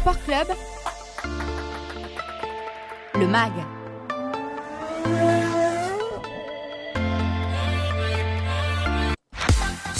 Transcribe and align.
Sport 0.00 0.18
Club, 0.24 0.46
le 3.16 3.26
MAG. 3.26 3.52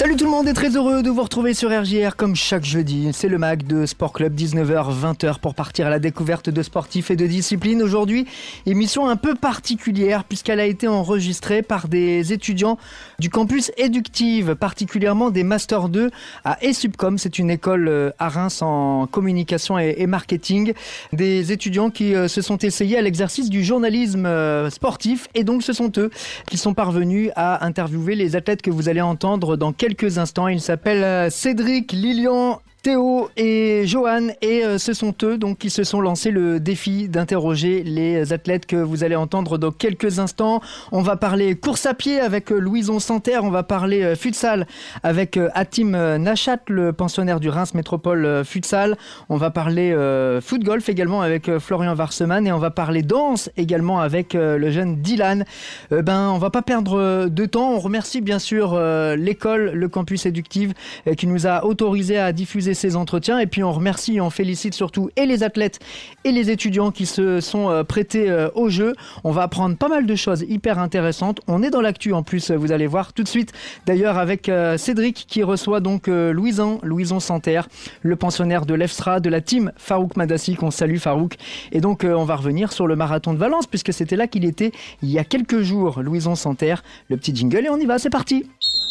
Salut 0.00 0.16
tout 0.16 0.24
le 0.24 0.30
monde 0.30 0.48
et 0.48 0.54
très 0.54 0.78
heureux 0.78 1.02
de 1.02 1.10
vous 1.10 1.22
retrouver 1.22 1.52
sur 1.52 1.68
RJR 1.68 2.16
comme 2.16 2.34
chaque 2.34 2.64
jeudi. 2.64 3.10
C'est 3.12 3.28
le 3.28 3.36
MAC 3.36 3.66
de 3.66 3.84
Sport 3.84 4.14
Club 4.14 4.34
19h-20h 4.34 5.40
pour 5.40 5.54
partir 5.54 5.88
à 5.88 5.90
la 5.90 5.98
découverte 5.98 6.48
de 6.48 6.62
sportifs 6.62 7.10
et 7.10 7.16
de 7.16 7.26
disciplines. 7.26 7.82
Aujourd'hui, 7.82 8.26
émission 8.64 9.10
un 9.10 9.16
peu 9.16 9.34
particulière 9.34 10.24
puisqu'elle 10.24 10.58
a 10.58 10.64
été 10.64 10.88
enregistrée 10.88 11.60
par 11.60 11.86
des 11.86 12.32
étudiants 12.32 12.78
du 13.18 13.28
campus 13.28 13.72
éductive, 13.76 14.54
particulièrement 14.54 15.28
des 15.28 15.42
Master 15.42 15.90
2 15.90 16.10
à 16.46 16.56
ESUBCOM. 16.64 17.18
C'est 17.18 17.38
une 17.38 17.50
école 17.50 17.86
euh, 17.88 18.10
à 18.18 18.30
Reims 18.30 18.62
en 18.62 19.06
communication 19.06 19.78
et 19.78 20.06
marketing. 20.06 20.72
Des 21.12 21.52
étudiants 21.52 21.90
qui 21.90 22.14
euh, 22.14 22.26
se 22.26 22.40
sont 22.40 22.56
essayés 22.56 22.96
à 22.96 23.02
l'exercice 23.02 23.50
du 23.50 23.62
journalisme 23.62 24.24
euh, 24.24 24.70
sportif 24.70 25.28
et 25.34 25.44
donc 25.44 25.62
ce 25.62 25.74
sont 25.74 25.92
eux 25.98 26.10
qui 26.46 26.56
sont 26.56 26.72
parvenus 26.72 27.32
à 27.36 27.66
interviewer 27.66 28.14
les 28.14 28.34
athlètes 28.34 28.62
que 28.62 28.70
vous 28.70 28.88
allez 28.88 29.02
entendre 29.02 29.58
dans 29.58 29.74
quelques 29.74 29.89
quelques 29.94 30.18
instants. 30.18 30.48
Il 30.48 30.60
s'appelle 30.60 31.02
euh, 31.02 31.30
Cédric 31.30 31.92
Lilian 31.92 32.60
Théo 32.82 33.28
et 33.36 33.82
Johan 33.86 34.28
et 34.40 34.64
euh, 34.64 34.78
ce 34.78 34.94
sont 34.94 35.14
eux 35.22 35.36
donc 35.36 35.58
qui 35.58 35.68
se 35.68 35.84
sont 35.84 36.00
lancés 36.00 36.30
le 36.30 36.60
défi 36.60 37.10
d'interroger 37.10 37.82
les 37.82 38.32
athlètes 38.32 38.64
que 38.64 38.76
vous 38.76 39.04
allez 39.04 39.16
entendre 39.16 39.58
dans 39.58 39.70
quelques 39.70 40.18
instants. 40.18 40.62
On 40.90 41.02
va 41.02 41.16
parler 41.16 41.56
course 41.56 41.84
à 41.84 41.92
pied 41.92 42.20
avec 42.20 42.50
euh, 42.50 42.58
Louison 42.58 42.98
Santerre, 42.98 43.44
on 43.44 43.50
va 43.50 43.64
parler 43.64 44.02
euh, 44.02 44.16
futsal 44.16 44.66
avec 45.02 45.38
Atim 45.54 45.90
Nachat, 45.90 46.60
le 46.68 46.94
pensionnaire 46.94 47.38
du 47.38 47.50
Reims 47.50 47.74
Métropole 47.74 48.44
Futsal. 48.44 48.96
On 49.28 49.36
va 49.36 49.50
parler 49.50 49.94
foot 50.42 50.62
golf 50.62 50.88
également 50.88 51.20
avec 51.20 51.58
Florian 51.58 51.94
Varseman 51.94 52.46
et 52.46 52.52
on 52.52 52.58
va 52.58 52.70
parler 52.70 53.02
danse 53.02 53.50
également 53.56 54.00
avec 54.00 54.34
le 54.34 54.70
jeune 54.70 54.96
Dylan. 54.96 55.44
ben 55.90 56.30
on 56.30 56.38
va 56.38 56.50
pas 56.50 56.62
perdre 56.62 57.28
de 57.28 57.46
temps. 57.46 57.72
On 57.72 57.78
remercie 57.78 58.20
bien 58.20 58.38
sûr 58.38 58.78
l'école, 59.16 59.72
le 59.72 59.88
campus 59.88 60.26
éductif 60.26 60.72
qui 61.16 61.26
nous 61.26 61.46
a 61.46 61.64
autorisé 61.64 62.18
à 62.18 62.32
diffuser 62.32 62.69
ces 62.74 62.96
entretiens. 62.96 63.38
Et 63.38 63.46
puis 63.46 63.62
on 63.62 63.72
remercie 63.72 64.16
et 64.16 64.20
on 64.20 64.30
félicite 64.30 64.74
surtout 64.74 65.10
et 65.16 65.26
les 65.26 65.42
athlètes 65.42 65.78
et 66.24 66.32
les 66.32 66.50
étudiants 66.50 66.90
qui 66.90 67.06
se 67.06 67.40
sont 67.40 67.70
euh, 67.70 67.84
prêtés 67.84 68.30
euh, 68.30 68.48
au 68.54 68.68
jeu. 68.68 68.94
On 69.24 69.30
va 69.30 69.42
apprendre 69.42 69.76
pas 69.76 69.88
mal 69.88 70.06
de 70.06 70.14
choses 70.14 70.44
hyper 70.48 70.78
intéressantes. 70.78 71.40
On 71.46 71.62
est 71.62 71.70
dans 71.70 71.80
l'actu 71.80 72.12
en 72.12 72.22
plus, 72.22 72.50
vous 72.50 72.72
allez 72.72 72.86
voir 72.86 73.12
tout 73.12 73.22
de 73.22 73.28
suite. 73.28 73.52
D'ailleurs 73.86 74.18
avec 74.18 74.48
euh, 74.48 74.76
Cédric 74.76 75.26
qui 75.28 75.42
reçoit 75.42 75.80
donc 75.80 76.06
Louison, 76.06 76.78
Louison 76.82 77.20
Santerre, 77.20 77.68
le 78.02 78.16
pensionnaire 78.16 78.66
de 78.66 78.74
l'EFSTRA, 78.74 79.20
de 79.20 79.30
la 79.30 79.40
team 79.40 79.72
Farouk 79.76 80.16
Madassi, 80.16 80.54
qu'on 80.54 80.70
salue 80.70 80.96
Farouk. 80.96 81.36
Et 81.72 81.80
donc 81.80 82.04
on 82.04 82.24
va 82.24 82.36
revenir 82.36 82.72
sur 82.72 82.86
le 82.86 82.96
marathon 82.96 83.32
de 83.32 83.38
Valence 83.38 83.66
puisque 83.66 83.92
c'était 83.92 84.16
là 84.16 84.26
qu'il 84.26 84.44
était 84.44 84.72
il 85.02 85.10
y 85.10 85.18
a 85.18 85.24
quelques 85.24 85.60
jours, 85.60 86.02
Louison 86.02 86.34
Santerre. 86.34 86.82
Le 87.08 87.16
petit 87.16 87.34
jingle 87.34 87.66
et 87.66 87.70
on 87.70 87.76
y 87.76 87.86
va, 87.86 87.98
c'est 87.98 88.10
parti. 88.10 88.46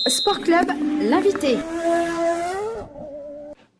Sport 0.07 0.41
Club, 0.41 0.67
l'invité. 1.01 1.57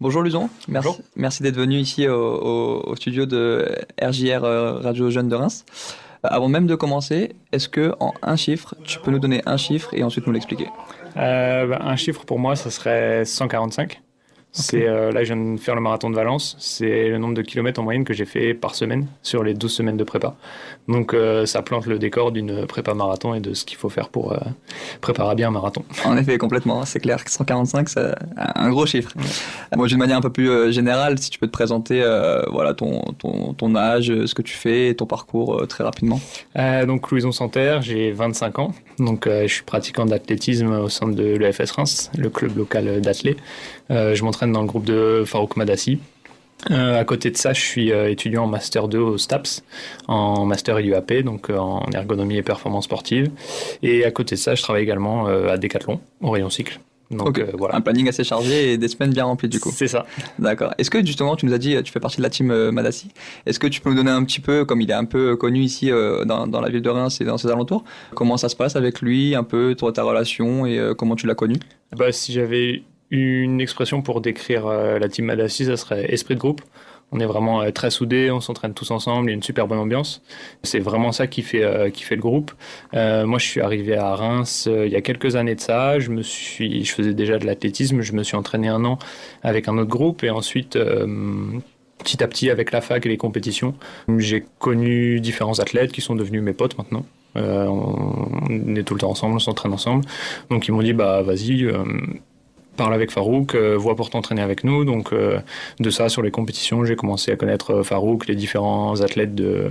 Bonjour 0.02 0.22
Luzon, 0.22 0.50
merci, 0.69 1.02
merci 1.17 1.44
d'être 1.44 1.58
venu 1.58 1.75
ici 1.75 2.08
au, 2.08 2.95
studio 2.95 3.25
de 3.25 3.67
RJR 4.02 4.45
euh, 4.45 4.80
Radio 4.80 5.09
Jeune 5.09 5.28
de 5.28 5.36
Reims. 5.36 5.66
Euh, 6.23 6.30
avant 6.31 6.47
même 6.47 6.67
de 6.67 6.75
commencer, 6.75 7.36
est-ce 7.52 7.67
que 7.67 7.94
en 8.00 8.14
un 8.22 8.38
chiffre, 8.38 8.75
tu 8.86 8.97
peux 9.00 9.11
nous 9.11 9.20
donner 9.20 9.42
un 9.45 9.58
chiffre 9.58 9.94
et 9.94 10.02
ensuite 10.03 10.25
nous 10.25 10.31
l'expliquer? 10.31 10.67
Euh, 11.17 11.67
bah, 11.67 11.80
Un 11.81 11.97
chiffre 11.97 12.23
pour 12.23 12.39
moi, 12.39 12.55
ça 12.55 12.72
serait 12.72 13.25
145. 13.25 14.02
C'est 14.52 14.88
euh, 14.88 15.11
là, 15.11 15.23
je 15.23 15.33
viens 15.33 15.53
de 15.53 15.59
faire 15.59 15.75
le 15.75 15.81
marathon 15.81 16.09
de 16.09 16.16
Valence. 16.16 16.55
C'est 16.59 17.08
le 17.08 17.19
nombre 17.19 17.36
de 17.36 17.44
kilomètres 17.44 17.80
en 17.80 17.83
moyenne 17.83 18.03
que 18.03 18.14
j'ai 18.14 18.25
fait 18.25 18.55
par 18.55 18.73
semaine 18.73 19.05
sur 19.22 19.44
les 19.44 19.53
12 19.53 19.72
semaines 19.72 19.97
de 19.97 20.03
prépa. 20.03 20.36
Donc, 20.88 21.14
euh, 21.14 21.45
ça 21.45 21.61
plante 21.61 21.86
le 21.86 22.00
décor 22.00 22.31
d'une 22.31 22.66
prépa 22.66 22.95
marathon 22.95 23.36
et 23.36 23.42
de 23.42 23.53
ce 23.53 23.64
qu'il 23.64 23.77
faut 23.77 23.89
faire 23.89 24.09
pour 24.09 24.31
euh, 24.31 24.38
préparer 25.02 25.36
bien 25.36 25.49
un 25.49 25.52
marathon. 25.52 25.83
En 26.04 26.17
effet, 26.17 26.39
complètement. 26.39 26.83
C'est 26.86 26.99
clair 26.99 27.23
que 27.23 27.30
145, 27.30 27.89
c'est 27.89 28.15
un 28.38 28.70
gros 28.70 28.88
chiffre. 28.88 29.11
Moi, 29.76 29.86
d'une 29.86 29.99
manière 29.99 30.17
un 30.17 30.21
peu 30.21 30.32
plus 30.32 30.73
générale, 30.73 31.20
si 31.20 31.30
tu 31.30 31.38
peux 31.38 31.48
te 31.48 31.52
présenter, 31.52 32.04
voilà, 32.52 32.73
ton, 32.73 33.02
ton, 33.20 33.54
ton, 33.54 33.76
âge, 33.76 34.08
ce 34.08 34.33
que 34.33 34.42
tu 34.42 34.54
fais, 34.55 34.95
ton 34.95 35.05
parcours 35.05 35.67
très 35.67 35.83
rapidement. 35.83 36.20
donc, 36.88 37.11
Louison 37.11 37.32
Santerre, 37.32 37.83
j'ai 37.83 38.11
25 38.11 38.59
ans. 38.59 38.73
Donc, 38.98 39.27
je 39.27 39.48
suis 39.48 39.64
pratiquant 39.64 40.05
d'athlétisme 40.05 40.71
au 40.71 40.89
sein 40.89 41.08
de 41.08 41.23
l'EFS 41.23 41.71
Reims, 41.71 42.11
le 42.17 42.30
club 42.30 42.58
local 42.58 43.02
d'athlètes. 43.02 43.38
je 43.89 44.23
m'entraîne 44.23 44.39
dans 44.48 44.61
le 44.61 44.67
groupe 44.67 44.86
de 44.86 45.23
Farouk 45.26 45.55
Madassi. 45.58 46.00
Euh, 46.72 47.00
à 47.00 47.05
côté 47.05 47.32
de 47.32 47.38
ça, 47.38 47.54
je 47.54 47.61
suis 47.61 47.92
euh, 47.92 48.10
étudiant 48.10 48.44
en 48.44 48.48
Master 48.48 48.88
2 48.88 48.98
au 48.98 49.17
STAPS, 49.17 49.64
en 50.08 50.45
Master 50.45 50.80
IUAP, 50.80 51.14
donc 51.23 51.50
euh, 51.50 51.58
en 51.58 51.86
ergonomie 51.94 52.38
et 52.38 52.44
performance 52.44 52.86
sportive. 52.86 53.32
Et 53.82 54.04
à 54.04 54.11
côté 54.11 54.36
de 54.36 54.39
ça, 54.39 54.55
je 54.55 54.61
travaille 54.61 54.83
également 54.83 55.27
à 55.27 55.58
Decathlon, 55.58 56.00
au 56.22 56.32
rayon 56.32 56.50
cycle. 56.50 56.80
Donc 57.11 57.39
voilà. 57.58 57.76
Un 57.76 57.82
planning 57.82 58.08
assez 58.08 58.23
chargé 58.23 58.73
et 58.73 58.77
des 58.77 58.88
semaines 58.88 59.11
bien 59.11 59.23
remplies 59.23 59.50
du 59.50 59.60
coup. 59.60 59.72
C'est 59.73 59.88
ça. 59.88 60.05
D'accord. 60.38 60.76
Est-ce 60.77 60.92
que 60.92 61.04
justement, 61.04 61.36
tu 61.36 61.48
nous 61.48 61.54
as 61.54 61.58
dit, 61.58 61.76
tu 61.82 61.92
fais 61.92 62.00
partie 62.00 62.17
de 62.17 62.21
la 62.21 62.30
team 62.30 62.70
Madassi. 62.70 63.10
Est-ce 63.48 63.58
que 63.58 63.66
tu 63.66 63.82
peux 63.82 63.89
nous 63.89 63.95
donner 63.95 64.11
un 64.11 64.23
petit 64.23 64.39
peu, 64.39 64.64
comme 64.64 64.80
il 64.80 64.92
est 64.92 64.95
un 64.95 65.06
peu 65.06 65.36
connu 65.36 65.61
ici 65.61 65.89
dans, 66.26 66.45
dans, 66.45 66.61
la 66.61 66.70
ville 66.70 66.83
de 66.83 66.89
Reims 66.89 67.20
et 67.20 67.26
dans 67.26 67.39
ses 67.39 67.48
alentours, 67.48 67.83
comment 68.14 68.38
ça 68.38 68.48
se 68.48 68.56
passe 68.56 68.76
avec 68.76 69.02
lui, 69.02 69.33
un 69.33 69.44
peu 69.44 69.73
toi, 69.76 69.92
ta 69.92 70.04
relation 70.04 70.67
et 70.67 70.92
comment 70.95 71.16
tu 71.16 71.26
l'as 71.26 71.36
connu? 71.36 71.56
Bah, 71.98 72.11
Si 72.11 72.32
j'avais 72.32 72.83
une 73.11 73.59
expression 73.59 74.02
pour 74.02 74.21
décrire 74.21 74.67
euh, 74.67 74.99
la 74.99 75.09
team 75.09 75.25
Madassi, 75.25 75.65
ça 75.65 75.77
serait 75.77 76.11
esprit 76.14 76.36
de 76.36 76.39
groupe. 76.39 76.61
On 77.11 77.20
est 77.20 77.25
vraiment 77.25 77.61
euh, 77.61 77.71
très 77.71 77.89
soudés, 77.89 78.30
on 78.30 78.39
s'entraîne 78.39 78.75
tous 78.75 78.92
ensemble, 78.92 79.27
il 79.27 79.31
y 79.31 79.33
a 79.33 79.36
une 79.36 79.43
super 79.43 79.67
bonne 79.67 79.80
ambiance. 79.80 80.21
C'est 80.61 80.80
vraiment 80.80 81.11
ça 81.11 81.25
qui 81.25 81.42
fait, 81.42 81.64
euh, 81.64 81.89
qui 81.89 82.03
fait 82.03 82.15
le 82.15 82.21
groupe. 82.21 82.52
moi, 82.93 83.39
je 83.39 83.45
suis 83.45 83.61
arrivé 83.61 83.95
à 83.95 84.14
Reims 84.14 84.70
il 84.71 84.92
y 84.92 84.95
a 84.95 85.02
quelques 85.02 85.36
années 85.36 85.55
de 85.55 85.61
ça. 85.61 85.99
Je, 85.99 86.11
me 86.11 86.21
suis, 86.21 86.86
je 86.86 86.93
faisais 86.93 87.14
déjà 87.14 87.39
de 87.39 87.45
l'athlétisme, 87.45 88.02
je 88.02 88.14
me 88.14 88.23
suis 88.23 88.37
entraîné 88.37 88.67
un 88.67 88.86
an 88.86 88.99
avec 89.41 89.67
un 89.67 89.77
autre 89.77 89.89
groupe 89.89 90.23
et 90.23 90.30
ensuite 90.30 90.77
petit 91.97 92.23
à 92.23 92.27
petit 92.27 92.49
avec 92.49 92.71
la 92.71 92.81
fac 92.81 93.05
et 93.05 93.09
les 93.09 93.17
compétitions. 93.17 93.73
J'ai 94.20 94.45
connu 94.59 95.20
différents 95.20 95.59
athlètes 95.59 95.91
qui 95.91 96.02
sont 96.02 96.15
devenus 96.15 96.43
mes 96.43 96.53
potes 96.53 96.77
maintenant. 96.77 97.05
on 97.36 98.76
est 98.76 98.83
tout 98.83 98.93
le 98.93 98.99
temps 98.99 99.09
ensemble, 99.09 99.36
on 99.36 99.39
s'entraîne 99.39 99.73
ensemble. 99.73 100.05
Donc 100.52 100.67
ils 100.67 100.71
m'ont 100.71 100.83
dit 100.83 100.93
bah 100.93 101.23
vas-y, 101.23 101.67
parle 102.79 102.93
avec 102.93 103.11
Farouk, 103.11 103.55
euh, 103.55 103.75
vois 103.75 103.97
pour 103.97 104.09
t'entraîner 104.09 104.41
avec 104.41 104.63
nous. 104.63 104.85
Donc 104.85 105.11
euh, 105.11 105.39
de 105.81 105.89
ça, 105.89 106.07
sur 106.07 106.21
les 106.21 106.31
compétitions, 106.31 106.85
j'ai 106.85 106.95
commencé 106.95 107.29
à 107.29 107.35
connaître 107.35 107.71
euh, 107.71 107.83
Farouk, 107.83 108.25
les 108.27 108.35
différents 108.35 109.01
athlètes 109.01 109.35
de, 109.35 109.67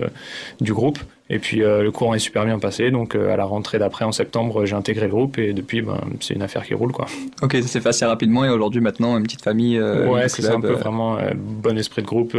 du 0.61 0.75
groupe. 0.75 0.99
Et 1.31 1.39
puis 1.39 1.59
le 1.59 1.91
courant 1.91 2.15
est 2.15 2.21
super 2.21 2.47
bien 2.47 2.59
passé, 2.59 2.91
donc 2.91 3.15
à 3.15 3.37
la 3.37 3.45
rentrée 3.45 3.79
d'après 3.79 4.07
en 4.07 4.13
septembre, 4.13 4.65
j'ai 4.65 4.75
intégré 4.75 5.05
le 5.05 5.13
groupe 5.13 5.37
et 5.37 5.53
depuis, 5.53 5.83
ben, 5.83 6.01
c'est 6.21 6.33
une 6.33 6.41
affaire 6.41 6.65
qui 6.65 6.73
roule 6.73 6.91
quoi. 6.91 7.05
Ok, 7.43 7.53
ça 7.53 7.69
s'est 7.69 7.83
fait 7.83 7.91
assez 7.91 8.07
rapidement 8.07 8.47
et 8.47 8.49
aujourd'hui 8.49 8.81
maintenant 8.81 9.15
une 9.19 9.25
petite 9.25 9.43
famille. 9.43 9.79
ouais, 9.79 10.27
c'est 10.31 10.49
un 10.49 10.59
peu 10.59 10.73
vraiment 10.73 11.19
bon 11.37 11.77
esprit 11.77 12.01
de 12.01 12.07
groupe, 12.07 12.35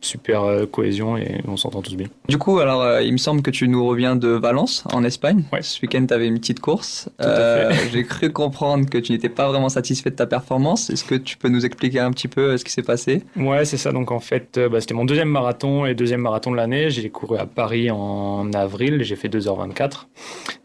super 0.00 0.42
euh, 0.44 0.66
cohésion 0.66 1.16
et 1.16 1.40
on 1.46 1.56
s'entend 1.56 1.82
tous 1.82 1.94
bien. 1.96 2.06
Du 2.28 2.38
coup, 2.38 2.58
alors 2.58 2.82
euh, 2.82 3.02
il 3.02 3.12
me 3.12 3.18
semble 3.18 3.42
que 3.42 3.50
tu 3.50 3.68
nous 3.68 3.86
reviens 3.86 4.16
de 4.16 4.28
Valence 4.28 4.84
en 4.92 5.04
Espagne. 5.04 5.44
Ouais. 5.52 5.62
Ce 5.62 5.80
week-end, 5.82 6.04
tu 6.06 6.14
avais 6.14 6.26
une 6.26 6.38
petite 6.38 6.60
course. 6.60 7.08
Euh, 7.20 7.72
J'ai 7.92 8.04
cru 8.04 8.32
comprendre 8.32 8.88
que 8.88 8.98
tu 8.98 9.12
n'étais 9.12 9.28
pas 9.28 9.48
vraiment 9.48 9.68
satisfait 9.68 10.10
de 10.10 10.16
ta 10.16 10.26
performance. 10.26 10.90
Est-ce 10.90 11.04
que 11.04 11.14
tu 11.14 11.36
peux 11.36 11.48
nous 11.48 11.66
expliquer 11.66 12.00
un 12.00 12.10
petit 12.12 12.28
peu 12.28 12.52
euh, 12.52 12.56
ce 12.56 12.64
qui 12.64 12.72
s'est 12.72 12.82
passé? 12.82 13.22
Ouais, 13.36 13.64
c'est 13.64 13.76
ça. 13.76 13.92
Donc 13.92 14.10
en 14.10 14.20
fait, 14.20 14.58
bah, 14.70 14.80
c'était 14.80 14.94
mon 14.94 15.04
deuxième 15.04 15.28
marathon 15.28 15.86
et 15.86 15.94
deuxième 15.94 16.20
marathon 16.20 16.50
de 16.50 16.56
l'année. 16.56 16.90
J'ai 16.90 17.08
couru 17.10 17.38
à 17.38 17.46
Paris 17.46 17.90
en 17.90 18.52
avril. 18.52 19.02
J'ai 19.02 19.16
fait 19.16 19.28
2h24. 19.28 20.06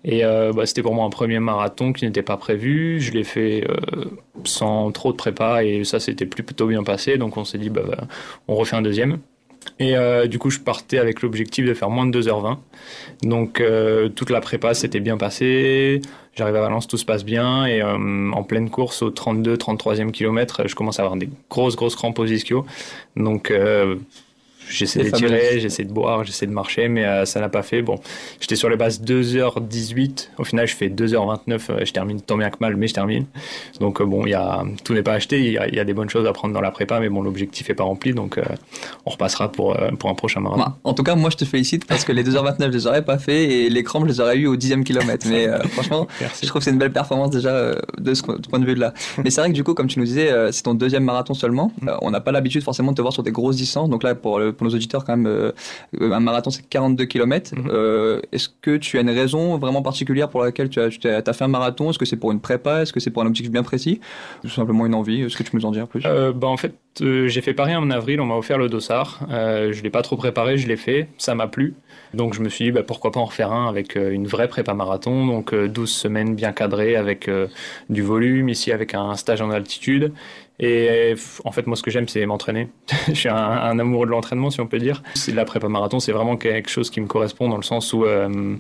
Et 0.06 0.22
bah, 0.24 0.66
c'était 0.66 0.82
pour 0.82 0.94
moi 0.94 1.06
un 1.06 1.10
premier 1.10 1.40
marathon 1.40 1.94
qui 1.94 2.06
n'était 2.06 2.22
pas 2.22 2.38
prévu. 2.38 3.00
Je 3.02 3.12
l'ai 3.12 3.24
fait 3.24 3.68
sans 4.44 4.92
trop 4.92 5.12
de 5.12 5.18
prépa 5.18 5.64
et 5.64 5.84
ça 5.84 6.00
s'était 6.00 6.26
plutôt 6.26 6.68
bien 6.68 6.84
passé. 6.84 7.18
Donc 7.18 7.38
on 7.38 7.46
s'est 7.46 7.58
dit, 7.58 7.70
bah, 7.70 7.84
bah 7.88 8.08
on 8.48 8.56
refait 8.56 8.76
un 8.76 8.82
deuxième. 8.82 9.20
Et 9.80 9.98
euh, 9.98 10.28
du 10.28 10.40
coup, 10.40 10.50
je 10.50 10.60
partais 10.60 10.98
avec 10.98 11.22
l'objectif 11.22 11.66
de 11.66 11.74
faire 11.74 11.90
moins 11.90 12.06
de 12.06 12.22
2h20. 12.22 12.58
Donc, 13.24 13.60
euh, 13.60 14.10
toute 14.10 14.30
la 14.30 14.42
prépa 14.42 14.74
s'était 14.74 15.00
bien 15.00 15.18
passée. 15.18 16.02
J'arrive 16.34 16.56
à 16.56 16.62
Valence, 16.62 16.88
tout 16.88 16.98
se 16.98 17.06
passe 17.06 17.26
bien. 17.26 17.66
Et 17.66 17.82
euh, 17.82 18.32
en 18.32 18.44
pleine 18.44 18.70
course, 18.70 19.02
au 19.02 19.10
32, 19.10 19.56
33e 19.56 20.12
kilomètre, 20.12 20.68
je 20.68 20.76
commence 20.76 21.00
à 21.00 21.04
avoir 21.04 21.18
des 21.18 21.30
grosses, 21.50 21.76
grosses 21.76 21.96
crampes 21.96 22.20
aux 22.20 22.26
ischio. 22.26 22.66
Donc, 23.16 23.52
j'essaie 24.70 25.04
d'étirer, 25.04 25.60
j'essaie 25.60 25.84
de 25.84 25.92
boire, 25.92 26.24
j'essaie 26.24 26.46
de 26.48 26.52
marcher, 26.52 26.88
mais 26.88 27.06
euh, 27.06 27.26
ça 27.26 27.40
n'a 27.40 27.50
pas 27.50 27.62
fait. 27.64 27.82
Bon, 27.82 28.00
j'étais 28.40 28.56
sur 28.56 28.70
les 28.70 28.78
bases 28.78 29.02
2h18. 29.02 30.30
Au 30.38 30.44
final, 30.44 30.68
je 30.68 30.76
fais 30.76 30.90
2h29. 30.90 31.60
euh, 31.70 31.86
je 31.86 31.92
termine 31.92 32.22
tant 32.22 32.38
bien 32.38 32.50
que 32.50 32.58
mal, 32.60 32.76
mais 32.76 32.88
je 32.88 32.94
termine. 32.94 33.26
Donc 33.80 34.02
euh, 34.02 34.06
bon, 34.06 34.26
y 34.26 34.34
a, 34.34 34.64
tout 34.84 34.94
n'est 34.94 35.04
pas 35.04 35.14
acheté. 35.14 35.40
Il 35.40 35.52
y, 35.54 35.58
a, 35.58 35.68
il 35.68 35.76
y 35.76 35.80
a 35.80 35.84
des 35.86 35.94
bonnes 35.94 36.10
choses 36.10 36.28
à 36.28 36.34
prendre 36.34 36.54
dans 36.54 36.62
la 36.62 36.72
prépa, 36.72 37.00
mais 37.00 37.10
bon, 37.10 37.22
l'objectif 37.22 37.70
est 37.70 37.74
pas 37.76 37.84
rempli. 37.84 38.14
Donc 38.14 38.38
euh, 38.38 38.44
on 39.06 39.12
repassera 39.12 39.52
pour, 39.52 39.78
pour 40.00 40.10
un 40.10 40.16
prochain 40.16 40.40
marathon. 40.40 40.64
Bah, 40.64 40.78
en 40.84 40.94
tout 40.94 41.04
cas, 41.04 41.16
moi 41.16 41.30
je 41.30 41.38
te 41.38 41.46
félicite 41.46 41.86
parce 41.86 42.04
que 42.06 42.12
les 42.12 42.24
2h29 42.24 42.66
je 42.66 42.70
les 42.70 42.88
aurais 42.88 43.06
pas 43.06 43.18
fait 43.18 43.44
et 43.66 43.70
les 43.70 43.84
crampes 43.84 44.04
je 44.06 44.10
les 44.10 44.20
aurais 44.20 44.38
eu 44.38 44.48
au 44.48 44.56
dixième 44.56 44.84
kilomètre. 44.84 45.28
Mais 45.30 45.48
franchement, 45.72 46.08
Merci. 46.22 46.46
je 46.46 46.48
trouve 46.50 46.60
que 46.60 46.66
c'est 46.66 46.72
une 46.72 46.78
belle 46.78 46.92
performance 46.94 47.30
déjà 47.32 47.76
de 47.98 48.14
ce 48.14 48.22
de 48.26 48.48
point 48.48 48.60
de 48.60 48.66
vue 48.66 48.76
là. 48.76 48.94
Mais 49.24 49.30
c'est 49.30 49.42
vrai 49.42 49.50
que 49.50 49.56
du 49.56 49.64
coup, 49.64 49.74
comme 49.74 49.88
tu 49.88 50.00
nous 50.00 50.06
disais, 50.06 50.32
c'est 50.52 50.64
ton 50.64 50.74
deuxième 50.74 51.04
marathon 51.04 51.34
seulement. 51.34 51.72
Mm. 51.82 51.90
On 52.02 52.12
n'a 52.12 52.22
pas 52.22 52.32
l'habitude 52.32 52.64
forcément 52.64 52.92
de 52.92 52.98
te 52.98 53.02
voir 53.02 53.14
sur 53.14 53.24
des 53.24 53.32
grosses 53.32 53.56
distances. 53.58 53.90
Donc 53.90 54.04
là, 54.04 54.16
pour, 54.16 54.40
le- 54.40 54.54
pour 54.56 54.68
nos 54.68 54.74
auditeurs, 54.74 55.06
quand 55.06 55.16
même, 55.18 55.28
euh, 55.28 55.52
un 56.00 56.20
marathon 56.20 56.50
c'est 56.50 56.68
42 56.68 57.06
km. 57.06 57.56
Mhm. 57.56 58.22
Est-ce 58.32 58.50
que 58.62 58.78
tu 58.78 58.98
as 58.98 59.02
une 59.02 59.10
raison 59.10 59.58
vraiment 59.58 59.82
particulière 59.82 60.30
pour 60.30 60.44
laquelle 60.44 60.70
tu 60.70 60.80
as, 60.80 60.90
tu 60.90 61.08
as, 61.08 61.22
t'as 61.22 61.34
fait 61.34 61.44
un 61.44 61.50
marathon? 61.50 61.90
Est-ce 61.90 62.00
que 62.00 62.06
c'est 62.06 62.18
pour 62.18 62.32
une 62.32 62.40
prépa? 62.40 62.82
Est-ce 62.82 62.94
que 62.94 63.00
c'est 63.00 63.12
pour 63.12 63.24
un 63.24 63.28
objectif 63.28 63.52
bien 63.52 63.64
précis? 63.64 64.00
Ou 64.44 64.50
simplement 64.50 64.86
une 64.86 64.96
envie? 64.96 65.22
Est-ce 65.22 65.38
que 65.38 65.44
tu 65.44 65.52
peux 65.52 65.58
nous 65.58 65.66
en 65.66 65.72
dire 65.72 65.88
plus? 65.88 66.04
Euh, 66.06 66.32
bah, 66.34 66.48
en 66.48 66.58
fait, 66.58 66.76
euh, 67.02 67.28
j'ai 67.28 67.42
fait 67.42 67.54
Paris 67.54 67.76
en 67.76 67.90
avril, 67.90 68.22
on 68.22 68.26
m'a 68.26 68.36
offert 68.36 68.58
le 68.58 68.70
dossard. 68.70 69.20
Euh, 69.30 69.74
je 69.74 69.84
l'ai 69.84 69.90
pas 69.90 70.02
trop 70.02 70.16
préparé, 70.18 70.58
je 70.58 70.68
l'ai 70.68 70.78
fait, 70.78 71.10
ça 71.18 71.36
m'a 71.36 71.48
plu. 71.48 71.76
Donc 72.14 72.34
je 72.34 72.42
me 72.42 72.50
suis 72.50 72.66
dit, 72.66 72.72
bah, 72.72 72.84
pourquoi 72.84 73.12
pas 73.12 73.20
en 73.20 73.26
refaire 73.26 73.52
un 73.52 73.68
avec 73.68 73.98
euh, 73.98 74.12
une 74.12 74.28
vraie 74.28 74.48
prépa 74.48 74.74
marathon, 74.74 75.26
donc 75.26 75.54
euh, 75.54 75.68
12 75.68 75.90
semaines 75.92 76.36
bien 76.36 76.52
cadrées 76.54 76.96
avec 76.96 77.28
euh, 77.28 77.48
du 77.90 78.02
volume, 78.02 78.50
ici 78.50 78.72
avec 78.72 78.94
un 78.94 79.16
stage 79.16 79.42
en 79.42 79.50
altitude. 79.52 80.14
Et 80.60 80.88
euh, 80.90 81.16
en 81.44 81.52
fait, 81.52 81.68
moi, 81.68 81.76
ce 81.76 81.84
que 81.84 81.92
j'aime, 81.92 82.08
c'est 82.08 82.26
m'entraîner. 82.26 82.70
je 83.08 83.14
suis 83.14 83.30
un, 83.30 83.36
un 83.36 83.78
amoureux 83.78 84.06
de 84.06 84.12
l'entraînement, 84.12 84.50
si 84.50 84.62
on 84.62 84.68
peut 84.68 84.80
dire. 84.80 85.04
La 85.34 85.44
prépa 85.44 85.68
marathon, 85.68 86.00
c'est 86.00 86.14
vraiment 86.14 86.38
quelque 86.38 86.70
chose 86.70 86.90
qui 86.90 87.02
me 87.02 87.08
correspond 87.08 87.50
dans 87.50 87.58
le 87.58 87.64
sens 87.64 87.92
où 87.92 88.06
euh, 88.06 88.56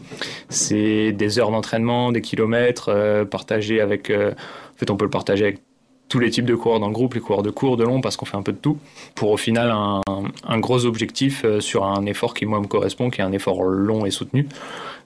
c'est 0.49 1.13
des 1.13 1.39
heures 1.39 1.51
d'entraînement, 1.51 2.11
des 2.11 2.21
kilomètres 2.21 2.89
euh, 2.89 3.23
partagés 3.23 3.79
avec. 3.79 4.09
euh, 4.09 4.31
en 4.31 4.77
fait, 4.77 4.89
on 4.89 4.97
peut 4.97 5.05
le 5.05 5.11
partager 5.11 5.45
avec 5.45 5.59
tous 6.07 6.19
les 6.19 6.29
types 6.29 6.45
de 6.45 6.55
coureurs 6.55 6.79
dans 6.79 6.87
le 6.87 6.93
groupe, 6.93 7.15
les 7.15 7.19
coureurs 7.19 7.41
de 7.43 7.49
court, 7.49 7.77
de 7.77 7.83
long, 7.83 7.99
parce 7.99 8.15
qu'on 8.15 8.25
fait 8.25 8.37
un 8.37 8.43
peu 8.43 8.51
de 8.51 8.57
tout, 8.57 8.77
pour 9.15 9.31
au 9.31 9.37
final 9.37 9.71
un, 9.71 10.01
un 10.47 10.59
gros 10.59 10.85
objectif 10.85 11.41
euh, 11.45 11.59
sur 11.59 11.83
un 11.85 12.05
effort 12.05 12.33
qui 12.35 12.45
moi 12.45 12.59
me 12.59 12.67
correspond, 12.67 13.09
qui 13.09 13.21
est 13.21 13.23
un 13.23 13.31
effort 13.31 13.63
long 13.63 14.05
et 14.05 14.11
soutenu. 14.11 14.47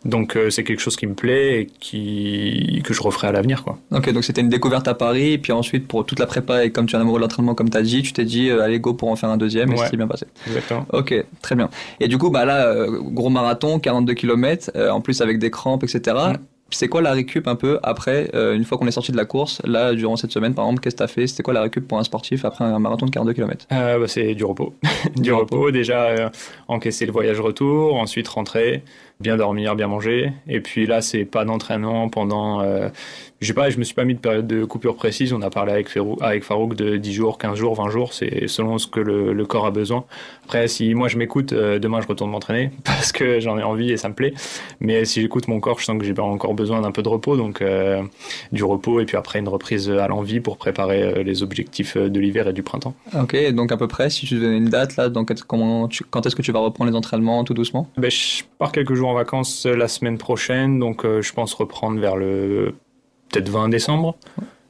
Donc 0.05 0.35
euh, 0.37 0.49
c'est 0.49 0.63
quelque 0.63 0.79
chose 0.79 0.95
qui 0.95 1.07
me 1.07 1.13
plaît 1.13 1.61
et 1.61 1.65
qui 1.65 2.81
que 2.85 2.93
je 2.93 3.01
referai 3.01 3.27
à 3.27 3.31
l'avenir, 3.31 3.63
quoi. 3.63 3.77
Ok, 3.91 4.11
donc 4.13 4.23
c'était 4.23 4.41
une 4.41 4.49
découverte 4.49 4.87
à 4.87 4.93
Paris, 4.93 5.33
et 5.33 5.37
puis 5.37 5.51
ensuite 5.53 5.87
pour 5.87 6.05
toute 6.05 6.19
la 6.19 6.25
prépa, 6.25 6.63
et 6.65 6.71
comme 6.71 6.85
tu 6.85 6.95
es 6.95 6.97
un 6.97 7.01
amoureux 7.01 7.19
de 7.19 7.23
l'entraînement, 7.23 7.55
comme 7.55 7.69
tu 7.69 7.77
as 7.77 7.81
dit, 7.81 8.01
tu 8.01 8.13
t'es 8.13 8.23
dit, 8.25 8.49
euh, 8.49 8.61
allez, 8.63 8.79
go 8.79 8.93
pour 8.93 9.09
en 9.09 9.15
faire 9.15 9.29
un 9.29 9.37
deuxième, 9.37 9.69
et 9.69 9.73
Ouais. 9.73 9.77
ça 9.85 9.89
s'est 9.89 9.97
bien 9.97 10.07
passé. 10.07 10.25
Exactement. 10.47 10.85
Ok, 10.93 11.13
très 11.41 11.55
bien. 11.55 11.69
Et 11.99 12.07
du 12.07 12.17
coup, 12.17 12.29
bah 12.29 12.45
là, 12.45 12.73
gros 12.89 13.29
marathon, 13.29 13.79
42 13.79 14.13
km, 14.13 14.71
en 14.91 15.01
plus 15.01 15.21
avec 15.21 15.39
des 15.39 15.49
crampes, 15.51 15.83
etc. 15.83 16.15
Mm. 16.33 16.33
C'est 16.71 16.88
quoi 16.88 17.01
la 17.01 17.12
récup 17.12 17.48
un 17.48 17.56
peu 17.56 17.80
après, 17.83 18.30
euh, 18.33 18.56
une 18.56 18.63
fois 18.63 18.77
qu'on 18.77 18.88
est 18.88 18.92
sorti 18.92 19.12
de 19.12 19.18
la 19.18 19.25
course, 19.25 19.62
là, 19.66 19.94
durant 19.94 20.16
cette 20.16 20.31
semaine, 20.31 20.54
par 20.54 20.66
exemple, 20.66 20.81
qu'est-ce 20.81 20.95
que 20.95 21.00
tu 21.00 21.04
as 21.04 21.07
fait? 21.07 21.27
C'était 21.27 21.44
quoi 21.44 21.54
la 21.54 21.62
récup 21.62 21.88
pour 21.88 21.98
un 21.98 22.04
sportif 22.04 22.45
après 22.45 22.66
un 22.66 22.80
marathon 22.80 23.06
de 23.06 23.12
42 23.12 23.33
km 23.33 23.66
Euh, 23.71 24.00
bah, 24.00 24.07
c'est 24.07 24.36
du 24.36 24.44
repos. 24.44 24.74
du 25.16 25.33
repos, 25.33 25.71
déjà 25.71 26.04
euh, 26.06 26.30
encaisser 26.68 27.06
le 27.06 27.12
voyage 27.12 27.39
retour, 27.39 27.95
ensuite 27.95 28.27
rentrer, 28.27 28.83
bien 29.21 29.36
dormir, 29.36 29.75
bien 29.75 29.88
manger. 29.88 30.31
Et 30.48 30.62
puis 30.62 30.86
là, 30.86 31.01
c'est 31.01 31.25
pas 31.25 31.44
d'entraînement 31.44 32.07
pendant. 32.07 32.62
Euh, 32.62 32.88
je 33.42 33.48
sais 33.48 33.54
pas, 33.54 33.69
je 33.69 33.77
me 33.77 33.83
suis 33.83 33.94
pas 33.94 34.06
mis 34.06 34.16
de 34.16 34.19
période 34.19 34.48
de 34.48 34.63
coupure 34.63 34.95
précise. 34.95 35.33
On 35.33 35.42
a 35.42 35.50
parlé 35.50 35.71
avec, 35.74 35.89
Farouk 36.44 36.75
de 36.75 36.95
10 36.98 37.13
jours, 37.13 37.38
15 37.38 37.57
jours, 37.57 37.75
20 37.75 37.89
jours. 37.89 38.13
C'est 38.13 38.48
selon 38.48 38.77
ce 38.77 38.88
que 38.88 39.00
le, 39.00 39.33
le 39.33 39.45
corps 39.45 39.66
a 39.66 39.71
besoin. 39.71 40.06
Après, 40.45 40.68
si 40.68 40.94
moi 40.94 41.07
je 41.10 41.18
m'écoute, 41.18 41.54
euh, 41.54 41.80
demain 41.80 42.01
je 42.01 42.07
retourne 42.07 42.31
m'entraîner 42.31 42.71
parce 42.83 43.12
que 43.12 43.39
j'en 43.39 43.57
ai 43.57 43.63
envie 43.63 43.92
et 43.92 43.98
ça 43.98 44.10
me 44.10 44.13
plaît. 44.13 44.33
Mais 44.80 45.06
si 45.06 45.21
j'écoute 45.21 45.48
mon 45.48 45.60
corps, 45.60 45.80
je 45.80 45.86
sens 45.86 45.98
que 45.98 46.06
j'ai 46.06 46.18
encore 46.18 46.54
besoin 46.54 46.81
d'un 46.81 46.92
peu 46.92 47.01
de 47.01 47.10
repos. 47.10 47.38
Donc 47.38 47.62
euh, 47.62 48.01
du 48.51 48.63
repos 48.63 49.00
et 49.00 49.06
puis 49.06 49.16
après 49.16 49.39
une 49.39 49.50
reprise 49.50 49.89
à 49.89 50.07
l'envie 50.07 50.39
pour 50.39 50.57
préparer 50.57 51.04
euh, 51.04 51.24
les 51.24 51.44
objectifs 51.44 51.95
de 51.98 52.19
l'hiver 52.19 52.48
et 52.48 52.54
du 52.54 52.63
printemps. 52.63 52.94
Ok, 53.18 53.38
donc 53.51 53.71
à 53.71 53.77
peu 53.77 53.88
près, 53.88 54.10
si 54.10 54.25
tu 54.25 54.39
donnais 54.39 54.57
une 54.57 54.69
date, 54.69 54.95
là, 54.95 55.10
donc 55.10 55.33
comment 55.45 55.88
tu, 55.88 56.04
quand 56.04 56.25
est-ce 56.25 56.36
que 56.36 56.42
tu 56.42 56.51
vas 56.51 56.60
reprendre 56.60 56.89
les 56.89 56.98
entraînements 56.98 57.44
tout 57.44 57.54
doucement? 57.54 57.89
Ben, 57.98 58.12
je 58.12 58.44
pars 58.57 58.71
quelques 58.71 58.95
jours 58.95 59.08
en 59.09 59.13
vacances 59.13 59.65
euh, 59.65 59.75
la 59.75 59.88
semaine 59.88 60.17
prochaine, 60.17 60.79
donc 60.79 61.06
euh, 61.06 61.21
je 61.21 61.33
pense 61.33 61.53
reprendre 61.53 62.00
vers 62.00 62.15
le 62.15 62.73
peut-être 63.29 63.50
20 63.50 63.69
décembre. 63.69 64.15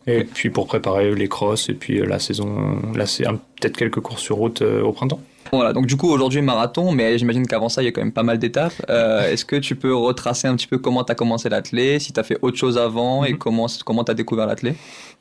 Et 0.08 0.24
puis 0.24 0.50
pour 0.50 0.66
préparer 0.66 1.14
les 1.14 1.28
crosses 1.28 1.70
et 1.70 1.74
puis 1.76 2.00
euh, 2.00 2.06
la 2.06 2.18
saison, 2.20 2.80
là 2.96 3.06
c'est 3.06 3.26
peut-être 3.26 3.78
quelques 3.78 4.00
courses 4.00 4.22
sur 4.24 4.38
route 4.38 4.62
au 4.62 4.92
printemps. 4.92 5.20
Voilà, 5.52 5.74
donc 5.74 5.88
du 5.88 5.98
coup 5.98 6.10
aujourd'hui 6.10 6.42
marathon, 6.42 6.92
mais 6.92 7.18
j'imagine 7.18 7.46
qu'avant 7.48 7.70
ça 7.70 7.82
il 7.82 7.86
y 7.86 7.88
a 7.88 7.92
quand 7.92 8.02
même 8.02 8.12
pas 8.12 8.24
mal 8.24 8.38
d'étapes. 8.40 8.74
Euh, 8.90 9.32
Est-ce 9.32 9.46
que 9.46 9.56
tu 9.56 9.76
peux 9.76 9.96
retracer 9.96 10.48
un 10.48 10.56
petit 10.56 10.68
peu 10.68 10.78
comment 10.78 11.04
tu 11.04 11.12
as 11.12 11.16
commencé 11.16 11.50
l'athlé, 11.50 12.00
si 12.00 12.14
tu 12.14 12.20
as 12.20 12.24
fait 12.24 12.38
autre 12.42 12.58
chose 12.58 12.78
avant 12.78 13.24
et 13.26 13.34
Mhm. 13.34 13.38
comment 13.40 13.66
comment 13.86 14.04
tu 14.04 14.12
as 14.12 14.16
découvert 14.16 14.46
l'athlé? 14.48 14.74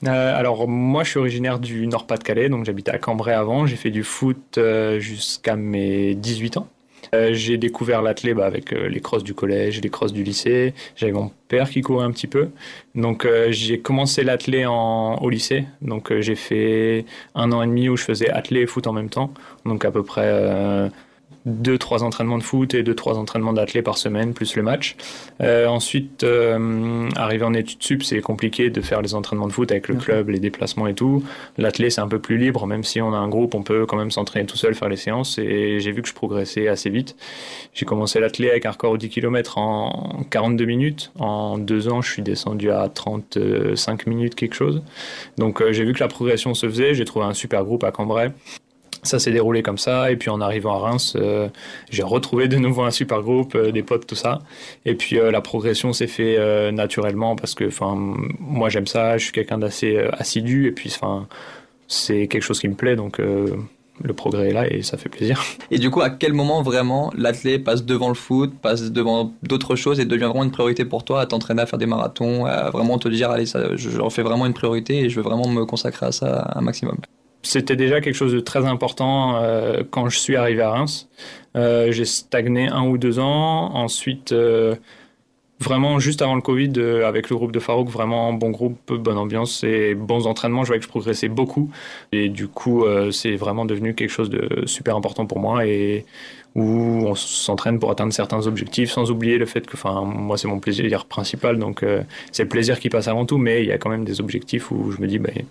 Euh, 0.07 0.39
alors 0.39 0.69
moi 0.69 1.03
je 1.05 1.11
suis 1.11 1.19
originaire 1.19 1.59
du 1.59 1.87
Nord-Pas-de-Calais, 1.87 2.49
donc 2.49 2.65
j'habitais 2.67 2.91
à 2.93 2.99
Cambrai 2.99 3.33
avant. 3.33 3.67
J'ai 3.67 3.77
fait 3.77 3.91
du 3.91 4.05
foot 4.05 4.59
jusqu'à 4.99 5.57
mes 5.57 6.15
18 6.15 6.57
ans. 6.59 6.69
Euh, 7.15 7.31
j'ai 7.33 7.57
découvert 7.59 8.03
l'athlé 8.03 8.35
bah, 8.35 8.47
avec 8.47 8.73
euh, 8.73 8.89
les 8.89 9.01
crosses 9.01 9.25
du 9.25 9.35
collège, 9.35 9.81
les 9.81 9.91
crosses 9.91 10.13
du 10.13 10.23
lycée. 10.23 10.75
J'avais 10.97 11.13
mon 11.13 11.31
père 11.49 11.71
qui 11.71 11.81
courait 11.81 12.05
un 12.05 12.11
petit 12.13 12.27
peu. 12.27 12.49
Donc 12.95 13.25
euh, 13.25 13.49
j'ai 13.51 13.81
commencé 13.81 14.23
l'athlé 14.23 14.67
au 14.67 15.31
lycée. 15.31 15.65
Donc 15.83 16.13
euh, 16.13 16.21
j'ai 16.21 16.35
fait 16.35 17.05
un 17.35 17.53
an 17.53 17.63
et 17.63 17.67
demi 17.67 17.89
où 17.89 17.97
je 17.97 18.05
faisais 18.05 18.31
athlé 18.31 18.61
et 18.61 18.67
foot 18.67 18.87
en 18.87 18.93
même 18.93 19.11
temps. 19.11 19.33
Donc 19.65 19.85
à 19.85 19.91
peu 19.91 20.03
près 20.03 20.27
euh, 20.27 20.89
deux, 21.47 21.79
trois 21.79 22.03
entraînements 22.03 22.39
de 22.39 22.43
foot 22.43 22.75
et 22.75 22.83
deux, 22.83 22.95
trois 22.95 23.19
entraînements 23.19 23.53
d'athlé 23.53 23.83
par 23.83 23.99
semaine, 23.99 24.35
plus 24.35 24.57
le 24.57 24.63
match. 24.63 24.97
Euh, 25.41 25.67
ensuite, 25.67 26.25
euh, 26.25 27.09
arrivé 27.17 27.45
en 27.45 27.55
études 27.55 27.83
sup, 27.83 28.03
c'est 28.03 28.21
compliqué 28.21 28.71
de 28.71 28.81
faire 28.81 29.03
les 29.03 29.15
entraînements 29.15 29.47
de 29.47 29.53
foot 29.53 29.71
avec 29.71 29.89
le 29.89 29.95
club, 29.95 30.29
les 30.31 30.41
déplacements 30.41 30.87
et 30.87 30.95
tout. 30.95 31.25
L'athlé, 31.57 31.91
c'est 31.91 32.01
un 32.01 32.09
peu 32.09 32.19
plus 32.19 32.39
libre, 32.39 32.67
même 32.67 32.85
si 32.85 33.01
on 33.01 33.13
a 33.15 33.17
un 33.17 33.29
groupe, 33.29 33.55
on 33.55 33.63
peut 33.63 33.87
quand 33.87 33.97
même 33.97 34.11
s'entraîner 34.11 34.47
tout 34.47 34.57
seul, 34.57 34.75
faire 34.75 34.89
les 34.89 34.97
séances. 34.97 35.39
Et 35.39 35.81
j'ai 35.81 35.93
vu 35.93 36.03
que 36.03 36.09
je 36.09 36.15
progressais 36.15 36.69
assez 36.69 36.91
vite. 36.91 37.17
J'ai 37.75 37.87
commencé 37.87 38.21
l'athlé 38.21 38.51
avec 38.51 38.67
un 38.67 38.71
record 38.71 38.93
au 38.93 38.97
10 38.97 39.09
km 39.09 39.59
en 39.59 40.25
42 40.31 40.65
minutes. 40.65 41.13
En 41.19 41.59
deux 41.59 41.89
ans, 41.89 42.03
je 42.03 42.13
suis 42.13 42.23
descendu 42.23 42.71
à 42.71 42.89
35 42.89 44.07
minutes, 44.07 44.35
quelque 44.35 44.55
chose. 44.55 44.83
Donc 45.37 45.63
euh, 45.63 45.73
j'ai 45.73 45.85
vu 45.85 45.93
que 45.93 46.01
la 46.01 46.09
progression 46.09 46.55
se 46.55 46.69
faisait. 46.69 46.95
J'ai 46.95 47.05
trouvé 47.05 47.27
un 47.27 47.35
super 47.35 47.65
groupe 47.65 47.85
à 47.85 47.93
Cambrai. 47.93 48.33
Ça 49.09 49.19
s'est 49.19 49.31
déroulé 49.33 49.63
comme 49.63 49.79
ça, 49.79 50.11
et 50.11 50.17
puis 50.17 50.29
en 50.31 50.41
arrivant 50.41 50.75
à 50.75 50.79
Reims, 50.79 51.15
euh, 51.17 51.49
j'ai 51.91 52.03
retrouvé 52.03 52.47
de 52.47 52.57
nouveau 52.57 52.83
un 52.83 52.91
super 52.91 53.23
groupe, 53.23 53.55
euh, 53.55 53.73
des 53.73 53.83
potes, 53.83 54.07
tout 54.07 54.15
ça. 54.15 54.41
Et 54.85 54.95
puis 54.95 55.19
euh, 55.19 55.31
la 55.31 55.41
progression 55.41 55.93
s'est 55.93 56.07
fait 56.07 56.71
naturellement 56.73 57.35
parce 57.37 57.55
que, 57.55 57.69
moi 58.39 58.69
j'aime 58.69 58.87
ça, 58.87 59.17
je 59.19 59.25
suis 59.25 59.33
quelqu'un 59.33 59.59
d'assez 59.59 59.97
assidu, 60.13 60.67
et 60.67 60.73
puis, 60.73 60.95
c'est 61.87 62.27
quelque 62.29 62.43
chose 62.43 62.61
qui 62.61 62.69
me 62.69 62.75
plaît, 62.75 62.97
donc 62.97 63.19
le 63.19 64.13
progrès 64.13 64.51
est 64.51 64.53
là 64.53 64.71
et 64.73 64.83
ça 64.83 64.97
fait 64.97 65.09
plaisir. 65.09 65.43
Et 65.71 65.79
du 65.79 65.91
coup, 65.91 66.01
à 66.03 66.11
quel 66.11 66.33
moment 66.33 66.63
vraiment 66.63 67.13
l'athlé 67.17 67.59
passe 67.59 67.85
devant 67.85 68.09
le 68.09 68.15
foot, 68.15 68.53
passe 68.61 68.91
devant 68.93 69.33
d'autres 69.43 69.77
choses 69.77 70.01
et 70.01 70.05
devient 70.05 70.25
vraiment 70.25 70.45
une 70.45 70.51
priorité 70.53 70.85
pour 70.85 71.05
toi 71.05 71.21
à 71.21 71.27
t'entraîner 71.27 71.63
à 71.63 71.67
faire 71.67 71.79
des 71.79 71.87
marathons, 71.87 72.45
à 72.47 72.71
vraiment 72.71 72.99
te 72.99 73.09
dire 73.09 73.31
allez, 73.31 73.47
ça, 73.47 73.75
je- 73.77 73.91
j'en 73.91 74.11
fais 74.11 74.23
vraiment 74.23 74.47
une 74.47 74.55
priorité 74.55 75.01
et 75.01 75.11
je 75.11 75.17
veux 75.17 75.23
vraiment 75.23 75.49
me 75.49 75.65
consacrer 75.65 76.07
à 76.07 76.13
ça 76.13 76.53
un 76.55 76.61
maximum? 76.61 76.99
C'était 77.43 77.77
déjà 77.77 78.01
quelque 78.01 78.15
chose 78.15 78.33
de 78.33 78.41
très 78.41 78.67
important 78.67 79.37
euh, 79.37 79.83
quand 79.91 80.09
je 80.09 80.19
suis 80.19 80.37
arrivé 80.37 80.63
à 80.63 80.71
Reims. 80.71 81.09
Euh, 81.57 81.93
j'ai 81.93 82.05
stagné 82.05 82.69
un 82.69 82.87
ou 82.87 82.99
deux 82.99 83.19
ans. 83.19 83.75
Ensuite, 83.75 84.33
euh, 84.33 84.75
vraiment 85.61 85.99
juste 86.01 86.21
avant 86.21 86.35
le 86.35 86.41
Covid, 86.41 86.73
avec 87.05 87.31
le 87.31 87.37
groupe 87.37 87.53
de 87.53 87.61
Farouk, 87.61 87.89
vraiment 87.89 88.33
bon 88.33 88.51
groupe, 88.51 88.93
bonne 88.93 89.19
ambiance 89.19 89.63
et 89.65 89.95
bons 89.95 90.27
entraînements. 90.27 90.63
Je 90.63 90.69
voyais 90.69 90.81
que 90.81 90.85
je 90.85 90.91
progressais 90.91 91.29
beaucoup. 91.29 91.71
Et 92.13 92.29
du 92.29 92.49
coup, 92.49 92.85
c'est 93.13 93.37
vraiment 93.37 93.65
devenu 93.65 93.95
quelque 93.95 94.11
chose 94.11 94.31
de 94.31 94.67
super 94.67 94.97
important 94.97 95.27
pour 95.27 95.41
moi 95.41 95.65
où 96.59 97.07
on 97.07 97.15
s'entraîne 97.15 97.79
pour 97.79 97.91
atteindre 97.91 98.13
certains 98.13 98.47
objectifs 98.47 98.91
sans 98.91 99.11
oublier 99.11 99.39
le 99.39 99.47
fait 99.47 99.65
que, 99.67 99.75
enfin, 99.75 100.03
moi, 100.03 100.37
c'est 100.37 100.49
mon 100.49 100.59
plaisir 100.59 101.05
principal. 101.05 101.59
Donc, 101.59 101.83
euh, 101.83 102.03
c'est 102.33 102.43
le 102.43 102.49
plaisir 102.49 102.81
qui 102.81 102.89
passe 102.89 103.07
avant 103.07 103.25
tout, 103.27 103.39
mais 103.39 103.63
il 103.63 103.69
y 103.69 103.73
a 103.73 103.79
quand 103.79 103.91
même 103.91 104.05
des 104.05 104.21
objectifs 104.21 104.71
où 104.73 104.91
je 104.91 105.01
me 105.01 105.07
dis, 105.07 105.19
ben, 105.19 105.33
il 105.37 105.45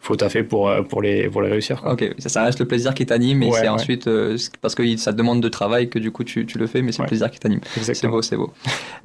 faut 0.00 0.16
taffer 0.16 0.42
pour, 0.42 0.68
euh, 0.68 0.82
pour, 0.82 1.02
les, 1.02 1.28
pour 1.28 1.42
les 1.42 1.50
réussir. 1.50 1.82
quoi. 1.82 1.92
Ok, 1.92 2.04
ça, 2.18 2.28
ça 2.30 2.44
reste 2.44 2.58
le 2.58 2.66
plaisir 2.66 2.94
qui 2.94 3.04
t'anime 3.04 3.42
et 3.42 3.46
Ouais, 3.46 3.52
c'est 3.52 3.60
ouais. 3.62 3.68
ensuite 3.68 4.06
euh, 4.06 4.36
parce 4.62 4.74
que 4.74 4.96
ça 4.96 5.12
demande 5.12 5.42
de 5.42 5.48
travail 5.48 5.88
que 5.90 5.98
du 5.98 6.10
coup 6.10 6.24
tu, 6.24 6.46
tu 6.46 6.58
le 6.58 6.66
fais, 6.66 6.80
mais 6.82 6.90
c'est 6.92 7.02
le 7.02 7.08
plaisir 7.08 7.30
qui 7.30 7.38
t'anime. 7.38 7.60
C'est 7.80 8.06
beau, 8.08 8.22
c'est 8.22 8.36
beau. 8.36 8.52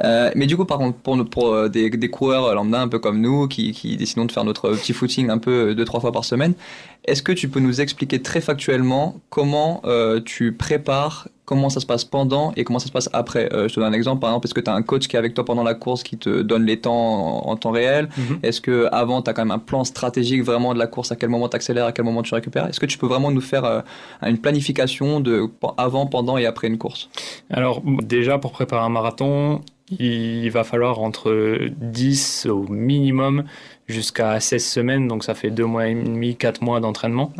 Euh, 0.03 0.31
mais 0.35 0.47
du 0.47 0.55
coup, 0.55 0.65
par 0.65 0.77
contre, 0.77 0.97
pour, 1.29 1.69
des, 1.69 1.89
des 1.89 2.09
coureurs 2.09 2.55
lambda 2.55 2.79
un 2.81 2.87
peu 2.87 2.99
comme 2.99 3.19
nous, 3.19 3.47
qui, 3.47 3.71
qui 3.73 3.97
décidons 3.97 4.25
de 4.25 4.31
faire 4.31 4.45
notre 4.45 4.71
petit 4.71 4.93
footing 4.93 5.29
un 5.29 5.37
peu 5.37 5.75
deux, 5.75 5.85
trois 5.85 5.99
fois 5.99 6.11
par 6.11 6.23
semaine, 6.25 6.53
est-ce 7.05 7.23
que 7.23 7.31
tu 7.31 7.49
peux 7.49 7.59
nous 7.59 7.81
expliquer 7.81 8.21
très 8.21 8.41
factuellement 8.41 9.19
comment 9.29 9.81
euh, 9.85 10.19
tu 10.23 10.51
prépares 10.53 11.27
comment 11.51 11.69
ça 11.69 11.81
se 11.81 11.85
passe 11.85 12.05
pendant 12.05 12.53
et 12.55 12.63
comment 12.63 12.79
ça 12.79 12.87
se 12.87 12.93
passe 12.93 13.09
après. 13.11 13.53
Euh, 13.53 13.67
je 13.67 13.75
te 13.75 13.81
donne 13.81 13.89
un 13.89 13.93
exemple, 13.93 14.21
par 14.21 14.29
exemple, 14.29 14.47
est-ce 14.47 14.53
que 14.53 14.61
tu 14.61 14.69
as 14.69 14.73
un 14.73 14.83
coach 14.83 15.09
qui 15.09 15.17
est 15.17 15.19
avec 15.19 15.33
toi 15.33 15.43
pendant 15.43 15.63
la 15.63 15.73
course 15.73 16.01
qui 16.01 16.17
te 16.17 16.43
donne 16.43 16.65
les 16.65 16.79
temps 16.79 17.45
en, 17.45 17.57
temps 17.57 17.71
réel 17.71 18.07
Mhm. 18.17 18.39
Est-ce 18.41 18.61
que 18.61 18.87
avant 18.93 19.21
tu 19.21 19.29
as 19.29 19.33
quand 19.33 19.41
même 19.41 19.51
un 19.51 19.59
plan 19.59 19.83
stratégique 19.83 20.43
vraiment 20.43 20.73
de 20.73 20.79
la 20.79 20.87
course, 20.87 21.11
à 21.11 21.17
quel 21.17 21.27
moment 21.27 21.49
tu 21.49 21.57
accélères, 21.57 21.87
à 21.87 21.91
quel 21.91 22.05
moment 22.05 22.23
tu 22.23 22.33
récupères? 22.33 22.67
Est-ce 22.67 22.79
que 22.79 22.85
tu 22.85 22.97
peux 22.97 23.05
vraiment 23.05 23.31
nous 23.31 23.41
faire 23.41 23.65
euh, 23.65 23.81
une 24.25 24.37
planification 24.37 25.19
de 25.19 25.49
avant, 25.77 26.05
pendant 26.05 26.37
et 26.37 26.45
après 26.45 26.69
une 26.69 26.77
course? 26.77 27.09
Alors 27.49 27.81
déjà 28.01 28.37
pour 28.37 28.53
préparer 28.53 28.85
un 28.85 28.89
marathon, 28.89 29.59
il 29.99 30.49
va 30.51 30.63
falloir 30.63 30.99
entre 31.01 31.59
10 31.81 32.47
au 32.49 32.65
minimum 32.69 33.43
jusqu'à 33.91 34.39
16 34.39 34.65
semaines, 34.65 35.07
donc 35.07 35.23
ça 35.23 35.33
fait 35.35 35.51
2 35.51 35.65
mois 35.65 35.87
et 35.87 35.93
demi, 35.95 36.35
4 36.35 36.61
mois 36.61 36.79
d'entraînement. 36.79 37.31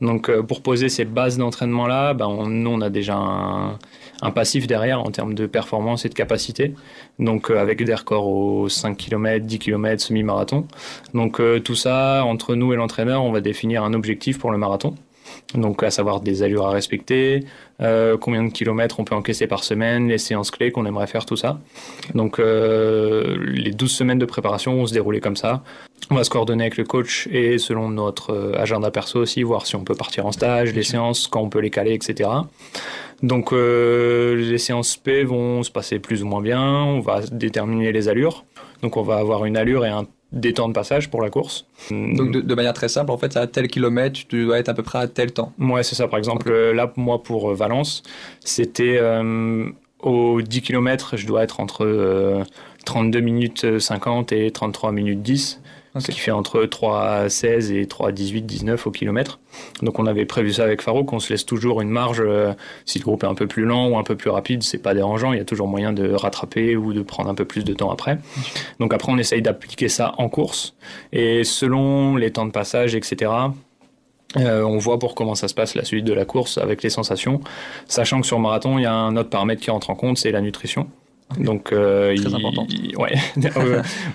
Donc 0.00 0.30
euh, 0.30 0.42
pour 0.42 0.62
poser 0.62 0.88
ces 0.88 1.04
bases 1.04 1.36
d'entraînement-là, 1.38 2.14
ben, 2.14 2.26
on- 2.26 2.46
nous 2.46 2.70
on 2.70 2.80
a 2.80 2.90
déjà 2.90 3.16
un, 3.16 3.78
un 4.22 4.30
passif 4.30 4.66
derrière 4.66 5.00
en 5.02 5.10
termes 5.10 5.34
de 5.34 5.46
performance 5.46 6.04
et 6.04 6.08
de 6.08 6.14
capacité, 6.14 6.74
donc 7.18 7.50
euh, 7.50 7.58
avec 7.60 7.84
des 7.84 7.94
records 7.94 8.26
aux 8.26 8.68
5 8.68 8.96
km, 8.96 9.44
10 9.44 9.58
km, 9.58 10.00
semi-marathon. 10.02 10.66
Donc 11.14 11.40
euh, 11.40 11.60
tout 11.60 11.74
ça, 11.74 12.24
entre 12.24 12.54
nous 12.54 12.72
et 12.72 12.76
l'entraîneur, 12.76 13.22
on 13.24 13.32
va 13.32 13.40
définir 13.40 13.84
un 13.84 13.92
objectif 13.94 14.38
pour 14.38 14.50
le 14.50 14.58
marathon. 14.58 14.94
Donc 15.54 15.82
à 15.82 15.90
savoir 15.90 16.20
des 16.20 16.42
allures 16.42 16.66
à 16.66 16.70
respecter, 16.70 17.44
euh, 17.82 18.16
combien 18.16 18.42
de 18.42 18.48
kilomètres 18.50 18.98
on 18.98 19.04
peut 19.04 19.14
encaisser 19.14 19.46
par 19.46 19.62
semaine, 19.62 20.08
les 20.08 20.16
séances 20.16 20.50
clés 20.50 20.72
qu'on 20.72 20.86
aimerait 20.86 21.06
faire, 21.06 21.26
tout 21.26 21.36
ça. 21.36 21.58
Donc 22.14 22.38
euh, 22.38 23.36
les 23.46 23.72
12 23.72 23.90
semaines 23.90 24.18
de 24.18 24.24
préparation 24.24 24.74
vont 24.74 24.86
se 24.86 24.94
dérouler 24.94 25.20
comme 25.20 25.36
ça. 25.36 25.62
On 26.10 26.14
va 26.14 26.24
se 26.24 26.30
coordonner 26.30 26.64
avec 26.64 26.76
le 26.76 26.84
coach 26.84 27.28
et 27.30 27.58
selon 27.58 27.90
notre 27.90 28.32
euh, 28.32 28.52
agenda 28.56 28.90
perso 28.90 29.20
aussi, 29.20 29.42
voir 29.42 29.66
si 29.66 29.76
on 29.76 29.84
peut 29.84 29.94
partir 29.94 30.26
en 30.26 30.32
stage, 30.32 30.72
les 30.72 30.82
séances, 30.82 31.26
quand 31.26 31.40
on 31.40 31.48
peut 31.48 31.60
les 31.60 31.70
caler, 31.70 31.92
etc. 31.92 32.30
Donc 33.22 33.52
euh, 33.52 34.36
les 34.36 34.58
séances 34.58 34.96
P 34.96 35.24
vont 35.24 35.62
se 35.62 35.70
passer 35.70 35.98
plus 35.98 36.22
ou 36.22 36.26
moins 36.26 36.40
bien, 36.40 36.62
on 36.62 37.00
va 37.00 37.20
déterminer 37.20 37.92
les 37.92 38.08
allures. 38.08 38.44
Donc 38.82 38.96
on 38.96 39.02
va 39.02 39.16
avoir 39.16 39.44
une 39.44 39.56
allure 39.56 39.84
et 39.84 39.90
un 39.90 40.06
des 40.32 40.52
temps 40.52 40.68
de 40.68 40.74
passage 40.74 41.10
pour 41.10 41.22
la 41.22 41.30
course. 41.30 41.66
Donc 41.90 42.30
de, 42.30 42.40
de 42.40 42.54
manière 42.54 42.74
très 42.74 42.88
simple, 42.88 43.10
en 43.10 43.16
fait, 43.16 43.36
à 43.36 43.46
tel 43.46 43.68
kilomètre, 43.68 44.20
tu 44.28 44.44
dois 44.44 44.58
être 44.58 44.68
à 44.68 44.74
peu 44.74 44.82
près 44.82 44.98
à 44.98 45.08
tel 45.08 45.32
temps. 45.32 45.52
Ouais, 45.58 45.82
c'est 45.82 45.94
ça. 45.94 46.06
Par 46.08 46.18
exemple, 46.18 46.52
là, 46.52 46.92
moi, 46.96 47.22
pour 47.22 47.50
euh, 47.50 47.54
Valence, 47.54 48.02
c'était 48.44 48.98
euh, 49.00 49.70
aux 50.02 50.42
10 50.42 50.62
km, 50.62 51.16
je 51.16 51.26
dois 51.26 51.42
être 51.42 51.60
entre 51.60 51.84
euh, 51.84 52.44
32 52.84 53.20
minutes 53.20 53.78
50 53.78 54.32
et 54.32 54.50
33 54.50 54.92
minutes 54.92 55.22
10. 55.22 55.62
Ok. 55.98 56.04
Ce 56.06 56.10
qui 56.12 56.20
fait 56.20 56.30
entre 56.30 56.64
3 56.64 57.28
16 57.28 57.72
et 57.72 57.86
3 57.86 58.12
18, 58.12 58.42
19 58.42 58.86
au 58.86 58.90
kilomètre. 58.90 59.40
Donc 59.82 59.98
on 59.98 60.06
avait 60.06 60.24
prévu 60.24 60.52
ça 60.52 60.64
avec 60.64 60.80
Farouk, 60.82 61.12
on 61.12 61.18
se 61.18 61.32
laisse 61.32 61.44
toujours 61.44 61.80
une 61.80 61.90
marge. 61.90 62.22
euh, 62.24 62.54
si 62.84 62.98
le 62.98 63.04
groupe 63.04 63.24
est 63.24 63.26
un 63.26 63.34
peu 63.34 63.46
plus 63.46 63.64
lent 63.64 63.88
ou 63.88 63.98
un 63.98 64.04
peu 64.04 64.16
plus 64.16 64.30
rapide, 64.30 64.62
c'est 64.62 64.78
pas 64.78 64.94
dérangeant, 64.94 65.32
il 65.32 65.38
y 65.38 65.42
a 65.42 65.44
toujours 65.44 65.68
moyen 65.68 65.92
de 65.92 66.12
rattraper 66.12 66.76
ou 66.76 66.92
de 66.92 67.02
prendre 67.02 67.28
un 67.28 67.34
peu 67.34 67.44
plus 67.44 67.64
de 67.64 67.74
temps 67.74 67.90
après. 67.90 68.18
Donc 68.78 68.94
après 68.94 69.10
on 69.12 69.18
essaye 69.18 69.42
d'appliquer 69.42 69.88
ça 69.88 70.14
en 70.18 70.28
course. 70.28 70.74
Et 71.12 71.44
selon 71.44 72.16
les 72.16 72.30
temps 72.30 72.46
de 72.46 72.52
passage, 72.52 72.94
etc., 72.94 73.30
euh, 74.36 74.62
on 74.62 74.76
voit 74.78 74.98
pour 74.98 75.14
comment 75.14 75.34
ça 75.34 75.48
se 75.48 75.54
passe 75.54 75.74
la 75.74 75.84
suite 75.84 76.04
de 76.04 76.12
la 76.12 76.24
course 76.24 76.58
avec 76.58 76.82
les 76.82 76.90
sensations, 76.90 77.40
sachant 77.86 78.20
que 78.20 78.26
sur 78.26 78.38
marathon, 78.38 78.78
il 78.78 78.82
y 78.82 78.86
a 78.86 78.92
un 78.92 79.16
autre 79.16 79.30
paramètre 79.30 79.62
qui 79.62 79.70
entre 79.70 79.90
en 79.90 79.94
compte, 79.94 80.18
c'est 80.18 80.30
la 80.30 80.42
nutrition. 80.42 80.88
Donc, 81.38 81.72
euh, 81.72 82.14
Très 82.16 82.30
il- 82.30 82.96
ouais, 82.96 83.12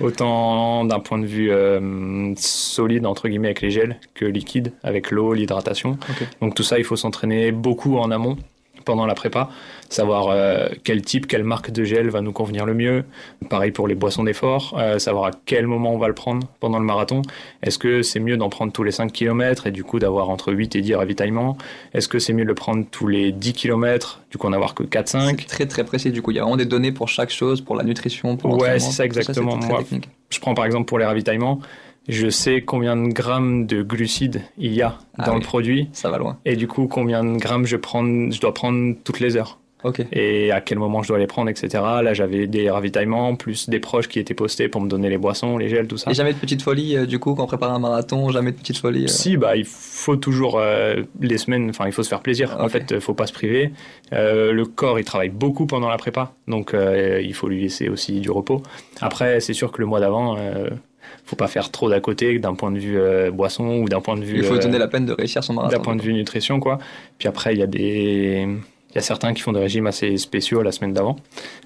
autant 0.01 0.83
d'un 0.85 0.99
point 0.99 1.19
de 1.19 1.25
vue 1.25 1.51
euh, 1.51 2.33
solide 2.35 3.05
entre 3.05 3.27
guillemets 3.27 3.49
avec 3.49 3.61
les 3.61 3.69
gels 3.71 3.97
que 4.15 4.25
liquide 4.25 4.71
avec 4.83 5.11
l'eau, 5.11 5.33
l'hydratation. 5.33 5.97
Donc 6.41 6.55
tout 6.55 6.63
ça, 6.63 6.79
il 6.79 6.83
faut 6.83 6.95
s'entraîner 6.95 7.51
beaucoup 7.51 7.97
en 7.97 8.09
amont 8.11 8.37
pendant 8.83 9.05
la 9.05 9.15
prépa, 9.15 9.49
savoir 9.89 10.27
euh, 10.29 10.67
quel 10.83 11.01
type, 11.01 11.27
quelle 11.27 11.43
marque 11.43 11.71
de 11.71 11.83
gel 11.83 12.09
va 12.09 12.21
nous 12.21 12.31
convenir 12.31 12.65
le 12.65 12.73
mieux. 12.73 13.03
Pareil 13.49 13.71
pour 13.71 13.87
les 13.87 13.95
boissons 13.95 14.23
d'effort, 14.23 14.75
euh, 14.77 14.99
savoir 14.99 15.25
à 15.25 15.31
quel 15.45 15.67
moment 15.67 15.93
on 15.93 15.97
va 15.97 16.07
le 16.07 16.13
prendre 16.13 16.47
pendant 16.59 16.79
le 16.79 16.85
marathon. 16.85 17.21
Est-ce 17.61 17.77
que 17.77 18.01
c'est 18.01 18.19
mieux 18.19 18.37
d'en 18.37 18.49
prendre 18.49 18.71
tous 18.71 18.83
les 18.83 18.91
5 18.91 19.11
km 19.11 19.67
et 19.67 19.71
du 19.71 19.83
coup 19.83 19.99
d'avoir 19.99 20.29
entre 20.29 20.51
8 20.53 20.75
et 20.75 20.81
10 20.81 20.95
ravitaillements? 20.95 21.57
Est-ce 21.93 22.07
que 22.07 22.19
c'est 22.19 22.33
mieux 22.33 22.43
de 22.43 22.49
le 22.49 22.55
prendre 22.55 22.85
tous 22.89 23.07
les 23.07 23.31
10 23.31 23.53
km, 23.53 24.21
du 24.31 24.37
coup 24.37 24.47
en 24.47 24.53
avoir 24.53 24.73
que 24.75 24.83
4-5 24.83 25.35
C'est 25.39 25.47
très 25.47 25.65
très 25.65 25.83
précis 25.83 26.11
du 26.11 26.21
coup. 26.21 26.31
Il 26.31 26.35
y 26.35 26.39
a 26.39 26.43
vraiment 26.43 26.57
des 26.57 26.65
données 26.65 26.91
pour 26.91 27.09
chaque 27.09 27.29
chose, 27.29 27.61
pour 27.61 27.75
la 27.75 27.83
nutrition, 27.83 28.37
pour 28.37 28.59
Ouais, 28.59 28.79
c'est 28.79 28.91
ça, 28.91 29.03
Tout 29.03 29.07
exactement. 29.07 29.57
très 29.57 29.69
Moi. 29.69 29.83
Je 30.29 30.39
prends 30.39 30.53
par 30.53 30.65
exemple 30.65 30.85
pour 30.85 30.97
les 30.99 31.05
ravitaillements, 31.05 31.59
je 32.07 32.29
sais 32.29 32.61
combien 32.61 32.95
de 32.95 33.07
grammes 33.13 33.65
de 33.65 33.81
glucides 33.81 34.41
il 34.57 34.73
y 34.73 34.81
a 34.81 34.97
Ah 35.17 35.25
dans 35.25 35.33
oui. 35.33 35.39
le 35.39 35.45
produit 35.45 35.89
Ça 35.93 36.09
va 36.09 36.17
loin. 36.17 36.37
et 36.45 36.55
du 36.55 36.67
coup 36.67 36.87
combien 36.87 37.23
de 37.23 37.37
grammes 37.37 37.65
je, 37.65 37.77
prends, 37.77 38.03
je 38.03 38.39
dois 38.41 38.53
prendre 38.53 38.95
toutes 39.03 39.19
les 39.19 39.35
heures. 39.37 39.59
Ok. 39.85 40.01
et 40.13 40.49
à 40.53 40.61
quel 40.61 40.79
moment 40.79 41.03
je 41.03 41.09
dois 41.09 41.17
les 41.19 41.27
prendre, 41.27 41.49
etc. 41.49 41.67
Là, 41.73 42.13
j'avais 42.13 42.47
des 42.47 42.69
ravitaillements, 42.69 43.35
plus 43.35 43.67
des 43.69 43.81
proches 43.81 44.07
qui 44.07 44.17
étaient 44.17 44.33
postés 44.33 44.69
pour 44.69 44.79
me 44.79 44.87
donner 44.87 45.09
les 45.09 45.17
boissons, 45.17 45.57
les 45.57 45.67
gels, 45.67 45.87
tout 45.89 45.97
ça. 45.97 46.09
Et 46.09 46.13
jamais 46.13 46.31
de 46.31 46.37
petite 46.37 46.61
folie 46.61 46.95
euh, 46.95 47.05
du 47.05 47.19
coup 47.19 47.35
quand 47.35 47.43
on 47.43 47.47
prépare 47.47 47.73
un 47.73 47.79
marathon, 47.79 48.29
jamais 48.29 48.53
de 48.53 48.55
petite 48.55 48.77
folie. 48.77 49.03
euh. 49.03 49.07
Si, 49.07 49.35
bah, 49.35 49.57
il 49.57 49.65
faut 49.65 50.15
toujours 50.15 50.57
euh, 50.57 51.03
les 51.19 51.37
semaines, 51.37 51.69
enfin, 51.69 51.85
il 51.85 51.91
faut 51.91 52.01
se 52.01 52.07
faire 52.07 52.21
plaisir. 52.21 52.55
En 52.61 52.69
fait, 52.69 52.91
il 52.91 53.01
faut 53.01 53.13
pas 53.13 53.27
se 53.27 53.33
priver. 53.33 53.73
Le 54.13 54.63
corps, 54.63 54.99
il 54.99 55.03
travaille 55.03 55.27
beaucoup 55.31 55.65
pendant 55.65 55.89
la 55.89 55.97
prépa, 55.97 56.31
donc 56.47 56.73
il 56.73 57.33
faut 57.33 57.49
lui 57.49 57.59
laisser 57.61 57.89
aussi 57.89 58.21
du 58.21 58.31
repos. 58.31 58.63
Après, 59.01 59.41
c'est 59.41 59.53
sûr 59.53 59.73
que 59.73 59.81
le 59.81 59.85
mois 59.85 59.99
d'avant, 59.99 60.37
faut 61.25 61.35
pas 61.35 61.47
faire 61.47 61.71
trop 61.71 61.89
d'à 61.89 61.99
côté 61.99 62.39
d'un 62.39 62.55
point 62.55 62.71
de 62.71 62.79
vue 62.79 62.99
euh, 62.99 63.31
boisson 63.31 63.77
ou 63.77 63.89
d'un 63.89 64.01
point 64.01 64.17
de 64.17 64.23
vue. 64.23 64.37
Il 64.37 64.43
faut 64.43 64.55
euh, 64.55 64.59
donner 64.59 64.77
la 64.77 64.87
peine 64.87 65.05
de 65.05 65.13
réussir 65.13 65.43
son 65.43 65.53
marathon. 65.53 65.77
d'un 65.77 65.83
point 65.83 65.95
de 65.95 66.01
vue 66.01 66.13
nutrition, 66.13 66.59
quoi. 66.59 66.77
Puis 67.17 67.27
après, 67.27 67.53
il 67.53 67.59
y 67.59 67.63
a 67.63 67.67
des. 67.67 68.47
Il 68.93 68.97
y 68.97 68.99
a 68.99 69.01
certains 69.01 69.33
qui 69.33 69.41
font 69.41 69.51
des 69.53 69.59
régimes 69.59 69.87
assez 69.87 70.17
spéciaux 70.17 70.61
la 70.61 70.71
semaine 70.71 70.93
d'avant, 70.93 71.15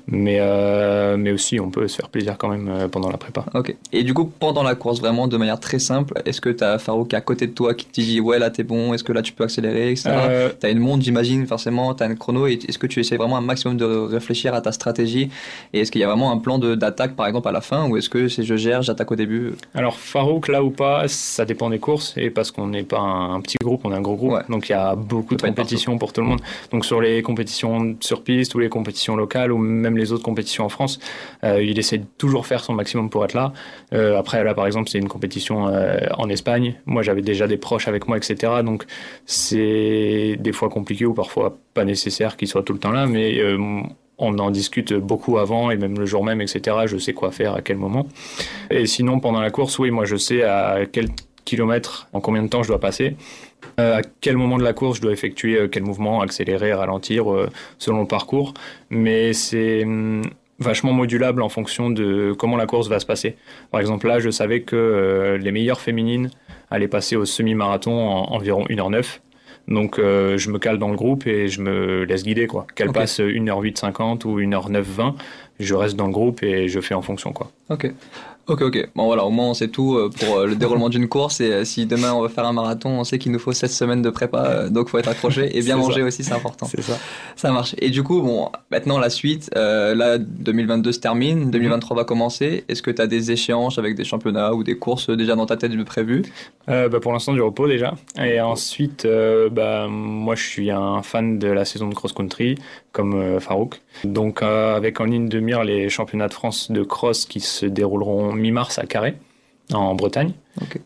mais, 0.08 0.38
euh, 0.40 1.18
mais 1.18 1.32
aussi 1.32 1.60
on 1.60 1.70
peut 1.70 1.88
se 1.90 1.98
faire 1.98 2.08
plaisir 2.08 2.38
quand 2.38 2.48
même 2.48 2.70
euh, 2.70 2.88
pendant 2.88 3.10
la 3.10 3.18
prépa. 3.18 3.44
Ok. 3.54 3.76
Et 3.92 4.04
du 4.04 4.14
coup, 4.14 4.26
pendant 4.40 4.64
la 4.64 4.76
course, 4.76 5.00
vraiment 5.02 5.28
de 5.28 5.36
manière 5.36 5.60
très 5.60 5.80
simple, 5.80 6.14
est-ce 6.26 6.40
que 6.40 6.50
tu 6.50 6.64
as 6.64 6.80
Farouk 6.80 7.14
à 7.14 7.20
côté 7.20 7.48
de 7.48 7.52
toi 7.52 7.74
qui 7.74 7.86
te 7.86 8.00
dit 8.00 8.22
ouais 8.22 8.40
là 8.40 8.50
t'es 8.50 8.64
bon, 8.64 8.94
est-ce 8.94 9.04
que 9.04 9.12
là 9.12 9.22
tu 9.22 9.34
peux 9.34 9.44
accélérer, 9.44 9.92
etc. 9.92 10.10
Euh, 10.12 10.50
T'as 10.58 10.72
une 10.72 10.80
montre, 10.80 11.04
j'imagine, 11.04 11.46
forcément, 11.48 11.94
t'as 11.94 12.08
un 12.08 12.16
chrono, 12.16 12.48
et 12.48 12.54
est-ce 12.68 12.78
que 12.78 12.88
tu 12.88 13.02
essaies 13.02 13.18
vraiment 13.18 13.38
un 13.38 13.42
maximum 13.42 13.76
de 13.76 13.86
réfléchir 13.86 14.54
à 14.54 14.62
ta 14.62 14.72
stratégie 14.72 15.30
Et 15.74 15.82
est-ce 15.82 15.92
qu'il 15.92 16.00
y 16.00 16.06
a 16.06 16.08
vraiment 16.08 16.32
un 16.32 16.38
plan 16.38 16.58
d'attaque, 16.60 17.16
par 17.18 17.28
exemple, 17.28 17.50
à 17.50 17.52
la 17.52 17.62
fin, 17.62 17.90
ou 17.90 17.98
est-ce 17.98 18.10
que 18.10 18.30
c'est 18.30 18.44
je 18.44 18.56
gère, 18.56 18.84
j'attaque 18.84 19.12
au 19.12 19.16
début? 19.16 19.52
Alors 19.76 19.98
Farouk, 20.00 20.48
là 20.48 20.64
ou 20.64 20.70
pas, 20.70 21.08
ça 21.10 21.44
dépend 21.44 21.70
des 21.70 21.80
courses, 21.80 22.14
et 22.16 22.30
parce 22.30 22.52
qu'on 22.52 22.68
n'est 22.68 22.84
pas 22.84 23.00
un, 23.00 23.42
petit 23.42 23.58
groupe, 23.62 23.82
on 23.84 23.92
est 23.92 23.96
un 23.96 24.02
gros 24.02 24.16
groupe, 24.16 24.32
Ouais. 24.32 24.44
donc 24.50 24.70
il 24.70 24.72
y 24.72 24.76
a 24.76 24.96
beaucoup 24.96 25.36
de 25.36 25.42
compétitions 25.42 25.98
pour 25.98 26.14
tout 26.14 26.22
le 26.22 26.28
monde. 26.28 26.40
Donc 26.72 26.86
sur 26.86 27.02
les 27.02 27.17
compétitions 27.22 27.98
sur 28.00 28.24
piste 28.24 28.56
ou 28.56 28.60
les 28.60 28.70
compétitions 28.70 29.16
locales 29.16 29.52
ou 29.52 29.58
même 29.58 29.98
les 29.98 30.12
autres 30.12 30.24
compétitions 30.24 30.66
en 30.66 30.70
France, 30.70 31.00
euh, 31.44 31.62
il 31.64 31.78
essaie 31.80 31.98
de 31.98 32.06
toujours 32.18 32.46
faire 32.46 32.64
son 32.64 32.74
maximum 32.74 33.10
pour 33.10 33.24
être 33.26 33.34
là. 33.34 33.54
Euh, 33.94 34.18
après 34.18 34.44
là 34.44 34.54
par 34.54 34.66
exemple 34.66 34.90
c'est 34.90 35.00
une 35.00 35.08
compétition 35.08 35.68
euh, 35.68 36.00
en 36.18 36.30
Espagne, 36.30 36.76
moi 36.86 37.02
j'avais 37.02 37.22
déjà 37.22 37.48
des 37.48 37.58
proches 37.58 37.88
avec 37.88 38.08
moi 38.08 38.18
etc. 38.18 38.54
Donc 38.64 38.86
c'est 39.26 40.38
des 40.40 40.52
fois 40.52 40.70
compliqué 40.70 41.06
ou 41.06 41.14
parfois 41.14 41.58
pas 41.74 41.86
nécessaire 41.86 42.38
qu'il 42.38 42.48
soit 42.48 42.64
tout 42.64 42.74
le 42.74 42.80
temps 42.80 42.92
là, 42.92 43.06
mais 43.06 43.42
on 44.18 44.40
en 44.40 44.50
discute 44.50 44.94
beaucoup 44.94 45.38
avant 45.38 45.70
et 45.70 45.78
même 45.78 45.98
le 45.98 46.06
jour 46.06 46.24
même, 46.24 46.42
etc. 46.42 46.76
Je 46.86 46.98
sais 46.98 47.14
quoi 47.14 47.32
faire 47.32 47.54
à 47.54 47.62
quel 47.62 47.78
moment. 47.78 48.08
Et 48.72 48.88
sinon, 48.88 49.20
pendant 49.20 49.42
la 49.42 49.52
course, 49.52 49.78
oui, 49.78 49.92
moi 49.92 50.06
je 50.06 50.16
sais 50.16 50.44
à 50.44 50.80
quel 50.92 51.10
kilomètre, 51.46 52.10
en 52.14 52.20
combien 52.20 52.44
de 52.44 52.50
temps 52.50 52.62
je 52.62 52.68
dois 52.68 52.80
passer, 52.80 53.16
à 53.78 54.02
quel 54.22 54.38
moment 54.38 54.58
de 54.58 54.64
la 54.64 54.74
course 54.74 54.98
je 54.98 55.02
dois 55.02 55.12
effectuer 55.12 55.58
euh, 55.58 55.68
quel 55.68 55.84
mouvement, 55.84 56.22
accélérer, 56.22 56.74
ralentir, 56.74 57.32
euh, 57.32 57.50
selon 57.78 58.02
le 58.02 58.08
parcours. 58.08 58.54
Mais 58.90 59.34
c'est 59.34 59.84
hum, 59.84 60.24
vachement 60.60 60.94
modulable 60.94 61.42
en 61.42 61.50
fonction 61.50 61.90
de 61.90 62.34
comment 62.38 62.58
la 62.58 62.66
course 62.66 62.88
va 62.88 63.00
se 63.00 63.06
passer. 63.06 63.36
Par 63.72 63.80
exemple, 63.80 64.08
là, 64.08 64.20
je 64.20 64.30
savais 64.30 64.62
que 64.62 64.76
euh, 64.76 65.38
les 65.38 65.52
meilleures 65.52 65.80
féminines 65.82 66.32
allaient 66.72 66.88
passer 66.88 67.16
au 67.16 67.26
semi-marathon 67.26 67.92
en 67.92 68.34
environ 68.34 68.66
1h09. 68.66 69.20
Donc 69.68 70.00
euh, 70.00 70.38
je 70.38 70.50
me 70.50 70.60
cale 70.60 70.80
dans 70.80 70.90
le 70.90 70.96
groupe 70.96 71.28
et 71.28 71.50
je 71.50 71.62
me 71.62 72.04
laisse 72.06 72.24
guider 72.24 72.48
quoi. 72.48 72.66
Qu'elle 72.74 72.90
Ok. 72.90 72.96
passe 72.96 73.20
1h0850 73.20 74.26
ou 74.26 74.40
1h920, 74.40 75.16
je 75.60 75.74
reste 75.76 75.98
dans 75.98 76.06
le 76.08 76.14
groupe 76.14 76.42
et 76.42 76.70
je 76.70 76.80
fais 76.80 76.94
en 76.94 77.02
fonction 77.02 77.34
quoi. 77.34 77.52
Ok. 77.70 77.92
Ok, 78.48 78.62
ok. 78.62 78.90
Bon, 78.96 79.06
voilà, 79.08 79.26
au 79.26 79.30
moins 79.30 79.48
on 79.48 79.54
sait 79.54 79.68
tout 79.68 79.96
euh, 79.96 80.10
pour 80.10 80.38
euh, 80.38 80.48
le 80.48 80.56
déroulement 80.56 80.88
d'une 80.88 81.10
course. 81.10 81.42
Et 81.42 81.52
euh, 81.52 81.66
si 81.66 81.86
demain 81.86 82.14
on 82.14 82.22
veut 82.22 82.30
faire 82.30 82.46
un 82.46 82.54
marathon, 82.54 82.92
on 82.92 83.04
sait 83.04 83.20
qu'il 83.20 83.34
nous 83.34 83.40
faut 83.40 83.52
7 83.52 83.70
semaines 83.70 84.02
de 84.02 84.10
prépa, 84.10 84.70
donc 84.70 84.88
faut 84.88 84.98
être 84.98 85.10
accroché 85.10 85.58
et 85.58 85.62
bien 85.62 85.76
manger 85.76 86.00
ça. 86.00 86.08
aussi, 86.08 86.24
c'est 86.24 86.34
important. 86.34 86.66
C'est 86.66 86.82
ça. 86.82 86.98
Ça 87.36 87.52
marche. 87.52 87.76
Et 87.80 87.90
du 87.90 88.04
coup, 88.04 88.22
bon, 88.22 88.50
maintenant 88.72 89.00
la 89.00 89.10
suite, 89.10 89.52
euh, 89.58 89.94
là 89.94 90.18
2022 90.18 90.94
se 90.94 91.00
termine, 91.00 91.52
2023 91.52 91.98
va 91.98 92.04
commencer. 92.06 92.64
Est-ce 92.70 92.82
que 92.82 92.90
tu 92.92 93.02
as 93.02 93.08
des 93.08 93.32
échéances 93.32 93.80
avec 93.80 93.96
des 93.96 94.06
championnats 94.06 94.54
ou 94.54 94.64
des 94.64 94.78
courses 94.78 95.10
déjà 95.10 95.36
dans 95.36 95.46
ta 95.46 95.58
tête 95.58 95.74
de 95.74 95.84
prévues? 95.84 96.24
Euh, 96.70 96.88
bah, 96.88 97.02
pour 97.02 97.12
l'instant 97.12 97.34
du 97.34 97.42
repos 97.42 97.68
déjà. 97.68 97.96
Et 98.18 98.40
ensuite, 98.40 99.04
euh, 99.04 99.50
bah, 99.50 99.88
moi 99.90 100.36
je 100.36 100.44
suis 100.44 100.72
un 100.72 101.02
fan 101.02 101.38
de 101.38 101.50
la 101.50 101.66
saison 101.66 101.90
de 101.90 101.96
cross-country 101.96 102.56
comme 102.94 103.40
Farouk. 103.40 103.82
Donc 104.04 104.42
avec 104.42 105.00
en 105.02 105.06
ligne 105.06 105.28
de 105.30 105.40
mire 105.40 105.64
les 105.64 105.90
championnats 105.90 106.30
de 106.30 106.34
France 106.34 106.72
de 106.72 106.82
cross 106.82 107.26
qui 107.26 107.40
se 107.40 107.66
dérouleront 107.66 108.37
mi-mars 108.38 108.80
à 108.80 108.86
Carré. 108.86 109.16
en 109.74 109.96
Bretagne, 109.96 110.32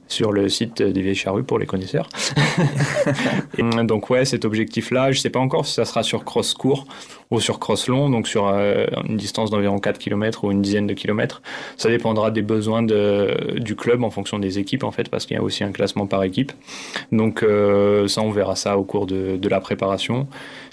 sur 0.07 0.31
le 0.31 0.49
site 0.49 0.81
des 0.81 1.01
Vieilles 1.01 1.13
Charrues 1.13 1.43
pour 1.43 1.59
les 1.59 1.67
connaisseurs. 1.67 2.09
Et 3.59 3.63
donc 3.83 4.09
ouais, 4.09 4.25
cet 4.25 4.43
objectif-là, 4.43 5.11
je 5.11 5.19
sais 5.19 5.29
pas 5.29 5.39
encore 5.39 5.67
si 5.67 5.73
ça 5.73 5.85
sera 5.85 6.01
sur 6.01 6.25
cross 6.25 6.55
court 6.55 6.85
ou 7.29 7.39
sur 7.39 7.59
cross 7.59 7.87
long, 7.87 8.09
donc 8.09 8.27
sur 8.27 8.47
euh, 8.47 8.87
une 9.07 9.17
distance 9.17 9.51
d'environ 9.51 9.77
4 9.79 9.99
km 9.99 10.45
ou 10.45 10.51
une 10.51 10.63
dizaine 10.63 10.87
de 10.87 10.93
kilomètres. 10.93 11.43
Ça 11.77 11.89
dépendra 11.89 12.31
des 12.31 12.41
besoins 12.41 12.81
de, 12.81 13.59
du 13.59 13.75
club 13.75 14.03
en 14.03 14.09
fonction 14.09 14.39
des 14.39 14.57
équipes 14.57 14.83
en 14.83 14.91
fait, 14.91 15.09
parce 15.09 15.27
qu'il 15.27 15.37
y 15.37 15.39
a 15.39 15.43
aussi 15.43 15.63
un 15.63 15.71
classement 15.71 16.07
par 16.07 16.23
équipe. 16.23 16.51
Donc 17.11 17.43
euh, 17.43 18.07
ça, 18.07 18.21
on 18.21 18.31
verra 18.31 18.55
ça 18.55 18.77
au 18.77 18.83
cours 18.83 19.05
de, 19.05 19.37
de 19.37 19.49
la 19.49 19.59
préparation. 19.59 20.27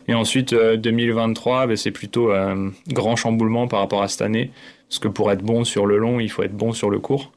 Et 0.08 0.14
ensuite, 0.14 0.54
euh, 0.54 0.76
2023, 0.76 1.66
ben, 1.66 1.76
c'est 1.76 1.90
plutôt 1.90 2.32
un 2.32 2.72
grand 2.88 3.14
chamboulement 3.14 3.68
par 3.68 3.80
rapport 3.80 4.02
à 4.02 4.08
cette 4.08 4.22
année. 4.22 4.50
Parce 4.88 4.98
que 5.00 5.08
pour 5.08 5.30
être 5.30 5.42
bon 5.42 5.64
sur 5.64 5.86
le 5.86 5.98
long, 5.98 6.18
il 6.20 6.30
faut 6.30 6.42
être 6.42 6.56
bon 6.56 6.72
sur 6.72 6.90
le 6.90 6.98
court. 6.98 7.32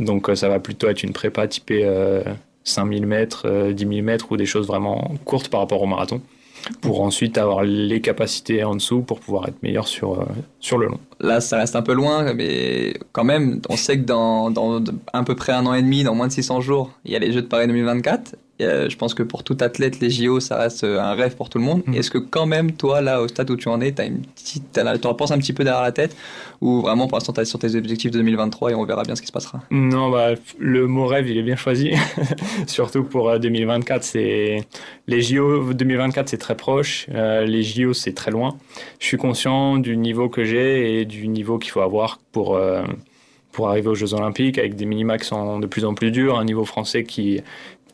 Donc 0.00 0.28
euh, 0.28 0.34
ça 0.34 0.48
va 0.48 0.58
plutôt 0.58 0.88
être 0.88 1.02
une 1.02 1.12
prépa 1.12 1.46
typée 1.46 1.82
euh, 1.84 2.22
5000 2.64 3.06
mètres, 3.06 3.42
euh, 3.46 3.72
10 3.72 3.86
000 3.86 4.02
mètres 4.02 4.30
ou 4.30 4.36
des 4.36 4.46
choses 4.46 4.66
vraiment 4.66 5.12
courtes 5.24 5.48
par 5.48 5.60
rapport 5.60 5.82
au 5.82 5.86
marathon. 5.86 6.20
Pour 6.80 7.02
ensuite 7.02 7.38
avoir 7.38 7.62
les 7.62 8.00
capacités 8.00 8.64
en 8.64 8.74
dessous 8.74 9.00
pour 9.00 9.20
pouvoir 9.20 9.48
être 9.48 9.62
meilleur 9.62 9.86
sur, 9.86 10.20
euh, 10.20 10.24
sur 10.58 10.76
le 10.76 10.86
long. 10.86 10.98
Là, 11.20 11.40
ça 11.40 11.58
reste 11.58 11.76
un 11.76 11.82
peu 11.82 11.92
loin, 11.92 12.34
mais 12.34 12.94
quand 13.12 13.22
même, 13.22 13.60
on 13.68 13.76
sait 13.76 13.96
que 13.96 14.04
dans, 14.04 14.50
dans 14.50 14.82
à 15.12 15.22
peu 15.22 15.36
près 15.36 15.52
un 15.52 15.64
an 15.66 15.74
et 15.74 15.82
demi, 15.82 16.02
dans 16.02 16.16
moins 16.16 16.26
de 16.26 16.32
600 16.32 16.60
jours, 16.60 16.90
il 17.04 17.12
y 17.12 17.16
a 17.16 17.20
les 17.20 17.32
Jeux 17.32 17.42
de 17.42 17.46
Paris 17.46 17.68
2024. 17.68 18.34
Euh, 18.60 18.88
je 18.90 18.96
pense 18.96 19.14
que 19.14 19.22
pour 19.22 19.44
tout 19.44 19.56
athlète, 19.60 20.00
les 20.00 20.10
JO, 20.10 20.40
ça 20.40 20.56
reste 20.58 20.82
euh, 20.84 20.98
un 21.00 21.14
rêve 21.14 21.36
pour 21.36 21.48
tout 21.48 21.58
le 21.58 21.64
monde. 21.64 21.82
Mhm. 21.86 21.94
Est-ce 21.94 22.10
que 22.10 22.18
quand 22.18 22.46
même, 22.46 22.72
toi, 22.72 23.00
là, 23.00 23.22
au 23.22 23.28
stade 23.28 23.48
où 23.50 23.56
tu 23.56 23.68
en 23.68 23.80
es, 23.80 23.92
t'as 23.92 24.06
une 24.06 24.22
petite, 24.22 24.64
t'as- 24.72 24.98
t'en 24.98 25.14
penses 25.14 25.30
un 25.30 25.38
petit 25.38 25.52
peu 25.52 25.62
derrière 25.62 25.82
la 25.82 25.92
tête, 25.92 26.16
ou 26.60 26.80
vraiment 26.80 27.06
pour 27.06 27.16
l'instant, 27.18 27.32
t'es 27.32 27.44
sur 27.44 27.58
tes 27.60 27.76
objectifs 27.76 28.10
de 28.10 28.18
2023 28.18 28.72
et 28.72 28.74
on 28.74 28.84
verra 28.84 29.04
bien 29.04 29.14
ce 29.14 29.20
qui 29.20 29.28
se 29.28 29.32
passera? 29.32 29.60
Non, 29.70 30.10
bah, 30.10 30.30
le 30.58 30.86
mot 30.88 31.06
rêve, 31.06 31.28
il 31.28 31.38
est 31.38 31.42
bien 31.42 31.54
choisi. 31.56 31.92
Surtout 32.66 33.04
pour 33.04 33.28
euh, 33.28 33.38
2024, 33.38 34.02
c'est 34.02 34.64
les 35.06 35.22
JO 35.22 35.72
2024, 35.72 36.28
c'est 36.28 36.38
très 36.38 36.56
proche. 36.56 37.06
Euh, 37.14 37.44
les 37.44 37.62
JO, 37.62 37.92
c'est 37.92 38.12
très 38.12 38.30
loin. 38.30 38.56
Je 38.98 39.06
suis 39.06 39.16
conscient 39.18 39.76
du 39.76 39.96
niveau 39.96 40.28
que 40.28 40.44
j'ai 40.44 41.00
et 41.00 41.04
du 41.04 41.28
niveau 41.28 41.58
qu'il 41.58 41.70
faut 41.70 41.80
avoir 41.80 42.18
pour 42.32 42.56
euh, 42.56 42.82
pour 43.52 43.68
arriver 43.68 43.88
aux 43.88 43.94
Jeux 43.94 44.14
Olympiques 44.14 44.56
avec 44.58 44.76
des 44.76 44.84
minima 44.84 45.18
qui 45.18 45.24
sont 45.26 45.58
de 45.58 45.66
plus 45.66 45.84
en 45.84 45.94
plus 45.94 46.10
durs, 46.12 46.38
un 46.38 46.44
niveau 46.44 46.64
français 46.64 47.02
qui 47.02 47.40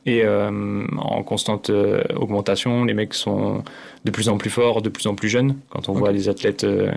est 0.07 0.23
euh, 0.25 0.87
en 0.99 1.23
constante 1.23 1.71
euh, 1.71 2.03
augmentation. 2.17 2.85
Les 2.85 2.95
mecs 2.95 3.15
sont 3.15 3.63
de 4.05 4.11
plus 4.11 4.29
en 4.29 4.39
plus 4.39 4.51
forts, 4.51 4.83
de 4.83 4.89
plus 4.89 5.07
en 5.07 5.15
plus 5.15 5.29
jeunes. 5.29 5.57
Quand 5.71 5.89
on 5.89 5.93
voit 5.93 6.13
des 6.13 6.29
athlètes 6.29 6.65
euh, 6.65 6.93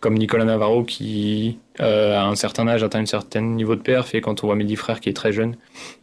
comme 0.00 0.14
Nicolas 0.14 0.44
Navarro 0.44 0.84
qui 0.84 1.58
euh, 1.80 2.16
à 2.16 2.24
un 2.26 2.34
certain 2.34 2.68
âge 2.68 2.82
atteint 2.82 3.00
un 3.00 3.06
certain 3.06 3.40
niveau 3.40 3.74
de 3.74 3.80
perf 3.80 4.14
et 4.14 4.20
quand 4.20 4.44
on 4.44 4.46
voit 4.46 4.56
Mehdi 4.56 4.76
Frère 4.76 5.00
qui 5.00 5.08
est 5.08 5.14
très 5.14 5.32
jeune 5.32 5.56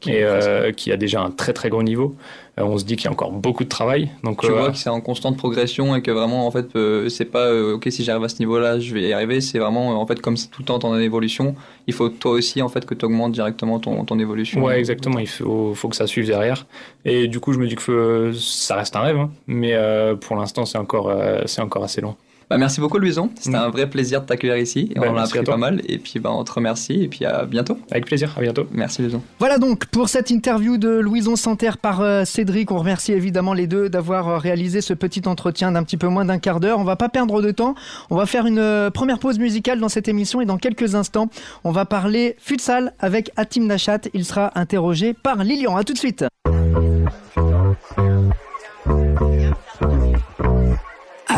et 0.06 0.24
euh, 0.24 0.72
qui 0.72 0.92
a 0.92 0.98
déjà 0.98 1.22
un 1.22 1.32
très 1.32 1.54
très 1.54 1.70
gros 1.70 1.84
niveau, 1.84 2.16
on 2.58 2.78
se 2.78 2.86
dit 2.86 2.96
qu'il 2.96 3.06
y 3.06 3.08
a 3.08 3.12
encore 3.12 3.32
beaucoup 3.32 3.64
de 3.64 3.70
travail. 3.70 4.12
Donc 4.24 4.42
Tu 4.42 4.48
euh, 4.48 4.54
vois 4.54 4.72
que 4.72 4.78
c'est 4.78 4.90
en 4.90 5.02
constante 5.02 5.38
progression 5.38 5.96
et 5.96 6.02
que 6.02 6.12
vraiment, 6.12 6.46
en 6.46 6.52
fait, 6.52 6.76
euh, 6.76 7.10
c'est 7.10 7.26
pas, 7.26 7.48
euh, 7.48 7.76
ok, 7.76 7.88
si 7.90 8.04
j'arrive 8.04 8.24
à 8.24 8.30
ce 8.30 8.38
niveau-là, 8.40 8.80
je 8.80 8.94
vais 8.94 9.02
y 9.02 9.14
arriver. 9.14 9.42
C'est 9.42 9.58
vraiment, 9.58 9.92
euh, 9.92 9.96
en 9.96 10.06
fait, 10.06 10.22
comme 10.22 10.38
c'est 10.38 10.50
tout 10.50 10.62
le 10.62 10.66
temps 10.66 10.80
en 10.84 10.98
évolution, 11.00 11.56
il 11.88 11.94
faut 11.94 12.10
toi 12.10 12.32
aussi, 12.34 12.62
en 12.62 12.70
fait, 12.70 12.86
que 12.86 12.94
tu 12.94 13.06
augmentes 13.06 13.32
directement 13.32 13.80
ton, 13.80 14.06
ton 14.06 14.20
évolution. 14.20 14.64
Ouais, 14.64 14.78
exactement. 14.78 15.18
Il 15.20 15.28
faut, 15.28 15.74
faut 15.74 15.90
que 15.90 15.96
ça 15.96 16.06
suive 16.06 16.28
derrière. 16.28 16.68
Et 17.06 17.28
du 17.28 17.40
coup, 17.40 17.54
je 17.54 17.60
me 17.60 17.68
dis 17.68 17.76
que 17.76 17.92
euh, 17.92 18.34
ça 18.34 18.76
reste 18.76 18.96
un 18.96 19.02
rêve, 19.02 19.18
hein. 19.18 19.32
mais 19.48 19.74
euh, 19.74 20.16
pour 20.16 20.36
l'instant, 20.36 20.66
c'est 20.66 20.78
encore, 20.78 21.10
euh, 21.10 21.42
c'est 21.46 21.62
encore 21.62 21.84
assez 21.84 22.02
long. 22.02 22.16
Bah, 22.54 22.60
merci 22.60 22.80
beaucoup, 22.80 23.00
Louison. 23.00 23.32
C'était 23.40 23.58
Mm. 23.58 23.62
un 23.62 23.70
vrai 23.70 23.90
plaisir 23.90 24.22
de 24.22 24.28
t'accueillir 24.28 24.58
ici. 24.58 24.92
Et 24.96 25.00
Bah, 25.00 25.08
on 25.10 25.14
en 25.14 25.18
a 25.18 25.24
appris 25.24 25.44
toi. 25.44 25.56
pas 25.56 25.58
mal. 25.58 25.82
Et 25.88 25.98
puis, 25.98 26.20
bah, 26.20 26.30
on 26.32 26.44
te 26.44 26.52
remercie. 26.52 27.02
Et 27.04 27.08
puis, 27.08 27.26
à 27.26 27.46
bientôt. 27.46 27.80
Avec 27.90 28.06
plaisir. 28.06 28.32
À 28.38 28.42
bientôt. 28.42 28.68
Merci, 28.72 29.02
Louison. 29.02 29.24
Voilà 29.40 29.58
donc 29.58 29.88
pour 29.88 30.08
cette 30.08 30.30
interview 30.30 30.78
de 30.78 30.90
Louison 30.90 31.36
Santerre 31.36 31.80
par 31.80 32.02
euh, 32.02 32.26
Cédric. 32.26 32.70
On 32.72 32.78
remercie 32.78 33.12
évidemment 33.12 33.54
les 33.56 33.66
deux 33.66 33.90
d'avoir 33.90 34.28
euh, 34.28 34.38
réalisé 34.38 34.82
ce 34.82 34.94
petit 34.94 35.24
entretien 35.28 35.72
d'un 35.72 35.82
petit 35.84 35.98
peu 35.98 36.08
moins 36.10 36.26
d'un 36.26 36.38
quart 36.38 36.60
d'heure. 36.60 36.78
On 36.78 36.84
va 36.84 36.96
pas 36.96 37.10
perdre 37.10 37.42
de 37.42 37.50
temps. 37.50 37.74
On 38.12 38.16
va 38.18 38.28
faire 38.28 38.46
une 38.46 38.60
euh, 38.60 38.92
première 38.92 39.18
pause 39.18 39.40
musicale 39.40 39.80
dans 39.80 39.90
cette 39.90 40.08
émission 40.08 40.40
et 40.40 40.46
dans 40.46 40.58
quelques 40.58 40.94
instants, 40.94 41.30
on 41.64 41.72
va 41.72 41.86
parler 41.86 42.36
futsal 42.38 42.94
avec 43.00 43.32
Atim 43.36 43.66
Nachat. 43.66 44.02
Il 44.14 44.26
sera 44.26 44.52
interrogé 44.54 45.14
par 45.16 45.44
Lilian. 45.44 45.76
À 45.76 45.84
tout 45.84 45.94
de 45.94 45.98
suite. 45.98 46.24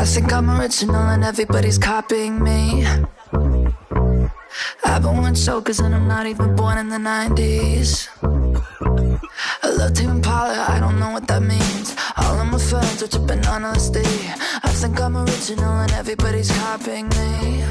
I 0.05 0.07
think 0.07 0.31
I'm 0.31 0.51
original 0.51 0.97
and 0.97 1.23
everybody's 1.23 1.79
copying 1.79 2.43
me. 2.43 2.85
I've 4.83 5.01
been 5.01 5.17
wearing 5.17 5.33
chokers 5.33 5.79
and 5.79 5.95
I'm 5.95 6.07
not 6.07 6.27
even 6.27 6.55
born 6.55 6.77
in 6.77 6.89
the 6.89 6.97
90s. 6.97 8.07
I 9.63 9.67
love 9.67 9.93
Tame 9.93 10.11
Impala, 10.11 10.63
I 10.69 10.79
don't 10.79 10.99
know 10.99 11.09
what 11.09 11.27
that 11.27 11.41
means. 11.41 11.95
All 12.17 12.39
of 12.39 12.47
my 12.51 12.59
friends 12.59 13.01
are 13.01 13.07
tripping 13.07 13.43
on 13.47 13.63
LSD. 13.63 14.05
I 14.63 14.69
think 14.69 15.01
I'm 15.01 15.17
original 15.17 15.73
and 15.73 15.91
everybody's 15.93 16.51
copying 16.51 17.09
me. 17.09 17.63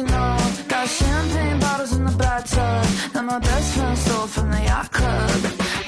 You 0.00 0.06
know. 0.06 0.36
Got 0.68 0.88
champagne 0.88 1.58
bottles 1.60 1.92
in 1.96 2.04
the 2.04 2.16
bathtub 2.16 2.84
that 3.12 3.24
my 3.24 3.38
best 3.38 3.74
friend 3.74 3.98
stole 3.98 4.26
from 4.26 4.50
the 4.50 4.62
yacht 4.70 4.90
club. 4.92 5.40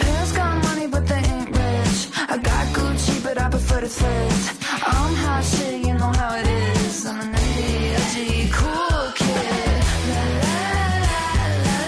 Parents 0.02 0.32
got 0.32 0.62
money, 0.64 0.86
but 0.86 1.06
they 1.06 1.22
ain't 1.34 1.48
rich. 1.48 1.98
I 2.32 2.36
got 2.50 2.64
Gucci, 2.76 3.22
but 3.22 3.36
I 3.44 3.48
prefer 3.50 3.80
to 3.80 3.88
thrift. 3.88 4.46
I'm 4.94 5.14
hot 5.24 5.44
shit, 5.52 5.86
you 5.86 5.94
know 5.94 6.12
how 6.20 6.32
it 6.40 6.46
is. 6.46 7.06
I'm 7.06 7.20
an 7.20 7.34
edgy, 7.34 8.50
cool 8.58 9.02
kid. 9.20 9.80
La 10.10 10.22
la 10.44 10.60
la 11.06 11.28
la 11.66 11.78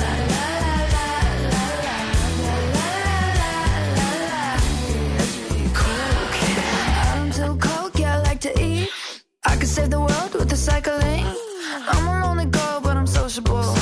la 0.00 0.12
la 0.32 0.44
la 0.44 0.44
la 0.44 0.88
la 2.98 3.18
la 3.88 4.08
la 4.28 4.42
edgy, 5.22 5.62
cool 5.80 6.22
kid. 6.36 6.58
I 7.00 7.14
don't 7.16 7.32
do 7.38 8.00
yeah, 8.00 8.16
I 8.16 8.18
like 8.28 8.40
to 8.40 8.52
eat. 8.68 8.88
I 9.46 9.56
could 9.56 9.68
save 9.68 9.90
the 9.90 10.00
world 10.00 10.32
with 10.34 10.48
the 10.48 10.56
cycling. 10.56 11.13
I'm 11.86 12.06
a 12.06 12.26
lonely 12.26 12.46
girl, 12.46 12.80
but 12.80 12.96
I'm 12.96 13.06
sociable. 13.06 13.74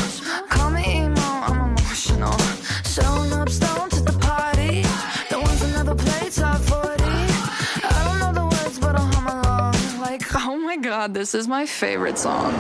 Call 0.49 0.71
me 0.71 1.05
emo, 1.05 1.21
I'm 1.21 1.77
emotional. 1.77 2.37
Showing 2.85 3.33
up 3.33 3.49
stoned 3.49 3.93
to 3.93 4.01
the 4.01 4.17
party. 4.19 4.83
The 5.31 5.39
ones 5.41 5.61
play 5.95 6.31
top 6.31 6.61
40. 6.61 7.05
I 7.05 8.03
don't 8.05 8.19
know 8.19 8.33
the 8.33 8.45
words, 8.45 8.79
but 8.79 8.97
I'll 8.97 9.07
hum 9.07 9.27
along. 9.39 10.01
Like, 10.01 10.23
oh 10.35 10.57
my 10.57 10.77
god, 10.77 11.15
this 11.15 11.35
is 11.35 11.47
my 11.47 11.67
favorite 11.67 12.19
song. 12.19 12.53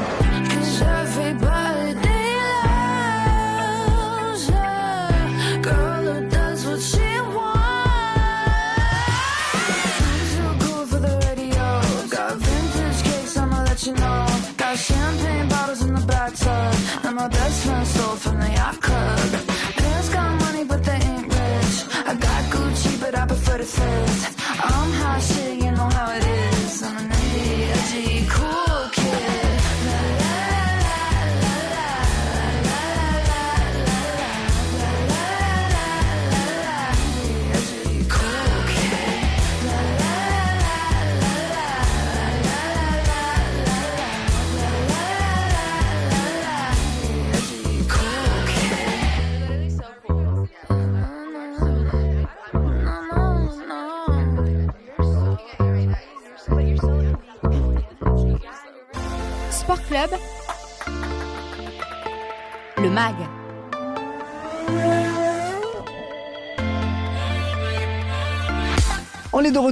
Champagne 15.18 15.48
bottles 15.48 15.82
in 15.82 15.94
the 15.94 16.06
bathtub 16.06 17.02
that 17.02 17.14
my 17.14 17.28
best 17.28 17.64
friend 17.64 17.86
stole 17.86 18.16
from 18.16 18.40
the 18.40 18.50
yacht 18.50 18.80
club. 18.80 19.51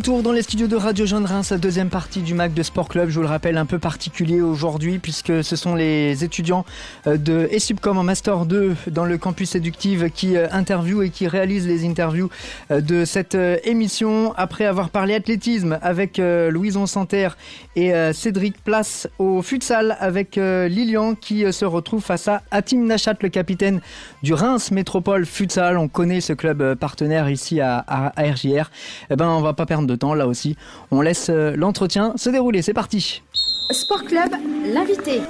Retour 0.01 0.23
dans 0.23 0.33
les 0.33 0.41
studios 0.41 0.67
de 0.67 0.77
Radio 0.77 1.05
Jeune 1.05 1.27
Reims, 1.27 1.51
la 1.51 1.59
deuxième 1.59 1.91
partie 1.91 2.23
du 2.23 2.33
MAC 2.33 2.55
de 2.55 2.63
Sport 2.63 2.89
Club. 2.89 3.11
Je 3.11 3.17
vous 3.17 3.21
le 3.21 3.29
rappelle, 3.29 3.59
un 3.59 3.67
peu 3.67 3.79
particulier 3.79 4.41
aujourd'hui 4.41 4.99
puisque 4.99 5.45
ce 5.45 5.57
sont 5.57 5.75
les 5.75 6.25
étudiants 6.25 6.65
euh, 7.07 7.19
de 7.19 7.47
ESUBCOM 7.51 7.99
en 7.99 8.03
Master 8.03 8.47
2 8.47 8.77
dans 8.87 9.05
le 9.05 9.19
campus 9.19 9.57
éductive 9.57 10.09
qui 10.09 10.39
euh, 10.39 10.47
interviewent 10.53 11.03
et 11.03 11.11
qui 11.11 11.29
réalisent 11.29 11.69
les 11.69 11.87
interviews 11.87 12.31
euh, 12.71 12.81
de 12.81 13.05
cette 13.05 13.37
émission. 13.65 14.33
Après 14.39 14.65
avoir 14.65 14.89
parlé 14.89 15.13
athlétisme 15.13 15.79
avec 15.83 16.17
Louison 16.17 16.87
Santerre 16.87 17.37
et 17.77 17.93
Cédric 18.15 18.63
Place 18.65 19.07
au 19.19 19.43
futsal 19.43 19.97
avec 20.01 20.37
Lilian 20.37 21.15
qui 21.15 21.53
se 21.53 21.65
retrouve 21.65 22.03
face 22.03 22.29
à 22.29 22.43
Atim 22.51 22.87
Nachat, 22.87 23.17
le 23.21 23.29
capitaine 23.29 23.81
du 24.23 24.33
Reims 24.33 24.71
Métropole 24.71 25.27
Futsal. 25.27 25.77
On 25.77 25.89
connaît 25.89 26.21
ce 26.21 26.33
club 26.33 26.75
partenaire 26.77 27.29
ici 27.29 27.61
à 27.61 28.13
RJR. 28.17 28.71
Eh 29.11 29.17
ben, 29.17 29.29
on 29.29 29.41
va 29.41 29.53
pas 29.53 29.67
perdre 29.67 29.90
de 29.91 29.97
temps 29.97 30.15
là 30.15 30.27
aussi. 30.27 30.57
On 30.91 31.01
laisse 31.01 31.29
euh, 31.29 31.55
l'entretien 31.57 32.15
se 32.17 32.31
dérouler. 32.31 32.63
C'est 32.63 32.75
parti. 32.75 33.23
Sport 33.71 34.05
Club, 34.05 34.31
l'invité. 34.65 35.21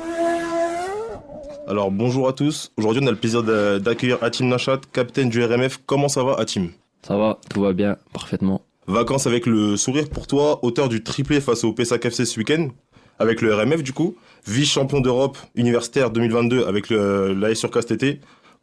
Alors 1.67 1.91
bonjour 1.91 2.29
à 2.29 2.33
tous. 2.33 2.73
Aujourd'hui 2.77 3.03
on 3.03 3.07
a 3.07 3.11
le 3.11 3.17
plaisir 3.17 3.43
d'accueillir 3.81 4.19
Atim 4.23 4.49
Nachat, 4.49 4.81
capitaine 4.93 5.29
du 5.29 5.43
RMF. 5.43 5.81
Comment 5.87 6.09
ça 6.09 6.23
va 6.25 6.35
Atim 6.39 6.71
Ça 7.03 7.17
va, 7.17 7.39
tout 7.49 7.61
va 7.61 7.73
bien, 7.73 7.97
parfaitement. 8.13 8.63
Vacances 8.87 9.27
avec 9.27 9.47
le 9.47 9.77
sourire 9.77 10.09
pour 10.09 10.27
toi, 10.27 10.65
auteur 10.65 10.89
du 10.89 11.05
triplé 11.05 11.41
face 11.41 11.63
au 11.65 11.73
PSAC 11.73 12.07
FC 12.07 12.25
ce 12.25 12.39
week-end, 12.39 12.69
avec 13.21 13.41
le 13.41 13.55
RMF 13.55 13.83
du 13.83 13.93
coup, 13.93 14.17
vice-champion 14.47 15.01
d'Europe 15.01 15.39
universitaire 15.55 16.11
2022 16.11 16.65
avec 16.67 16.91
le, 16.91 17.35
l'AS 17.35 17.55
sur 17.55 17.71
été. 17.77 18.21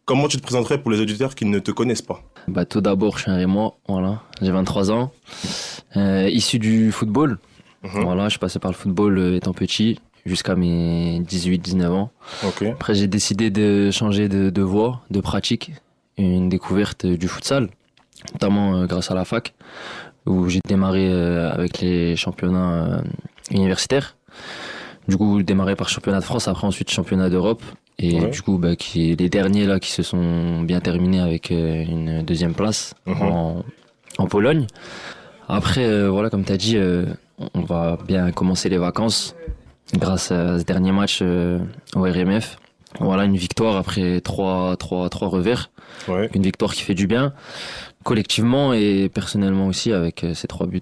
Comment 0.08 0.30
tu 0.30 0.38
te 0.38 0.41
présenterais 0.41 0.78
pour 0.78 0.89
les 0.89 1.02
auditeurs 1.02 1.36
qui 1.36 1.43
ne 1.43 1.60
te 1.60 1.70
connaissent 1.70 2.02
pas 2.02 2.22
Bah, 2.48 2.63
tout 2.63 2.80
d'abord, 2.80 3.17
je 3.17 3.24
suis 3.24 3.32
un 3.32 3.36
Rémois, 3.36 3.76
voilà. 3.89 4.22
J'ai 4.41 4.52
23 4.52 4.89
ans. 4.89 5.12
Euh, 5.98 6.30
issu 6.30 6.60
du 6.60 6.93
football. 6.93 7.39
Mhm. 7.84 8.04
Voilà, 8.06 8.24
je 8.24 8.30
suis 8.30 8.39
passé 8.39 8.58
par 8.58 8.72
le 8.72 8.78
football 8.78 9.17
euh, 9.17 9.36
étant 9.36 9.52
petit, 9.52 10.00
jusqu'à 10.26 10.56
mes 10.56 11.20
18-19 11.20 11.89
ans. 11.89 12.12
Après, 12.72 12.96
j'ai 12.96 13.08
décidé 13.08 13.50
de 13.50 13.91
changer 13.91 14.30
de, 14.30 14.50
de 14.50 14.62
voie, 14.62 15.02
de 15.12 15.20
pratique. 15.20 15.74
Une 16.17 16.48
découverte 16.48 17.04
euh, 17.04 17.17
du 17.17 17.28
futsal, 17.28 17.67
notamment 18.32 18.78
euh, 18.78 18.86
grâce 18.86 19.12
à 19.12 19.13
la 19.13 19.26
fac, 19.26 19.56
où 20.26 20.48
j'ai 20.48 20.62
démarré 20.65 21.12
avec 21.12 21.82
les 21.82 22.15
championnats 22.15 23.04
universitaires. 23.52 24.15
Du 25.10 25.17
coup, 25.17 25.43
démarré 25.43 25.76
par 25.76 25.89
championnat 25.89 26.20
de 26.20 26.24
France, 26.24 26.48
après 26.48 26.65
ensuite 26.65 26.89
championnat 26.91 27.30
d'Europe. 27.30 27.62
Et 27.99 28.19
Ouais. 28.19 28.29
du 28.29 28.41
coup, 28.41 28.57
bah, 28.57 28.75
qui, 28.75 29.15
les 29.15 29.29
derniers 29.29 29.65
là 29.65 29.79
qui 29.79 29.91
se 29.91 30.03
sont 30.03 30.62
bien 30.62 30.79
terminés 30.81 31.19
avec 31.19 31.51
euh, 31.51 31.83
une 31.83 32.21
deuxième 32.23 32.53
place 32.53 32.93
Mhm. 33.07 33.21
en, 33.23 33.65
en 34.19 34.27
Pologne. 34.27 34.67
Après, 35.47 35.86
euh, 35.86 36.10
voilà, 36.10 36.29
comme 36.29 36.43
tu 36.43 36.51
as 36.51 36.57
dit, 36.57 36.77
euh, 36.77 37.05
on 37.55 37.62
va 37.62 37.97
bien 38.07 38.31
commencer 38.31 38.69
les 38.69 38.77
vacances 38.77 39.36
grâce 39.95 40.31
à 40.31 40.60
ce 40.60 40.63
dernier 40.63 40.91
match 40.91 41.21
au 41.21 42.01
RMF. 42.01 42.57
Voilà, 42.99 43.23
une 43.25 43.38
victoire 43.38 43.75
après 43.77 44.21
trois, 44.21 44.75
trois, 44.77 45.10
trois 45.10 45.27
revers. 45.29 45.69
Ouais. 46.07 46.29
Une 46.33 46.43
victoire 46.43 46.73
qui 46.73 46.83
fait 46.83 46.93
du 46.95 47.07
bien, 47.07 47.33
collectivement 48.03 48.73
et 48.73 49.10
personnellement 49.10 49.67
aussi 49.67 49.91
avec 49.93 50.25
ces 50.33 50.47
trois 50.47 50.67
buts. 50.67 50.81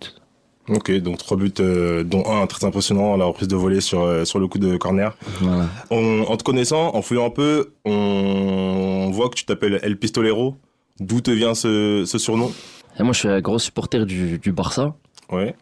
Ok, 0.67 0.91
donc 0.99 1.17
trois 1.19 1.37
buts, 1.37 1.51
euh, 1.59 2.03
dont 2.03 2.23
un 2.27 2.47
très 2.47 2.65
impressionnant 2.65 3.15
la 3.17 3.25
reprise 3.25 3.47
de 3.47 3.55
volée 3.55 3.81
sur, 3.81 4.01
euh, 4.01 4.25
sur 4.25 4.39
le 4.39 4.47
coup 4.47 4.57
de 4.57 4.77
corner. 4.77 5.15
Voilà. 5.41 5.67
On- 5.91 6.23
en 6.27 6.37
te 6.37 6.43
connaissant, 6.43 6.95
en 6.95 7.01
fouillant 7.03 7.27
un 7.27 7.29
peu, 7.29 7.71
on 7.85 9.09
voit 9.11 9.29
que 9.29 9.35
tu 9.35 9.45
t'appelles 9.45 9.79
El 9.83 9.97
Pistolero. 9.97 10.55
D'où 10.99 11.21
te 11.21 11.29
vient 11.31 11.53
ce, 11.55 12.03
ce 12.07 12.17
surnom? 12.17 12.51
Et 12.99 13.03
moi, 13.03 13.11
je 13.13 13.19
suis 13.19 13.27
un 13.27 13.41
gros 13.41 13.59
supporter 13.59 14.05
du, 14.05 14.39
du 14.39 14.51
Barça. 14.53 14.95
Ouais. 15.31 15.55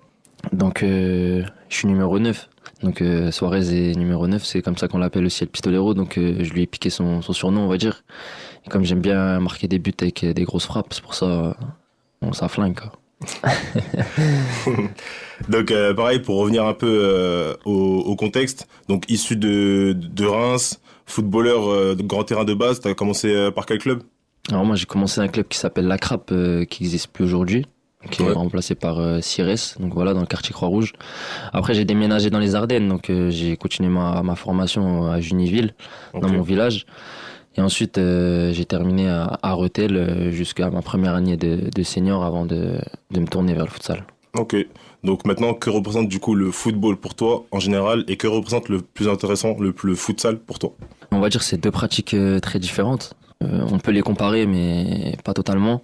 Donc, 0.51 0.83
euh, 0.83 1.43
je 1.69 1.75
suis 1.75 1.87
numéro 1.87 2.19
9. 2.19 2.49
Donc, 2.83 3.01
Suarez 3.31 3.91
est 3.91 3.95
numéro 3.95 4.27
9. 4.27 4.43
C'est 4.45 4.61
comme 4.61 4.77
ça 4.77 4.87
qu'on 4.87 4.99
l'appelle 4.99 5.25
aussi, 5.25 5.43
El 5.43 5.49
Pistolero. 5.49 5.93
Donc, 5.93 6.13
je 6.17 6.53
lui 6.53 6.61
ai 6.61 6.67
piqué 6.67 6.89
son, 6.89 7.21
son 7.21 7.33
surnom, 7.33 7.61
on 7.61 7.67
va 7.67 7.77
dire. 7.77 8.03
Et 8.65 8.69
comme 8.69 8.83
j'aime 8.85 9.01
bien 9.01 9.39
marquer 9.39 9.67
des 9.67 9.79
buts 9.79 9.93
avec 10.01 10.23
des 10.23 10.43
grosses 10.43 10.65
frappes, 10.65 10.93
c'est 10.93 11.01
pour 11.03 11.15
ça, 11.15 11.57
on 12.21 12.31
ça 12.33 12.47
flingue, 12.47 12.79
quoi. 12.79 12.91
Donc 15.49 15.71
euh, 15.71 15.93
pareil, 15.93 16.19
pour 16.19 16.37
revenir 16.37 16.65
un 16.65 16.73
peu 16.73 16.87
euh, 16.89 17.53
au, 17.65 17.99
au 18.05 18.15
contexte, 18.15 18.67
donc 18.87 19.03
issu 19.09 19.35
de, 19.35 19.93
de 19.97 20.25
Reims, 20.25 20.79
footballeur 21.05 21.67
euh, 21.69 21.95
de 21.95 22.03
grand 22.03 22.23
terrain 22.23 22.45
de 22.45 22.53
base, 22.53 22.79
t'as 22.79 22.93
commencé 22.93 23.33
euh, 23.33 23.51
par 23.51 23.65
quel 23.65 23.79
club? 23.79 24.03
Alors, 24.51 24.65
moi, 24.65 24.75
j'ai 24.75 24.85
commencé 24.85 25.21
un 25.21 25.27
club 25.29 25.47
qui 25.47 25.57
s'appelle 25.57 25.87
La 25.87 25.97
Crappe, 25.97 26.33
qui 26.69 26.83
n'existe 26.83 27.07
plus 27.07 27.23
aujourd'hui. 27.25 27.65
Qui 28.11 28.21
Ouais. 28.21 28.31
est 28.31 28.33
remplacé 28.33 28.75
par 28.75 28.99
euh, 28.99 29.21
Cires, 29.21 29.55
donc 29.79 29.93
voilà, 29.93 30.13
dans 30.13 30.19
le 30.19 30.25
quartier 30.25 30.51
Croix-Rouge. 30.51 30.91
Après, 31.53 31.73
j'ai 31.73 31.85
déménagé 31.85 32.29
dans 32.29 32.39
les 32.39 32.53
Ardennes, 32.53 32.89
donc 32.89 33.09
euh, 33.09 33.29
j'ai 33.29 33.55
continué 33.55 33.89
ma, 33.89 34.21
ma 34.23 34.35
formation 34.35 35.09
à 35.09 35.21
Juniville. 35.21 35.73
dans 36.13 36.27
mon 36.27 36.41
village. 36.41 36.85
Et 37.55 37.61
ensuite, 37.61 37.97
euh, 37.97 38.51
j'ai 38.51 38.65
terminé 38.65 39.07
à, 39.07 39.37
à 39.43 39.53
Rethel 39.53 39.95
euh, 39.95 40.31
jusqu'à 40.31 40.69
ma 40.69 40.81
première 40.81 41.13
année 41.13 41.37
de, 41.37 41.69
de 41.73 41.83
senior 41.83 42.23
avant 42.23 42.45
de, 42.45 42.79
de 43.11 43.19
me 43.19 43.27
tourner 43.27 43.53
vers 43.53 43.65
le 43.65 43.69
futsal. 43.69 44.05
Ok. 44.35 44.55
Donc 45.03 45.25
maintenant, 45.25 45.53
que 45.53 45.69
représente 45.69 46.07
du 46.07 46.19
coup 46.19 46.33
le 46.33 46.49
football 46.49 46.97
pour 46.97 47.13
toi 47.13 47.45
en 47.51 47.59
général 47.59 48.05
et 48.07 48.17
que 48.17 48.25
représente 48.25 48.69
le 48.69 48.81
plus 48.81 49.07
intéressant, 49.07 49.55
le, 49.59 49.75
le 49.83 49.95
futsal 49.95 50.39
pour 50.39 50.57
toi? 50.57 50.73
On 51.11 51.19
va 51.19 51.29
dire 51.29 51.41
que 51.41 51.45
c'est 51.45 51.61
deux 51.61 51.71
pratiques 51.71 52.15
euh, 52.15 52.39
très 52.39 52.57
différentes. 52.57 53.13
Euh, 53.43 53.67
on 53.71 53.77
peut 53.77 53.91
les 53.91 54.01
comparer, 54.01 54.47
mais 54.47 55.15
pas 55.23 55.33
totalement. 55.33 55.81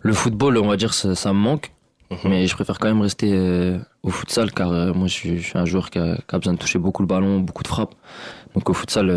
Le 0.00 0.12
football, 0.12 0.56
on 0.58 0.68
va 0.68 0.76
dire, 0.76 0.94
ça, 0.94 1.14
ça 1.14 1.32
me 1.32 1.38
manque. 1.38 1.72
Mhm. 2.10 2.18
Mais 2.30 2.46
je 2.46 2.54
préfère 2.54 2.78
quand 2.78 2.88
même 2.88 3.02
rester 3.02 3.30
euh, 3.32 3.78
au 4.02 4.10
futsal 4.10 4.52
car 4.52 4.70
euh, 4.72 4.92
moi 4.94 5.06
je 5.08 5.12
suis, 5.12 5.38
je 5.38 5.42
suis 5.48 5.58
un 5.58 5.64
joueur 5.64 5.90
qui 5.90 5.98
a, 5.98 6.16
qui 6.16 6.34
a 6.34 6.38
besoin 6.38 6.54
de 6.54 6.58
toucher 6.58 6.78
beaucoup 6.78 7.02
le 7.02 7.08
ballon, 7.08 7.40
beaucoup 7.40 7.62
de 7.62 7.68
frappes. 7.68 7.94
Donc 8.54 8.70
au 8.70 8.74
futsal, 8.74 9.10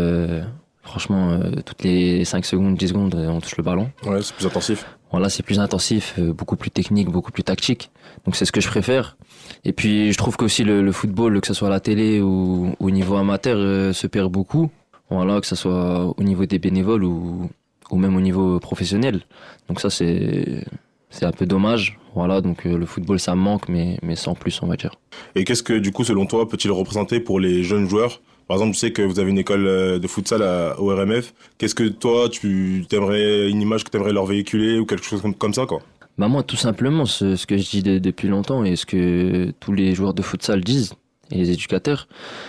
franchement, 0.88 1.30
euh, 1.30 1.50
toutes 1.64 1.84
les 1.84 2.24
5 2.24 2.44
secondes, 2.44 2.76
10 2.76 2.88
secondes, 2.88 3.14
euh, 3.14 3.28
on 3.28 3.40
touche 3.40 3.56
le 3.56 3.62
ballon. 3.62 3.90
Ouais, 4.04 4.22
c'est 4.22 4.34
plus 4.34 4.46
intensif. 4.46 4.86
Voilà, 5.10 5.30
c'est 5.30 5.42
plus 5.42 5.58
intensif, 5.58 6.14
euh, 6.18 6.32
beaucoup 6.32 6.56
plus 6.56 6.70
technique, 6.70 7.08
beaucoup 7.08 7.32
plus 7.32 7.42
tactique. 7.42 7.90
Donc 8.24 8.36
c'est 8.36 8.44
ce 8.44 8.52
que 8.52 8.60
je 8.60 8.68
préfère. 8.68 9.16
Et 9.64 9.72
puis 9.72 10.12
je 10.12 10.18
trouve 10.18 10.36
qu'aussi 10.36 10.64
le, 10.64 10.82
le 10.82 10.92
football, 10.92 11.40
que 11.40 11.46
ce 11.46 11.54
soit 11.54 11.68
à 11.68 11.70
la 11.70 11.80
télé 11.80 12.20
ou 12.20 12.74
au 12.78 12.90
niveau 12.90 13.16
amateur, 13.16 13.56
euh, 13.58 13.92
se 13.92 14.06
perd 14.06 14.30
beaucoup. 14.30 14.70
Voilà, 15.10 15.40
que 15.40 15.46
ce 15.46 15.56
soit 15.56 16.12
au 16.18 16.22
niveau 16.22 16.44
des 16.44 16.58
bénévoles 16.58 17.04
ou, 17.04 17.48
ou 17.90 17.96
même 17.96 18.16
au 18.16 18.20
niveau 18.20 18.60
professionnel. 18.60 19.22
Donc 19.68 19.80
ça 19.80 19.88
c'est 19.88 20.64
c'est 21.10 21.24
un 21.24 21.32
peu 21.32 21.46
dommage. 21.46 21.98
Voilà, 22.14 22.42
donc 22.42 22.66
euh, 22.66 22.76
le 22.76 22.84
football 22.84 23.18
ça 23.18 23.34
me 23.34 23.40
manque, 23.40 23.68
mais 23.70 23.98
mais 24.02 24.16
sans 24.16 24.34
plus 24.34 24.60
on 24.62 24.66
va 24.66 24.76
dire. 24.76 24.94
Et 25.34 25.44
qu'est-ce 25.44 25.62
que 25.62 25.72
du 25.78 25.90
coup, 25.90 26.04
selon 26.04 26.26
toi, 26.26 26.46
peut-il 26.46 26.70
représenter 26.70 27.20
pour 27.20 27.40
les 27.40 27.62
jeunes 27.62 27.88
joueurs 27.88 28.20
Par 28.48 28.56
exemple, 28.56 28.74
je 28.74 28.78
sais 28.78 28.92
que 28.92 29.02
vous 29.02 29.18
avez 29.20 29.30
une 29.30 29.38
école 29.38 29.66
euh, 29.66 29.98
de 29.98 30.06
futsal 30.08 30.42
à- 30.42 30.80
au 30.80 30.86
RMF. 30.88 31.34
Qu'est-ce 31.58 31.74
que 31.74 31.84
toi, 31.84 32.28
tu 32.30 32.84
t'aimerais 32.88 33.50
une 33.50 33.60
image 33.60 33.84
que 33.84 33.90
tu 33.90 33.98
aimerais 33.98 34.12
leur 34.14 34.24
véhiculer 34.24 34.78
ou 34.78 34.86
quelque 34.86 35.04
chose 35.04 35.22
comme, 35.38 35.54
ça 35.54 35.66
quoi? 35.66 35.82
Bah 36.16 36.28
moi, 36.28 36.42
tout 36.42 36.56
simplement, 36.56 37.04
ce, 37.04 37.46
que 37.46 37.58
je 37.58 37.68
dis 37.70 37.82
de- 37.82 37.98
depuis 37.98 38.26
longtemps 38.26 38.64
et 38.64 38.74
ce 38.74 38.86
que 38.86 39.52
tous 39.60 39.72
les 39.72 39.94
joueurs 39.94 40.14
de 40.14 40.22
futsal 40.22 40.64
disent 40.64 40.94
et 41.30 41.36
les 41.36 41.50
éducateurs, 41.50 42.08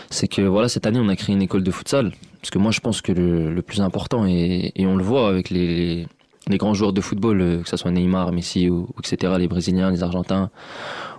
c'est 0.09 0.29
que 0.29 0.41
voilà, 0.41 0.69
cette 0.69 0.85
année, 0.87 0.99
on 1.01 1.09
a 1.09 1.15
créé 1.17 1.35
une 1.35 1.41
école 1.41 1.63
de 1.63 1.71
futsal. 1.71 2.13
Parce 2.41 2.49
que 2.49 2.57
moi, 2.59 2.71
je 2.71 2.79
pense 2.79 3.01
que 3.01 3.11
le, 3.11 3.61
plus 3.61 3.81
important, 3.81 4.25
et, 4.25 4.71
on 4.79 4.95
le 4.95 5.03
voit 5.03 5.27
avec 5.27 5.49
les, 5.49 6.07
les 6.47 6.57
grands 6.57 6.73
joueurs 6.73 6.93
de 6.93 7.01
football, 7.01 7.41
euh, 7.41 7.61
que 7.61 7.67
ce 7.67 7.75
soit 7.75 7.91
Neymar, 7.91 8.31
Messi, 8.31 8.69
ou 8.69 8.87
etc., 8.99 9.33
les 9.37 9.49
Brésiliens, 9.49 9.91
les 9.91 10.01
Argentins, 10.01 10.49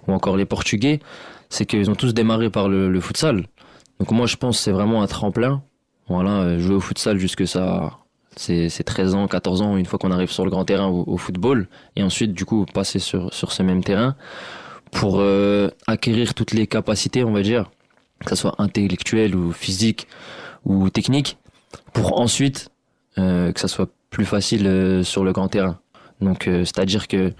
ou 0.08 0.12
encore 0.12 0.38
les 0.38 0.46
Portugais, 0.46 1.00
c'est 1.50 1.66
qu'ils 1.66 1.90
ont 1.90 1.94
tous 1.94 2.14
démarré 2.14 2.48
par 2.48 2.70
le, 2.70 2.88
le 2.90 3.00
futsal. 3.02 3.46
Donc 4.00 4.10
moi, 4.12 4.26
je 4.26 4.36
pense 4.36 4.58
c'est 4.58 4.72
vraiment 4.72 5.02
un 5.02 5.06
tremplin. 5.06 5.62
Voilà, 6.08 6.40
euh, 6.40 6.58
jouer 6.58 6.74
au 6.74 6.80
futsal 6.80 7.18
jusque 7.18 7.46
ça, 7.46 7.98
c'est 8.34 8.68
c'est 8.70 8.82
13 8.82 9.14
ans, 9.14 9.28
14 9.28 9.62
ans, 9.62 9.76
une 9.76 9.86
fois 9.86 9.98
qu'on 9.98 10.10
arrive 10.10 10.30
sur 10.30 10.44
le 10.44 10.50
grand 10.50 10.64
terrain 10.64 10.88
au, 10.88 11.16
football 11.18 11.68
et 11.94 12.02
ensuite 12.02 12.32
du 12.32 12.44
coup 12.44 12.64
passer 12.72 12.98
sur, 12.98 13.32
sur 13.32 13.52
ce 13.52 13.62
même 13.62 13.84
terrain 13.84 14.16
pour 14.90 15.20
euh, 15.20 15.68
acquérir 15.86 16.34
toutes 16.34 16.52
les 16.52 16.66
capacités, 16.66 17.22
on 17.22 17.30
va 17.30 17.42
dire, 17.42 17.70
que 18.24 18.30
ce 18.30 18.36
soit 18.36 18.54
intellectuelle 18.58 19.36
ou 19.36 19.52
physique 19.52 20.08
ou 20.64 20.90
technique, 20.90 21.38
pour 21.92 22.18
ensuite 22.20 22.70
euh, 23.18 23.52
que 23.52 23.60
ça 23.60 23.68
soit 23.68 23.88
plus 24.08 24.24
facile 24.24 25.02
sur 25.04 25.24
le 25.24 25.32
grand 25.32 25.46
terrain. 25.46 25.78
Donc 26.20 26.44
c'est-à-dire 26.46 27.06
que 27.06 27.32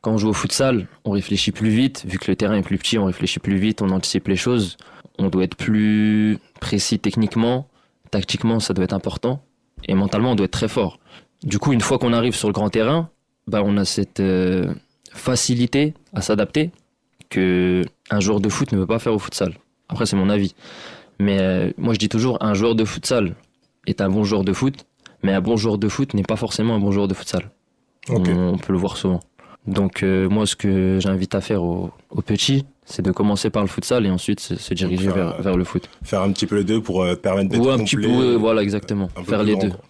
quand 0.00 0.12
on 0.12 0.18
joue 0.18 0.30
au 0.30 0.32
futsal, 0.32 0.86
on 1.04 1.10
réfléchit 1.10 1.52
plus 1.52 1.68
vite, 1.68 2.04
vu 2.06 2.18
que 2.18 2.30
le 2.30 2.36
terrain 2.36 2.56
est 2.56 2.62
plus 2.62 2.78
petit, 2.78 2.98
on 2.98 3.04
réfléchit 3.04 3.40
plus 3.40 3.58
vite, 3.58 3.82
on 3.82 3.90
anticipe 3.90 4.28
les 4.28 4.36
choses, 4.36 4.78
on 5.18 5.28
doit 5.28 5.44
être 5.44 5.56
plus 5.56 6.38
précis 6.60 6.98
techniquement, 6.98 7.68
tactiquement 8.10 8.60
ça 8.60 8.74
doit 8.74 8.84
être 8.84 8.92
important, 8.92 9.42
et 9.86 9.94
mentalement 9.94 10.32
on 10.32 10.34
doit 10.34 10.46
être 10.46 10.52
très 10.52 10.68
fort. 10.68 10.98
Du 11.42 11.58
coup, 11.58 11.72
une 11.72 11.80
fois 11.80 11.98
qu'on 11.98 12.12
arrive 12.12 12.34
sur 12.34 12.48
le 12.48 12.52
grand 12.54 12.70
terrain, 12.70 13.10
bah, 13.46 13.62
on 13.64 13.76
a 13.76 13.84
cette 13.84 14.20
euh, 14.20 14.72
facilité 15.12 15.94
à 16.14 16.22
s'adapter 16.22 16.70
que 17.28 17.82
un 18.10 18.20
joueur 18.20 18.40
de 18.40 18.48
foot 18.48 18.72
ne 18.72 18.78
peut 18.78 18.86
pas 18.86 18.98
faire 18.98 19.12
au 19.12 19.18
futsal. 19.18 19.54
Après, 19.88 20.06
c'est 20.06 20.16
mon 20.16 20.30
avis. 20.30 20.54
Mais 21.18 21.38
euh, 21.40 21.70
moi, 21.76 21.92
je 21.92 21.98
dis 21.98 22.08
toujours, 22.08 22.42
un 22.42 22.54
joueur 22.54 22.74
de 22.74 22.84
futsal 22.84 23.34
est 23.86 24.00
un 24.00 24.08
bon 24.08 24.24
joueur 24.24 24.44
de 24.44 24.52
foot, 24.52 24.86
mais 25.22 25.32
un 25.32 25.40
bon 25.40 25.56
joueur 25.56 25.76
de 25.76 25.88
foot 25.88 26.14
n'est 26.14 26.22
pas 26.22 26.36
forcément 26.36 26.74
un 26.74 26.78
bon 26.78 26.90
joueur 26.90 27.08
de 27.08 27.14
futsal. 27.14 27.50
On, 28.08 28.22
on 28.26 28.58
peut 28.58 28.72
le 28.72 28.78
voir 28.78 28.96
souvent. 28.96 29.20
Donc 29.66 30.02
euh, 30.02 30.28
moi, 30.28 30.46
ce 30.46 30.56
que 30.56 30.98
j'invite 31.00 31.34
à 31.34 31.40
faire 31.40 31.62
aux, 31.62 31.90
aux 32.10 32.22
petits, 32.22 32.64
c'est 32.84 33.02
de 33.02 33.10
commencer 33.12 33.50
par 33.50 33.62
le 33.62 33.68
futsal 33.68 34.06
et 34.06 34.10
ensuite 34.10 34.40
se, 34.40 34.74
diriger 34.74 35.04
faire, 35.04 35.14
vers, 35.14 35.38
euh, 35.38 35.42
vers 35.42 35.56
le 35.56 35.64
foot. 35.64 35.88
Faire 36.02 36.22
un 36.22 36.32
petit 36.32 36.46
peu 36.46 36.56
les 36.56 36.64
deux 36.64 36.80
pour 36.80 37.02
euh, 37.02 37.14
permettre 37.14 37.50
d'être 37.50 37.64
Ou 37.64 37.70
un 37.70 37.78
petit 37.78 37.96
peu, 37.96 38.06
ouais, 38.06 38.36
voilà, 38.36 38.62
exactement. 38.62 39.08
Faire 39.26 39.42
les 39.42 39.56
deux, 39.56 39.70
quoi. 39.70 39.80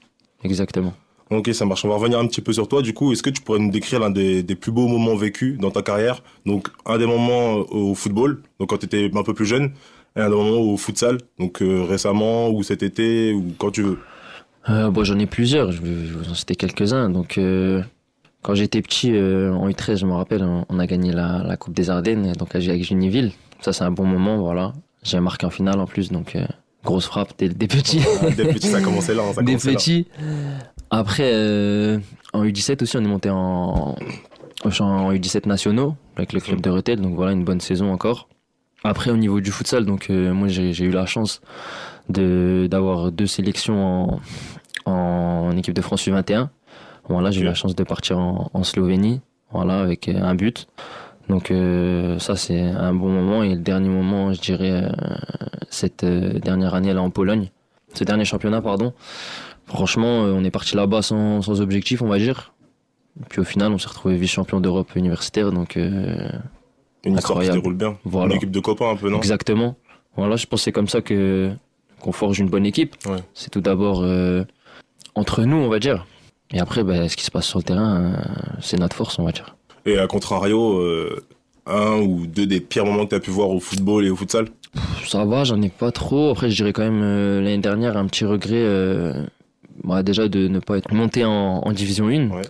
exactement. 0.42 0.94
Ok, 1.30 1.50
ça 1.52 1.64
marche. 1.64 1.85
On 1.85 1.88
va 1.88 1.96
revenir 1.96 2.18
un 2.18 2.26
petit 2.26 2.42
peu 2.42 2.52
sur 2.52 2.68
toi. 2.68 2.83
Du 2.83 2.92
coup, 2.92 3.12
est-ce 3.12 3.22
que 3.22 3.30
tu 3.30 3.40
pourrais 3.40 3.59
nous 3.59 3.70
décrire 3.70 3.98
l'un 3.98 4.11
des, 4.11 4.42
des 4.42 4.54
plus 4.54 4.72
beaux 4.72 4.88
moments 4.88 5.16
vécus 5.16 5.59
dans 5.59 5.70
ta 5.70 5.83
carrière? 5.83 6.22
Donc, 6.44 6.68
un 6.87 6.98
des 6.98 7.07
moments 7.07 7.59
euh, 7.59 7.64
au 7.70 7.94
football, 7.94 8.42
donc 8.61 8.68
quand 8.70 8.78
tu 8.78 8.87
étais 8.87 9.11
un 9.14 9.22
peu 9.22 9.35
plus 9.35 9.46
jeune, 9.46 9.72
et 10.16 10.20
un 10.20 10.28
des 10.28 10.37
moments 10.37 10.61
au 10.61 10.76
futsal, 10.76 11.18
donc 11.38 11.62
euh, 11.62 11.83
récemment 11.83 12.50
ou 12.50 12.62
cet 12.62 12.83
été 12.83 13.33
ou 13.33 13.54
quand 13.59 13.70
tu 13.70 13.83
veux. 13.83 13.98
Euh, 14.68 14.90
bon, 14.90 15.04
j'en 15.04 15.18
ai 15.18 15.26
plusieurs, 15.26 15.72
je 15.72 15.83
vais 15.83 16.07
je 16.07 16.14
vais 16.14 16.24
vous 16.24 16.30
en 16.30 16.35
citer 16.35 16.54
quelques-uns. 16.54 17.11
Donc, 17.11 17.38
euh, 17.38 17.83
quand 18.44 18.54
j'étais 18.54 18.83
petit, 18.83 19.11
euh, 19.14 19.52
en 19.54 19.68
U13, 19.70 19.96
je 19.96 20.07
me 20.07 20.12
rappelle, 20.12 20.44
on, 20.44 20.66
on 20.68 20.78
a 20.78 20.87
gagné 20.87 21.12
la, 21.12 21.42
la 21.42 21.57
Coupe 21.57 21.72
des 21.74 21.88
Ardennes, 21.88 22.33
donc 22.38 22.54
avec 22.54 22.85
Juniville. 22.85 23.33
Ça, 23.61 23.72
c'est 23.72 23.85
un 23.85 23.90
bon 23.90 24.04
moment, 24.04 24.37
voilà. 24.37 24.74
J'ai 25.02 25.18
marqué 25.18 25.46
en 25.46 25.50
finale 25.50 25.80
en 25.80 25.87
plus, 25.87 26.12
donc 26.12 26.37
euh, 26.37 26.44
grosse 26.85 27.07
frappe 27.07 27.33
des, 27.38 27.48
des 27.48 27.66
petits. 27.66 28.02
Des 28.37 28.44
petits, 28.44 28.68
ça 28.68 28.76
a 28.76 28.80
commencé 28.83 29.14
là. 29.14 29.22
hein, 29.22 29.33
ça 29.35 29.42
des 29.42 29.52
là. 29.54 29.59
petits. 29.59 30.07
Après, 30.90 31.30
euh, 31.33 31.98
en 32.35 32.44
U17 32.44 32.83
aussi, 32.83 32.98
on 32.98 33.00
est 33.00 33.09
monté 33.09 33.30
en, 33.30 33.96
en 34.64 35.12
U17 35.12 35.48
nationaux 35.48 35.94
avec 36.16 36.35
le 36.35 36.40
club 36.40 36.61
de 36.61 36.68
Rethel, 36.68 37.00
donc 37.00 37.14
voilà, 37.16 37.33
une 37.33 37.44
bonne 37.44 37.61
saison 37.61 37.90
encore. 37.90 38.28
Après, 38.85 39.11
au 39.11 39.16
niveau 39.16 39.40
du 39.40 39.50
futsal, 39.50 39.87
donc 39.87 40.11
moi 40.11 40.48
j'ai 40.48 40.85
eu 40.85 40.90
la 40.90 41.07
chance 41.07 41.40
de 42.11 42.68
d'avoir 42.70 43.11
deux 43.11 43.26
sélections 43.26 44.20
en, 44.85 44.90
en 44.92 45.57
équipe 45.57 45.72
de 45.72 45.80
France 45.80 46.07
U21. 46.07 46.48
Voilà, 47.09 47.31
j'ai 47.31 47.43
eu 47.43 47.45
la 47.45 47.55
chance 47.55 47.75
de 47.75 47.85
partir 47.85 48.19
en, 48.19 48.51
en 48.53 48.62
Slovénie, 48.64 49.21
voilà, 49.53 49.81
avec 49.81 50.09
euh, 50.09 50.21
un 50.23 50.35
but. 50.35 50.67
Donc 51.29 51.51
euh, 51.51 52.19
ça 52.19 52.37
c'est 52.37 52.61
un 52.61 52.93
bon 52.95 53.09
moment 53.09 53.43
et 53.43 53.55
le 53.55 53.61
dernier 53.61 53.88
moment, 53.88 54.33
je 54.35 54.40
dirais 54.40 54.71
euh, 54.85 54.88
cette 55.71 56.05
euh, 56.05 56.38
dernière 56.38 56.75
année 56.75 56.93
là 56.93 57.01
en 57.01 57.09
Pologne, 57.11 57.49
ce 57.95 58.05
dernier 58.05 58.25
championnat 58.27 58.61
pardon. 58.61 58.93
Franchement, 59.67 60.21
on 60.21 60.45
est 60.45 60.51
parti 60.51 60.77
là-bas 60.77 61.01
sans, 61.01 61.40
sans 61.40 61.62
objectif, 61.62 62.03
on 62.03 62.07
va 62.09 62.19
dire. 62.19 62.53
Puis 63.31 63.40
au 63.40 63.45
final, 63.45 63.73
on 63.73 63.79
s'est 63.79 63.88
retrouvé 63.88 64.17
vice-champion 64.17 64.61
d'Europe 64.61 64.95
universitaire, 64.97 65.53
donc 65.53 65.77
Une 65.77 65.87
histoire 67.05 67.40
qui 67.40 67.49
Incroyable. 67.49 67.59
déroule 67.61 67.75
bien. 67.77 67.97
Voilà. 68.05 68.33
Une 68.33 68.37
équipe 68.37 68.51
de 68.51 68.61
copains 68.61 68.90
un 68.90 68.97
peu, 68.97 69.09
non? 69.09 69.17
Exactement. 69.17 69.77
Voilà, 70.17 70.37
je 70.37 70.45
pense 70.45 70.61
que 70.61 70.64
c'est 70.64 70.73
comme 70.73 70.88
ça 70.88 71.01
que 71.01 71.51
qu'on 72.01 72.12
forge 72.12 72.38
une 72.40 72.51
bonne 72.51 72.67
équipe. 72.67 72.95
Ouais. 73.07 73.17
C'est 73.33 73.49
tout 73.49 73.62
d'abord 73.62 74.05
entre 75.14 75.43
nous, 75.45 75.57
on 75.57 75.69
va 75.69 75.79
dire. 75.79 76.07
Et 76.55 76.61
après, 76.61 76.85
ben, 76.85 77.09
ce 77.09 77.17
qui 77.17 77.25
se 77.25 77.31
passe 77.33 77.47
sur 77.47 77.59
le 77.59 77.64
terrain, 77.64 78.01
euh, 78.01 78.17
c'est 78.61 78.79
notre 78.79 78.95
force, 78.97 79.19
on 79.19 79.25
va 79.25 79.33
dire. 79.33 79.57
Et 79.87 79.99
à 79.99 80.07
contrario, 80.07 80.79
euh, 80.79 81.21
un 81.67 81.97
ou 82.01 82.27
deux 82.27 82.47
des 82.47 82.61
pires 82.61 82.87
moments 82.87 83.05
que 83.05 83.11
tu 83.11 83.14
as 83.17 83.21
pu 83.21 83.31
voir 83.31 83.51
au 83.51 83.59
football 83.61 84.07
et 84.07 84.11
au 84.11 84.17
futsal? 84.17 84.47
Ça 85.05 85.25
va, 85.25 85.43
j'en 85.45 85.61
ai 85.61 85.69
pas 85.69 85.90
trop. 85.90 86.31
Après, 86.31 86.49
je 86.51 86.57
dirais 86.57 86.73
quand 86.73 86.83
même 86.85 87.03
euh, 87.03 87.40
l'année 87.43 87.59
dernière 87.59 87.97
un 87.97 88.07
petit 88.07 88.25
regret. 88.25 88.62
euh, 88.62 89.12
bah, 89.83 90.05
déjà 90.05 90.29
de 90.29 90.47
ne 90.47 90.61
pas 90.61 90.79
être 90.79 90.95
monté 90.95 91.25
en, 91.25 91.61
en 91.64 91.73
division 91.73 92.07
1. 92.07 92.31
Ouais. 92.31 92.43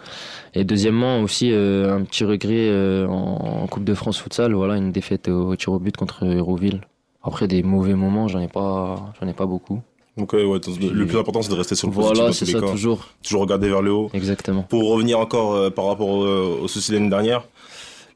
Et 0.52 0.64
deuxièmement 0.64 1.20
aussi 1.20 1.48
un 1.52 2.02
petit 2.04 2.22
regret 2.24 2.70
en, 3.08 3.62
en 3.62 3.66
Coupe 3.66 3.82
de 3.82 3.94
France 3.94 4.18
futsal, 4.20 4.52
voilà 4.52 4.76
une 4.76 4.92
défaite 4.92 5.26
au 5.28 5.56
tir 5.56 5.72
au 5.72 5.78
but 5.80 5.96
contre 5.96 6.24
Hérouville. 6.24 6.82
Après 7.24 7.48
des 7.48 7.62
mauvais 7.64 7.94
moments, 7.94 8.28
j'en 8.28 8.38
ai 8.40 8.46
pas 8.46 9.12
j'en 9.20 9.26
ai 9.26 9.32
pas 9.32 9.46
beaucoup. 9.46 9.80
Donc, 10.16 10.32
ouais, 10.32 10.44
ouais, 10.44 10.60
le 10.92 11.06
plus 11.06 11.18
important, 11.18 11.42
c'est 11.42 11.50
de 11.50 11.54
rester 11.56 11.74
sur 11.74 11.88
le 11.88 11.94
positif 11.94 12.16
Voilà, 12.16 12.32
c'est 12.32 12.46
ça 12.46 12.60
cas. 12.60 12.70
toujours. 12.70 13.08
Toujours 13.22 13.40
regarder 13.42 13.68
vers 13.68 13.82
le 13.82 13.92
haut. 13.92 14.10
Exactement. 14.14 14.62
Pour 14.62 14.88
revenir 14.90 15.18
encore 15.18 15.54
euh, 15.54 15.70
par 15.70 15.86
rapport 15.86 16.08
au, 16.08 16.24
au 16.62 16.68
souci 16.68 16.92
de 16.92 16.96
l'année 16.96 17.10
dernière, 17.10 17.44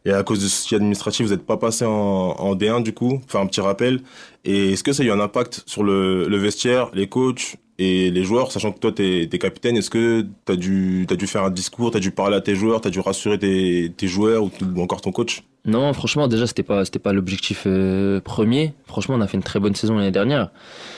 et 0.05 0.13
à 0.13 0.23
cause 0.23 0.39
de 0.43 0.47
soucis 0.49 0.77
administratifs, 0.77 1.27
vous 1.27 1.33
n'êtes 1.33 1.45
pas 1.45 1.57
passé 1.57 1.85
en, 1.85 1.91
en 1.91 2.55
D1 2.55 2.83
du 2.85 2.95
coup, 2.95 3.21
enfin 3.25 3.41
un 3.41 3.47
petit 3.47 3.61
rappel. 3.61 4.01
Et 4.45 4.73
est-ce 4.73 4.85
que 4.85 4.93
ça 4.93 5.03
a 5.03 5.07
eu 5.07 5.11
un 5.11 5.19
impact 5.21 5.65
sur 5.67 5.83
le, 5.83 6.29
le 6.29 6.37
vestiaire, 6.37 6.91
les 6.95 7.09
coachs 7.09 7.57
et 7.79 8.11
les 8.11 8.25
joueurs, 8.25 8.51
sachant 8.51 8.73
que 8.73 8.79
toi 8.81 8.91
t'es 8.91 9.29
es 9.33 9.39
capitaine, 9.39 9.77
est-ce 9.77 9.91
que 9.91 10.27
dû, 10.57 11.05
t'as 11.07 11.15
dû 11.15 11.27
faire 11.29 11.45
un 11.45 11.51
discours, 11.51 11.93
t'as 11.93 12.01
dû 12.01 12.11
parler 12.11 12.37
à 12.37 12.41
tes 12.41 12.57
joueurs, 12.57 12.81
t'as 12.81 12.91
dû 12.91 12.99
rassurer 12.99 13.39
tes, 13.39 14.09
joueurs 14.09 14.45
ou, 14.45 14.51
encore 14.81 15.01
ton 15.01 15.13
coach? 15.13 15.45
Non, 15.65 15.93
franchement, 15.93 16.29
déjà, 16.29 16.47
c'était 16.47 16.63
pas, 16.63 16.85
pas 16.85 17.13
l'objectif 17.13 17.65
euh, 17.67 18.21
premier. 18.21 18.73
Franchement, 18.87 19.15
on 19.17 19.21
a 19.21 19.27
fait 19.29 19.37
une 19.37 19.43
très 19.43 19.61
bonne 19.61 19.75
saison 19.75 19.97
l'année 19.97 20.11
dernière. 20.11 20.51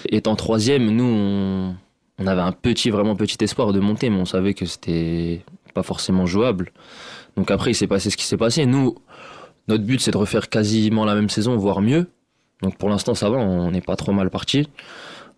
Étant 0.08 0.36
troisième, 0.36 0.88
nous, 0.90 1.04
on, 1.04 1.74
on 2.18 2.26
avait 2.26 2.40
un 2.40 2.52
petit, 2.52 2.90
vraiment 2.90 3.16
petit 3.16 3.42
espoir 3.42 3.72
de 3.72 3.80
monter, 3.80 4.08
mais 4.08 4.18
on 4.18 4.24
savait 4.24 4.54
que 4.54 4.64
c'était 4.64 5.42
pas 5.74 5.82
forcément 5.82 6.24
jouable. 6.26 6.72
Donc 7.36 7.50
après, 7.50 7.72
il 7.72 7.74
s'est 7.74 7.86
passé 7.86 8.10
ce 8.10 8.16
qui 8.16 8.24
s'est 8.24 8.36
passé. 8.36 8.64
Nous, 8.64 8.96
notre 9.68 9.84
but, 9.84 10.00
c'est 10.00 10.12
de 10.12 10.16
refaire 10.16 10.48
quasiment 10.48 11.04
la 11.04 11.14
même 11.14 11.28
saison, 11.28 11.56
voire 11.56 11.82
mieux. 11.82 12.06
Donc 12.62 12.76
pour 12.76 12.88
l'instant, 12.88 13.14
ça 13.14 13.28
va, 13.28 13.36
on 13.36 13.70
n'est 13.70 13.80
pas 13.80 13.96
trop 13.96 14.12
mal 14.12 14.30
parti. 14.30 14.68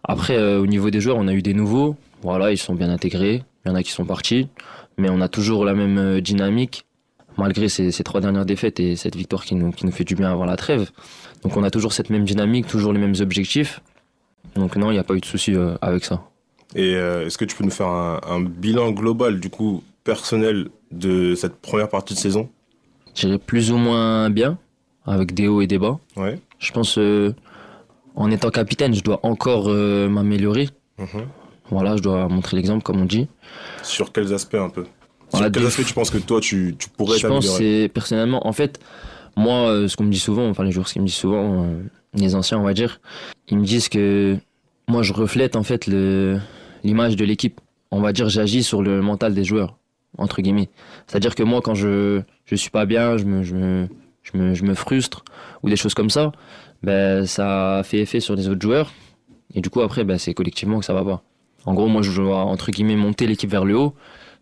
Après, 0.05 0.37
euh, 0.37 0.61
au 0.61 0.67
niveau 0.67 0.91
des 0.91 1.01
joueurs, 1.01 1.17
on 1.17 1.29
a 1.29 1.33
eu 1.33 1.43
des 1.43 1.55
nouveaux. 1.55 1.97
Voilà, 2.23 2.51
ils 2.53 2.59
sont 2.59 2.75
bien 2.75 2.91
intégrés. 2.91 3.43
Il 3.65 3.69
y 3.69 3.73
en 3.73 3.75
a 3.75 3.83
qui 3.83 3.93
sont 3.93 4.05
partis. 4.05 4.49
Mais 4.99 5.09
on 5.09 5.21
a 5.21 5.29
toujours 5.29 5.65
la 5.65 5.75
même 5.75 5.99
euh, 5.99 6.21
dynamique 6.21 6.85
malgré 7.39 7.69
ces, 7.69 7.91
ces 7.93 8.05
trois 8.05 8.21
dernières 8.21 8.45
défaites 8.45 8.79
et 8.79 8.95
cette 8.97 9.17
victoire 9.17 9.45
qui 9.45 9.55
nous, 9.55 9.71
qui 9.71 9.87
nous 9.87 9.93
fait 9.93 10.05
du 10.05 10.15
bien 10.15 10.31
avant 10.31 10.45
la 10.45 10.57
trêve. 10.57 10.91
Donc 11.43 11.57
on 11.57 11.63
a 11.65 11.71
toujours 11.71 11.93
cette 11.93 12.11
même 12.11 12.25
dynamique, 12.25 12.67
toujours 12.67 12.93
les 12.93 12.99
mêmes 12.99 13.15
objectifs. 13.21 13.81
Donc 14.55 14.77
non, 14.77 14.91
il 14.91 14.95
n'y 14.95 15.01
a 15.01 15.05
pas 15.05 15.15
eu 15.15 15.21
de 15.21 15.25
souci 15.25 15.55
euh, 15.55 15.75
avec 15.81 16.05
ça. 16.05 16.23
Et 16.75 16.95
euh, 16.95 17.27
est-ce 17.27 17.39
que 17.39 17.45
tu 17.45 17.57
peux 17.57 17.65
nous 17.65 17.71
faire 17.71 17.89
un, 17.89 18.21
un 18.29 18.41
bilan 18.41 18.91
global 18.91 19.41
du 19.41 19.51
coup 19.51 19.83
personnel 20.05 20.69
de 20.91 21.35
cette 21.35 21.57
première 21.57 21.89
partie 21.89 22.15
de 22.15 22.19
saison? 22.19 22.49
J'irai 23.15 23.39
plus 23.39 23.73
ou 23.73 23.77
moins 23.77 24.31
bien, 24.31 24.59
avec 25.07 25.35
des 25.35 25.49
hauts 25.49 25.61
et 25.61 25.67
des 25.67 25.79
bas. 25.79 25.99
Ouais. 26.17 26.39
Je 26.59 26.73
pense, 26.73 26.99
euh, 26.99 27.35
en 28.15 28.31
étant 28.31 28.51
capitaine, 28.51 28.95
je 28.95 29.03
dois 29.03 29.21
encore 29.23 29.69
euh, 29.69 30.09
m'améliorer. 30.09 30.69
Mhm. 30.99 31.27
Voilà, 31.71 31.97
je 31.97 32.03
dois 32.03 32.29
montrer 32.29 32.57
l'exemple, 32.57 32.83
comme 32.83 33.01
on 33.01 33.05
dit. 33.07 33.29
Sur 33.83 34.13
quels 34.13 34.33
aspects 34.35 34.55
un 34.55 34.69
peu? 34.69 34.85
Voilà, 35.31 35.47
Sur 35.47 35.53
quels 35.53 35.67
aspects 35.67 35.87
tu 35.87 35.95
penses 35.95 36.11
que 36.11 36.19
toi 36.19 36.41
tu, 36.41 36.75
tu 36.79 36.89
pourrais 36.91 37.19
Je 37.19 37.27
pense 37.27 37.47
c'est 37.57 37.91
personnellement, 37.93 38.47
en 38.47 38.53
fait, 38.53 38.79
moi, 39.37 39.69
euh, 39.69 39.89
ce 39.89 39.97
qu'on 39.97 40.05
me 40.05 40.11
dit 40.11 40.19
souvent, 40.19 40.49
enfin 40.49 40.65
les 40.65 40.73
joueurs, 40.73 40.89
ce 40.89 40.93
qu'ils 40.93 41.03
me 41.03 41.07
disent 41.07 41.17
souvent, 41.17 41.65
euh, 41.65 41.83
les 42.15 42.35
anciens, 42.35 42.59
on 42.59 42.65
va 42.65 42.75
dire, 42.75 43.01
ils 43.49 43.59
me 43.59 43.65
disent 43.65 43.89
que 43.89 44.37
moi, 44.89 45.03
je 45.03 45.13
reflète 45.13 45.57
en 45.57 45.63
fait 45.63 45.87
l'image 46.85 47.17
de 47.17 47.25
l'équipe. 47.25 47.61
On 47.91 48.01
va 48.01 48.13
dire, 48.13 48.29
j'agis 48.29 48.63
sur 48.63 48.83
le 48.83 49.01
mental 49.01 49.35
des 49.35 49.45
joueurs, 49.45 49.79
entre 50.19 50.43
guillemets. 50.43 50.69
C'est-à-dire 51.07 51.35
que 51.35 51.43
moi, 51.43 51.61
quand 51.63 51.75
je 51.75 52.21
je 52.45 52.55
suis 52.55 52.71
pas 52.71 52.85
bien, 52.85 53.17
je 53.17 53.25
me 53.25 53.43
je 53.43 53.55
me 53.55 53.89
je 54.23 54.39
me, 54.39 54.55
je 54.55 54.65
me 54.65 54.75
frustre 54.75 55.25
ou 55.63 55.69
des 55.69 55.77
choses 55.77 55.95
comme 55.95 56.11
ça, 56.11 56.33
ben 56.83 57.27
ça 57.27 57.83
fait 57.85 57.99
effet 57.99 58.21
sur 58.21 58.35
les 58.35 58.49
autres 58.49 58.63
joueurs. 58.63 58.93
Et 59.55 59.61
du 59.61 59.71
coup, 59.71 59.81
après, 59.81 60.05
ben, 60.05 60.19
c'est 60.19 60.35
collectivement 60.35 60.79
que 60.79 60.85
ça 60.85 60.95
va 60.95 61.05
pas. 61.05 61.23
En 61.65 61.75
gros, 61.75 61.87
moi, 61.87 62.03
je 62.03 62.21
dois 62.21 62.39
entre 62.39 62.71
guillemets 62.71 62.97
monter 62.97 63.27
l'équipe 63.27 63.51
vers 63.51 63.65
le 63.65 63.77
haut. 63.77 63.95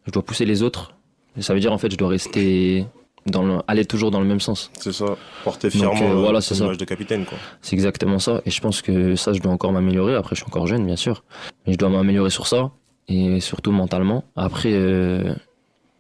Je 0.07 0.13
dois 0.13 0.23
pousser 0.23 0.45
les 0.45 0.63
autres. 0.63 0.95
Et 1.37 1.43
ça 1.43 1.55
veut 1.55 1.61
dire 1.61 1.73
en 1.73 1.79
fait, 1.79 1.91
je 1.91 1.97
dois 1.97 2.09
rester 2.09 2.87
dans 3.27 3.43
le, 3.43 3.59
aller 3.69 3.85
toujours 3.85 4.11
dans 4.11 4.21
le 4.21 4.27
même 4.27 4.41
sens. 4.41 4.71
C'est 4.79 4.93
ça, 4.93 5.17
porter 5.45 5.69
Donc, 5.69 5.77
fièrement 5.77 6.03
euh, 6.03 6.17
euh, 6.17 6.21
voilà, 6.21 6.41
c'est 6.41 6.59
de 6.59 6.85
capitaine 6.85 7.27
quoi. 7.27 7.39
C'est 7.61 7.75
exactement 7.75 8.19
ça. 8.19 8.41
Et 8.47 8.51
je 8.51 8.61
pense 8.61 8.83
que 8.83 9.15
ça, 9.17 9.33
je 9.33 9.41
dois 9.41 9.53
encore 9.53 9.73
m'améliorer. 9.73 10.15
Après, 10.15 10.35
je 10.35 10.41
suis 10.41 10.49
encore 10.49 10.67
jeune, 10.67 10.87
bien 10.87 10.97
sûr. 10.97 11.23
Mais 11.67 11.75
je 11.75 11.79
dois 11.79 11.91
m'améliorer 11.91 12.31
sur 12.31 12.47
ça. 12.47 12.71
Et 13.09 13.41
surtout 13.41 13.73
mentalement. 13.73 14.25
Après, 14.37 14.73
euh, 14.73 15.35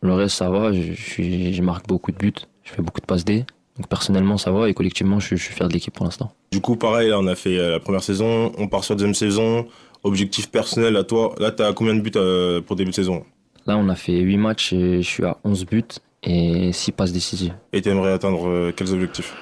le 0.00 0.14
reste, 0.14 0.37
ça 0.37 0.48
va. 0.48 0.72
Je, 0.72 0.81
je, 0.92 1.03
suis, 1.03 1.53
je 1.53 1.62
marque 1.62 1.87
beaucoup 1.87 2.12
de 2.12 2.16
buts. 2.16 2.33
Je 2.62 2.72
fais 2.72 2.83
beaucoup 2.83 3.00
de 3.00 3.07
passes 3.07 3.24
D. 3.24 3.44
Donc 3.76 3.88
personnellement, 3.88 4.37
ça 4.38 4.50
va. 4.50 4.68
Et 4.68 4.74
collectivement, 4.74 5.18
je, 5.20 5.26
suis- 5.26 5.37
je 5.38 5.44
suis 5.44 5.54
fier 5.54 5.68
de 5.68 5.72
l'équipe 5.72 5.94
pour 5.94 6.04
l'instant. 6.04 6.33
Du 6.52 6.61
coup, 6.61 6.76
pareil, 6.76 7.09
là, 7.11 7.18
on 7.18 7.26
a 7.26 7.35
fait 7.35 7.59
euh, 7.59 7.70
la 7.72 7.80
première 7.80 8.02
saison, 8.02 8.52
on 8.59 8.68
part 8.68 8.85
sur 8.85 8.94
la 8.94 8.98
deuxième 8.98 9.14
saison. 9.14 9.66
Objectif 10.02 10.50
personnel 10.50 10.96
à 10.96 11.04
toi, 11.04 11.35
là, 11.38 11.50
t'as 11.50 11.72
combien 11.74 11.94
de 11.94 12.00
buts 12.00 12.11
euh, 12.16 12.61
pour 12.62 12.74
début 12.76 12.90
de 12.90 12.94
saison? 12.94 13.24
Là, 13.66 13.76
on 13.76 13.88
a 13.90 13.94
fait 13.94 14.18
8 14.18 14.37
matchs 14.38 14.72
et 14.72 15.02
je 15.02 15.06
suis 15.09 15.24
à 15.24 15.37
11 15.44 15.66
buts 15.66 15.85
et 16.22 16.72
6 16.72 16.92
passes 16.92 17.12
décisives. 17.12 17.52
Et 17.72 17.83
t'aimerais 17.83 18.12
atteindre 18.12 18.48
euh, 18.48 18.72
quels 18.74 18.92
objectifs? 18.92 19.35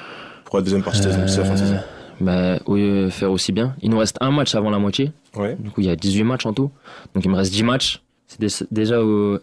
Pour 0.45 0.57
la 0.59 0.63
deuxième 0.63 0.83
partie 0.83 0.99
de 1.01 1.05
saison, 1.05 1.25
d'ici 1.25 1.39
la 1.39 1.45
fin 1.45 1.53
de 1.55 1.59
saison 1.59 1.79
bah, 2.21 2.59
oui, 2.67 3.09
faire 3.13 3.31
aussi 3.31 3.53
bien. 3.53 3.77
Il 3.81 3.91
nous 3.91 3.99
reste 3.99 4.17
un 4.21 4.33
match 4.33 4.53
avant 4.57 4.71
la 4.71 4.81
moitié. 4.81 5.13
Ouais. 5.37 5.57
Du 5.61 5.71
coup, 5.71 5.83
il 5.83 5.87
y 5.87 5.91
a 5.91 5.95
18 5.95 6.25
matchs 6.25 6.47
en 6.47 6.53
tout. 6.53 6.73
Donc, 7.15 7.25
il 7.25 7.31
me 7.31 7.37
reste 7.37 7.53
10 7.53 7.63
matchs. 7.63 8.03
C'est 8.27 8.41
dé- 8.41 8.67
déjà 8.73 9.01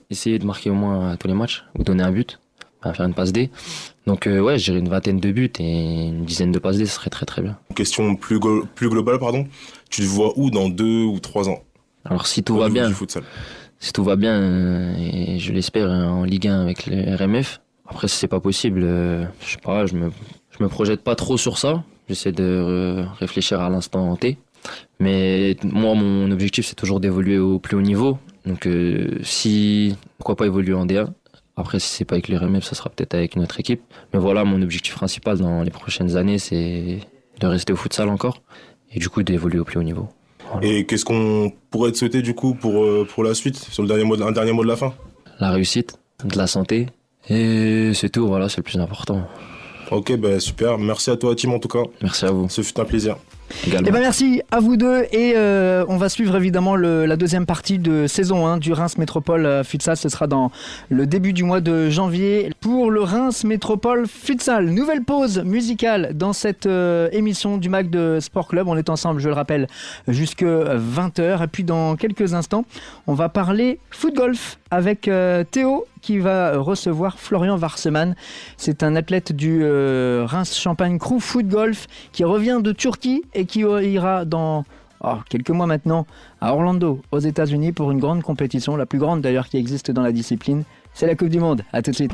essayer 0.09 0.37
de 0.39 0.45
marquer 0.45 0.69
au 0.71 0.73
moins 0.73 1.15
tous 1.15 1.29
les 1.29 1.33
matchs 1.33 1.63
ou 1.79 1.83
donner 1.83 2.03
un 2.03 2.11
but, 2.11 2.37
faire 2.83 3.05
une 3.05 3.13
passe 3.13 3.31
D. 3.31 3.49
Donc, 4.07 4.27
euh, 4.27 4.39
ouais, 4.39 4.59
j'irai 4.59 4.77
une 4.79 4.89
vingtaine 4.89 5.19
de 5.19 5.31
buts 5.31 5.51
et 5.59 6.07
une 6.07 6.25
dizaine 6.25 6.51
de 6.51 6.59
passes 6.59 6.77
D, 6.77 6.85
ce 6.85 6.95
serait 6.95 7.09
très 7.09 7.25
très 7.25 7.41
bien. 7.41 7.57
Une 7.71 7.75
question 7.75 8.15
plus, 8.15 8.37
glo- 8.37 8.65
plus 8.75 8.89
globale, 8.89 9.17
pardon. 9.19 9.47
Tu 9.89 10.01
te 10.01 10.07
vois 10.07 10.33
où 10.37 10.51
dans 10.51 10.69
deux 10.69 11.03
ou 11.03 11.19
trois 11.19 11.49
ans? 11.49 11.63
Alors, 12.05 12.27
si 12.27 12.43
tout 12.43 12.55
va 12.57 12.69
bien, 12.69 12.91
si 13.79 13.93
tout 13.93 14.03
va 14.03 14.15
bien, 14.15 14.33
euh, 14.39 14.95
et 14.97 15.39
je 15.39 15.51
l'espère, 15.51 15.89
euh, 15.89 16.05
en 16.05 16.23
Ligue 16.23 16.47
1 16.47 16.61
avec 16.61 16.85
le 16.85 17.15
RMF. 17.15 17.61
Après, 17.87 18.07
si 18.07 18.17
c'est 18.17 18.27
pas 18.27 18.39
possible, 18.39 18.81
euh, 18.83 19.25
je 19.43 19.51
sais 19.53 19.57
pas, 19.61 19.85
je 19.87 19.95
me, 19.95 20.11
je 20.57 20.63
me 20.63 20.69
projette 20.69 21.01
pas 21.01 21.15
trop 21.15 21.37
sur 21.37 21.57
ça. 21.57 21.83
J'essaie 22.07 22.31
de 22.31 22.43
euh, 22.43 23.05
réfléchir 23.19 23.59
à 23.59 23.69
l'instant 23.69 24.15
T. 24.15 24.37
Mais 24.99 25.57
moi, 25.63 25.95
mon 25.95 26.29
objectif, 26.31 26.65
c'est 26.67 26.75
toujours 26.75 26.99
d'évoluer 26.99 27.37
au 27.39 27.57
plus 27.59 27.75
haut 27.75 27.81
niveau. 27.81 28.17
Donc, 28.45 28.67
si, 29.23 29.95
pourquoi 30.17 30.35
pas 30.35 30.45
évoluer 30.45 30.73
en 30.75 30.85
D1 30.85 31.07
Après, 31.57 31.79
si 31.79 31.87
c'est 31.87 32.05
pas 32.05 32.15
avec 32.15 32.27
les 32.27 32.37
RMF, 32.37 32.63
ça 32.63 32.75
sera 32.75 32.89
peut-être 32.89 33.13
avec 33.13 33.35
notre 33.35 33.59
équipe. 33.59 33.81
Mais 34.13 34.19
voilà, 34.19 34.43
mon 34.43 34.61
objectif 34.61 34.93
principal 34.95 35.37
dans 35.37 35.63
les 35.63 35.71
prochaines 35.71 36.17
années, 36.17 36.37
c'est 36.37 36.99
de 37.39 37.47
rester 37.47 37.71
au 37.73 37.75
futsal 37.75 38.09
encore 38.09 38.41
et 38.93 38.99
du 38.99 39.09
coup 39.09 39.23
d'évoluer 39.23 39.59
au 39.59 39.63
plus 39.63 39.79
haut 39.79 39.83
niveau. 39.83 40.09
Et 40.61 40.85
qu'est-ce 40.85 41.05
qu'on 41.05 41.51
pourrait 41.69 41.91
te 41.91 41.97
souhaiter 41.97 42.21
du 42.21 42.35
coup 42.35 42.53
pour, 42.53 42.83
euh, 42.83 43.07
pour 43.09 43.23
la 43.23 43.33
suite, 43.33 43.57
sur 43.57 43.83
le 43.83 43.87
dernier 43.87 44.03
mot 44.03 44.21
un 44.21 44.31
dernier 44.31 44.51
mot 44.51 44.63
de 44.63 44.67
la 44.69 44.75
fin? 44.75 44.93
La 45.39 45.51
réussite, 45.51 45.97
de 46.23 46.37
la 46.37 46.47
santé 46.47 46.87
et 47.29 47.91
c'est 47.93 48.09
tout. 48.09 48.27
Voilà, 48.27 48.49
c'est 48.49 48.57
le 48.57 48.63
plus 48.63 48.79
important. 48.79 49.27
Ok, 49.91 50.15
bah 50.17 50.39
super. 50.39 50.77
Merci 50.77 51.09
à 51.09 51.17
toi, 51.17 51.35
Tim, 51.35 51.51
en 51.51 51.59
tout 51.59 51.67
cas. 51.67 51.83
Merci 52.01 52.25
à 52.25 52.31
vous 52.31 52.49
Ce 52.49 52.61
fut 52.61 52.79
un 52.79 52.85
plaisir. 52.85 53.17
Eh 53.67 53.91
ben 53.91 53.99
merci 53.99 54.41
à 54.51 54.59
vous 54.59 54.77
deux 54.77 55.03
et 55.11 55.33
euh, 55.35 55.85
on 55.87 55.97
va 55.97 56.09
suivre 56.09 56.35
évidemment 56.35 56.75
la 56.75 57.15
deuxième 57.15 57.45
partie 57.45 57.79
de 57.79 58.07
saison 58.07 58.47
1 58.47 58.57
du 58.57 58.73
Reims 58.73 58.97
Métropole 58.97 59.45
euh, 59.45 59.63
Futsal. 59.63 59.97
Ce 59.97 60.09
sera 60.09 60.27
dans 60.27 60.51
le 60.89 61.05
début 61.05 61.33
du 61.33 61.43
mois 61.43 61.61
de 61.61 61.89
janvier 61.89 62.51
pour 62.59 62.91
le 62.91 63.01
Reims 63.01 63.43
Métropole 63.43 64.07
Futsal. 64.07 64.69
Nouvelle 64.69 65.03
pause 65.03 65.43
musicale 65.43 66.11
dans 66.15 66.33
cette 66.33 66.65
euh, 66.65 67.09
émission 67.11 67.57
du 67.57 67.69
Mac 67.69 67.89
de 67.89 68.19
Sport 68.19 68.47
Club. 68.47 68.67
On 68.67 68.77
est 68.77 68.89
ensemble, 68.89 69.19
je 69.19 69.29
le 69.29 69.35
rappelle, 69.35 69.67
jusque 70.07 70.43
20h. 70.43 71.43
Et 71.43 71.47
puis 71.47 71.63
dans 71.63 71.95
quelques 71.95 72.33
instants, 72.33 72.65
on 73.07 73.13
va 73.13 73.29
parler 73.29 73.79
foot 73.91 74.15
golf 74.15 74.59
avec 74.75 75.07
euh, 75.07 75.45
Théo 75.49 75.85
qui 76.01 76.19
va 76.19 76.57
recevoir 76.57 77.17
Florian 77.17 77.55
Varseman. 77.55 78.13
C'est 78.57 78.83
un 78.83 78.95
athlète 78.95 79.31
du 79.31 79.61
euh, 79.63 80.25
Reims 80.27 80.57
Champagne 80.57 80.99
Crew 80.99 81.19
Foot 81.19 81.47
Golf 81.47 81.87
qui 82.11 82.25
revient 82.25 82.59
de 82.61 82.73
Turquie 82.73 83.23
et 83.33 83.45
qui 83.45 83.61
ira 83.61 84.25
dans 84.25 84.65
oh, 85.01 85.15
quelques 85.29 85.49
mois 85.49 85.65
maintenant 85.65 86.05
à 86.41 86.53
Orlando, 86.53 87.01
aux 87.11 87.19
États-Unis, 87.19 87.71
pour 87.71 87.89
une 87.91 87.99
grande 87.99 88.21
compétition, 88.21 88.75
la 88.75 88.85
plus 88.85 88.99
grande 88.99 89.21
d'ailleurs 89.21 89.47
qui 89.47 89.57
existe 89.57 89.91
dans 89.91 90.03
la 90.03 90.11
discipline. 90.11 90.63
C'est 90.93 91.07
la 91.07 91.15
Coupe 91.15 91.29
du 91.29 91.39
Monde. 91.39 91.63
À 91.71 91.81
tout 91.81 91.91
de 91.91 91.95
suite. 91.95 92.13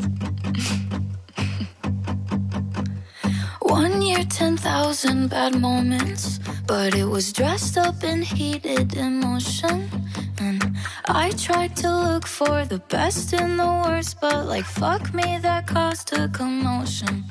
One 4.12 4.20
year, 4.20 4.28
10,000 4.30 5.30
bad 5.30 5.56
moments, 5.56 6.42
but 6.68 6.94
it 6.96 7.06
was 7.06 7.32
dressed 7.32 7.78
up 7.78 8.04
in 8.04 8.22
heated 8.22 8.98
emotion. 8.98 9.90
And 10.38 10.76
I 11.06 11.30
tried 11.32 11.78
to 11.78 11.90
look 11.90 12.28
for 12.28 12.66
the 12.66 12.80
best 12.90 13.32
in 13.32 13.56
the 13.56 13.72
worst, 13.86 14.20
but 14.20 14.48
like 14.48 14.66
fuck 14.66 15.14
me, 15.14 15.40
that 15.42 15.66
caused 15.66 16.12
a 16.12 16.28
commotion. 16.28 17.24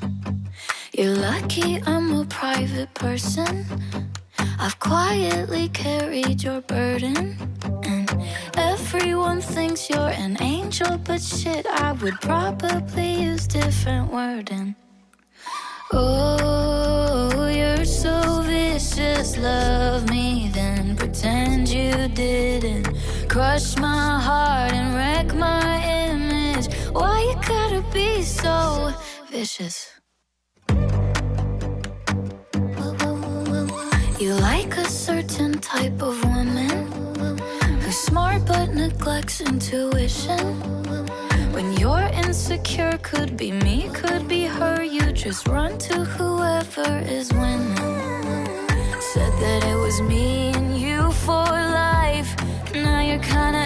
You're 0.97 1.17
lucky 1.17 1.83
I'm 1.85 2.19
a 2.19 2.25
private 2.25 2.91
person. 2.95 3.63
I've 4.57 4.79
quietly 4.79 5.69
carried 5.69 6.41
your 6.41 6.61
burden. 6.61 7.37
And 7.83 8.09
everyone 8.55 9.41
thinks 9.41 9.87
you're 9.87 10.15
an 10.25 10.35
angel, 10.41 10.97
but 10.97 11.21
shit, 11.21 11.67
I 11.67 11.91
would 11.91 12.19
probably 12.21 13.21
use 13.21 13.45
different 13.45 14.11
wording. 14.11 14.75
Oh, 15.93 17.47
you're 17.47 17.83
so 17.85 18.41
vicious. 18.43 19.37
Love 19.37 20.09
me, 20.09 20.49
then 20.53 20.95
pretend 20.95 21.67
you 21.69 22.07
didn't. 22.09 22.87
Crush 23.27 23.77
my 23.77 24.19
heart 24.19 24.71
and 24.71 24.95
wreck 24.95 25.35
my 25.35 25.83
image. 26.09 26.73
Why 26.93 27.19
you 27.21 27.35
gotta 27.47 27.83
be 27.93 28.21
so 28.23 28.93
vicious? 29.29 29.91
You 34.19 34.35
like 34.35 34.77
a 34.77 34.85
certain 34.85 35.59
type 35.59 36.01
of 36.01 36.23
woman 36.23 36.69
who's 37.81 37.97
smart 37.97 38.45
but 38.45 38.73
neglects 38.73 39.41
intuition. 39.41 40.55
When 41.51 41.73
you're 41.73 42.09
insecure, 42.13 42.97
could 43.01 43.35
be 43.35 43.51
me, 43.51 43.89
could 43.93 44.27
be 44.27 44.40
just 45.23 45.47
run 45.47 45.77
to 45.77 46.03
whoever 46.03 46.97
is 47.05 47.31
winning. 47.31 47.75
Said 48.99 49.31
that 49.39 49.63
it 49.63 49.75
was 49.75 50.01
me 50.01 50.51
and 50.51 50.75
you 50.75 51.11
for 51.11 51.45
life. 51.45 52.35
Now 52.73 53.01
you're 53.01 53.19
kinda 53.19 53.63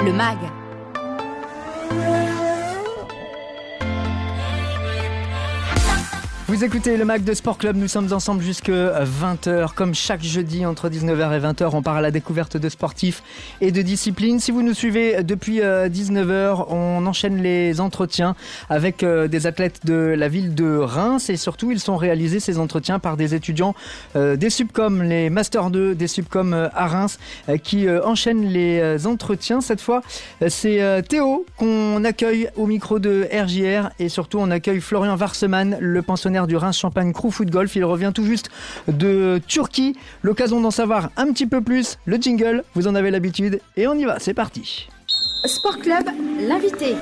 Le 0.00 0.12
MAG. 0.12 0.61
Vous 6.52 6.64
écoutez 6.64 6.98
le 6.98 7.06
Mac 7.06 7.24
de 7.24 7.32
Sport 7.32 7.56
Club, 7.56 7.76
nous 7.76 7.88
sommes 7.88 8.12
ensemble 8.12 8.42
jusque 8.42 8.68
20h. 8.68 9.72
Comme 9.74 9.94
chaque 9.94 10.22
jeudi 10.22 10.66
entre 10.66 10.90
19h 10.90 11.34
et 11.34 11.40
20h, 11.40 11.70
on 11.72 11.80
part 11.80 11.96
à 11.96 12.02
la 12.02 12.10
découverte 12.10 12.58
de 12.58 12.68
sportifs 12.68 13.22
et 13.62 13.72
de 13.72 13.80
disciplines. 13.80 14.38
Si 14.38 14.50
vous 14.50 14.60
nous 14.60 14.74
suivez 14.74 15.22
depuis 15.22 15.62
euh, 15.62 15.88
19h, 15.88 16.66
on 16.68 17.06
enchaîne 17.06 17.40
les 17.42 17.80
entretiens 17.80 18.36
avec 18.68 19.02
euh, 19.02 19.28
des 19.28 19.46
athlètes 19.46 19.86
de 19.86 19.94
la 19.94 20.28
ville 20.28 20.54
de 20.54 20.76
Reims 20.76 21.30
et 21.30 21.38
surtout 21.38 21.70
ils 21.70 21.80
sont 21.80 21.96
réalisés 21.96 22.38
ces 22.38 22.58
entretiens 22.58 22.98
par 22.98 23.16
des 23.16 23.34
étudiants 23.34 23.74
euh, 24.14 24.36
des 24.36 24.50
subcoms, 24.50 25.02
les 25.02 25.30
Master 25.30 25.70
2 25.70 25.94
des 25.94 26.06
subcoms 26.06 26.52
euh, 26.52 26.68
à 26.74 26.86
Reims 26.86 27.18
euh, 27.48 27.56
qui 27.56 27.88
euh, 27.88 28.04
enchaînent 28.04 28.44
les 28.44 28.78
euh, 28.78 28.98
entretiens. 29.06 29.62
Cette 29.62 29.80
fois, 29.80 30.02
euh, 30.42 30.50
c'est 30.50 30.82
euh, 30.82 31.00
Théo 31.00 31.46
qu'on 31.56 32.04
accueille 32.04 32.50
au 32.56 32.66
micro 32.66 32.98
de 32.98 33.26
RJR 33.32 33.88
et 33.98 34.10
surtout 34.10 34.38
on 34.38 34.50
accueille 34.50 34.82
Florian 34.82 35.16
Varseman, 35.16 35.78
le 35.80 36.02
pensionnaire 36.02 36.41
du 36.46 36.56
Reims 36.56 36.78
Champagne 36.78 37.12
Crew 37.12 37.30
Foot 37.30 37.50
Golf. 37.50 37.74
Il 37.76 37.84
revient 37.84 38.12
tout 38.14 38.24
juste 38.24 38.50
de 38.88 39.40
Turquie. 39.46 39.96
L'occasion 40.22 40.60
d'en 40.60 40.70
savoir 40.70 41.10
un 41.16 41.32
petit 41.32 41.46
peu 41.46 41.60
plus. 41.60 41.98
Le 42.04 42.16
jingle, 42.16 42.64
vous 42.74 42.86
en 42.86 42.94
avez 42.94 43.10
l'habitude 43.10 43.60
et 43.76 43.86
on 43.86 43.94
y 43.94 44.04
va, 44.04 44.18
c'est 44.18 44.34
parti. 44.34 44.88
Sport 45.44 45.78
Club, 45.78 46.04
l'invité. 46.40 46.94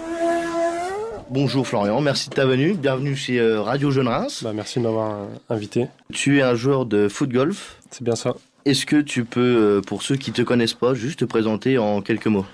Bonjour 1.30 1.64
Florian, 1.64 2.00
merci 2.00 2.28
de 2.28 2.34
ta 2.34 2.44
venue. 2.44 2.74
Bienvenue 2.74 3.14
chez 3.14 3.38
euh, 3.38 3.62
Radio 3.62 3.92
Jeune 3.92 4.08
Reims. 4.08 4.42
Bah, 4.42 4.52
merci 4.52 4.80
de 4.80 4.84
m'avoir 4.84 5.12
euh, 5.12 5.26
invité. 5.48 5.86
Tu 6.12 6.38
es 6.38 6.42
un 6.42 6.56
joueur 6.56 6.86
de 6.86 7.06
foot 7.08 7.30
golf. 7.30 7.76
C'est 7.90 8.02
bien 8.02 8.16
ça. 8.16 8.34
Est-ce 8.64 8.84
que 8.84 8.96
tu 8.96 9.24
peux, 9.24 9.40
euh, 9.78 9.80
pour 9.80 10.02
ceux 10.02 10.16
qui 10.16 10.32
te 10.32 10.42
connaissent 10.42 10.74
pas, 10.74 10.92
juste 10.92 11.20
te 11.20 11.24
présenter 11.24 11.78
en 11.78 12.02
quelques 12.02 12.26
mots? 12.26 12.46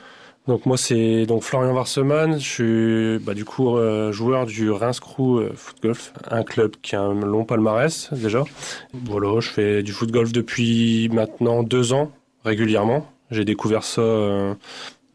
Donc 0.47 0.65
moi 0.65 0.77
c'est 0.77 1.27
donc 1.27 1.43
Florian 1.43 1.75
Varseman, 1.75 2.39
je 2.39 2.49
suis 2.49 3.25
bah, 3.25 3.35
du 3.35 3.45
coup 3.45 3.77
euh, 3.77 4.13
joueur 4.13 4.47
du 4.47 4.71
Reims 4.71 5.01
Crew 5.01 5.41
euh, 5.41 5.53
Foot 5.57 5.83
Golf, 5.83 6.13
un 6.31 6.45
club 6.45 6.77
qui 6.83 6.95
a 6.95 7.01
un 7.01 7.15
long 7.15 7.45
palmarès 7.45 8.11
déjà. 8.13 8.45
Voilà, 8.93 9.41
je 9.41 9.49
fais 9.49 9.83
du 9.83 9.93
foot 9.93 10.13
golf 10.13 10.33
depuis 10.33 11.09
maintenant 11.13 11.65
deux 11.65 11.93
ans 11.93 12.13
régulièrement. 12.45 13.11
J'ai 13.33 13.45
découvert 13.45 13.83
ça 13.83 14.03
euh, 14.03 14.55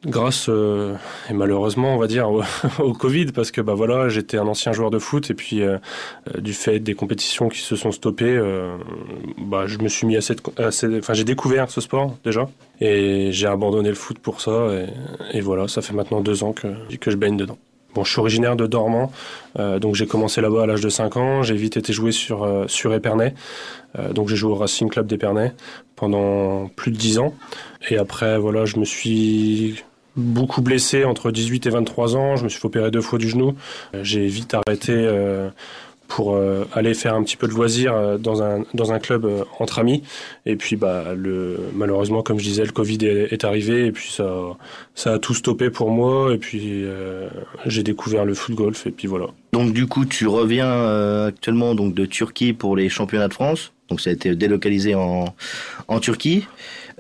grâce 0.06 0.48
euh, 0.50 0.96
et 1.30 1.34
malheureusement 1.34 1.96
on 1.96 1.98
va 1.98 2.08
dire 2.08 2.30
au, 2.80 2.94
Covid 2.94 3.28
parce 3.28 3.52
que 3.52 3.62
bah 3.62 3.74
voilà 3.74 4.10
j'étais 4.10 4.38
un 4.38 4.48
ancien 4.48 4.72
joueur 4.72 4.90
de 4.90 5.00
foot 5.00 5.30
et 5.30 5.34
puis 5.34 5.62
euh, 5.62 5.78
euh, 6.36 6.42
du 6.42 6.54
fait 6.54 6.80
des 6.80 6.96
compétitions 6.96 7.50
qui 7.50 7.60
se 7.60 7.76
sont 7.76 7.92
stoppées 7.92 8.26
euh, 8.26 8.78
bah 9.38 9.68
je 9.68 9.78
me 9.78 9.88
suis 9.88 10.08
mis 10.08 10.18
à 10.18 10.22
cette 10.22 10.42
enfin 10.60 11.14
j'ai 11.14 11.24
découvert 11.24 11.70
ce 11.70 11.82
sport 11.82 12.18
déjà 12.24 12.50
et 12.80 13.32
j'ai 13.32 13.48
abandonné 13.48 13.90
le 13.90 13.96
foot 13.96 14.18
pour 14.18 14.42
ça 14.42 14.70
et, 14.72 15.38
et 15.38 15.42
voilà 15.42 15.68
ça 15.68 15.82
fait 15.82 15.94
maintenant 15.94 16.22
deux 16.22 16.44
ans 16.44 16.54
que 16.54 16.68
que 16.98 17.12
je 17.12 17.18
baigne 17.18 17.38
dedans 17.38 17.58
Bon, 17.94 18.06
je 18.06 18.12
suis 18.12 18.20
originaire 18.22 18.56
de 18.56 18.68
Dormant, 18.68 19.12
euh, 19.60 19.78
donc 19.78 19.96
j'ai 19.96 20.08
commencé 20.08 20.40
là-bas 20.40 20.64
à 20.64 20.66
l'âge 20.66 20.80
de 20.80 20.88
5 20.88 21.18
ans. 21.18 21.44
J'ai 21.44 21.56
vite 21.56 21.76
été 21.76 21.92
joué 21.92 22.14
sur, 22.14 22.44
euh, 22.44 22.66
sur 22.68 22.94
Épernay. 22.94 23.34
Euh, 24.00 24.14
donc 24.14 24.30
j'ai 24.30 24.38
joué 24.38 24.52
au 24.52 24.56
Racing 24.56 24.90
Club 24.90 25.08
d'Épernay 25.08 25.52
pendant 25.98 26.70
plus 26.70 26.92
de 26.92 26.98
10 26.98 27.20
ans. 27.20 27.34
Et 27.90 27.98
après, 27.98 28.38
voilà, 28.38 28.64
je 28.64 28.78
me 28.78 28.86
suis 28.86 29.84
beaucoup 30.16 30.62
blessé 30.62 31.06
entre 31.06 31.32
18 31.32 31.68
et 31.68 31.70
23 31.70 32.16
ans. 32.16 32.36
Je 32.36 32.44
me 32.44 32.50
suis 32.50 32.60
opérer 32.64 32.92
deux 32.92 33.02
fois 33.02 33.20
du 33.20 33.30
genou. 33.30 33.56
Euh, 33.96 34.04
J'ai 34.04 34.28
vite 34.28 34.54
arrêté 34.54 34.94
euh, 34.94 35.50
pour 36.08 36.36
euh, 36.36 36.66
aller 36.74 36.94
faire 36.94 37.16
un 37.16 37.24
petit 37.24 37.38
peu 37.38 37.48
de 37.48 37.54
loisirs 37.54 37.94
euh, 37.94 38.18
dans 38.18 38.44
un, 38.44 38.66
dans 38.74 38.92
un 38.92 39.00
club 39.00 39.46
entre 39.60 39.80
amis. 39.80 40.04
Et 40.46 40.56
puis, 40.56 40.76
bah, 40.76 41.14
le, 41.16 41.58
malheureusement, 41.74 42.24
comme 42.24 42.40
je 42.40 42.44
disais, 42.44 42.66
le 42.66 42.72
Covid 42.72 42.98
est, 43.06 43.34
est 43.34 43.44
arrivé 43.46 43.86
et 43.86 43.92
puis 43.92 44.12
ça, 44.12 44.30
ça 44.96 45.14
a 45.14 45.20
tout 45.20 45.34
stoppé 45.34 45.70
pour 45.70 45.90
moi. 45.90 46.34
Et 46.34 46.38
puis, 46.38 46.84
j'ai 47.66 47.84
découvert 47.84 48.26
le 48.26 48.34
foot 48.34 48.56
golf 48.56 48.88
et 48.88 48.92
puis 48.92 49.08
voilà. 49.08 49.28
Donc 49.54 49.74
du 49.74 49.86
coup, 49.88 50.06
tu 50.06 50.28
reviens 50.28 51.26
actuellement 51.26 51.76
donc 51.76 51.94
de 51.94 52.06
Turquie 52.06 52.54
pour 52.54 52.76
les 52.76 52.90
championnats 52.90 53.28
de 53.28 53.34
France. 53.34 53.74
Donc 53.90 54.00
ça 54.00 54.10
a 54.10 54.14
été 54.14 54.36
délocalisé 54.36 54.96
en, 54.96 55.36
en 55.88 56.00
Turquie. 56.00 56.46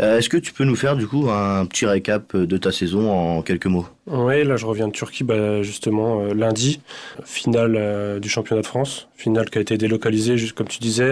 Euh, 0.02 0.18
Est-ce 0.18 0.30
que 0.30 0.38
tu 0.38 0.52
peux 0.52 0.64
nous 0.64 0.76
faire 0.76 0.96
du 0.96 1.08
coup 1.08 1.30
un 1.30 1.66
petit 1.66 1.86
récap 1.86 2.36
de 2.36 2.58
ta 2.58 2.72
saison 2.72 3.12
en 3.12 3.42
quelques 3.44 3.68
mots? 3.68 3.86
Oui, 4.08 4.44
là 4.44 4.58
je 4.58 4.66
reviens 4.66 4.88
de 4.88 4.94
Turquie 4.94 5.24
bah, 5.24 5.62
justement 5.62 6.22
euh, 6.22 6.34
lundi, 6.34 6.82
finale 7.24 7.76
euh, 7.78 8.20
du 8.20 8.28
championnat 8.28 8.62
de 8.62 8.68
France, 8.68 9.08
finale 9.16 9.50
qui 9.50 9.60
a 9.60 9.62
été 9.62 9.78
délocalisée, 9.78 10.38
juste 10.38 10.54
comme 10.54 10.68
tu 10.68 10.80
disais. 10.80 11.12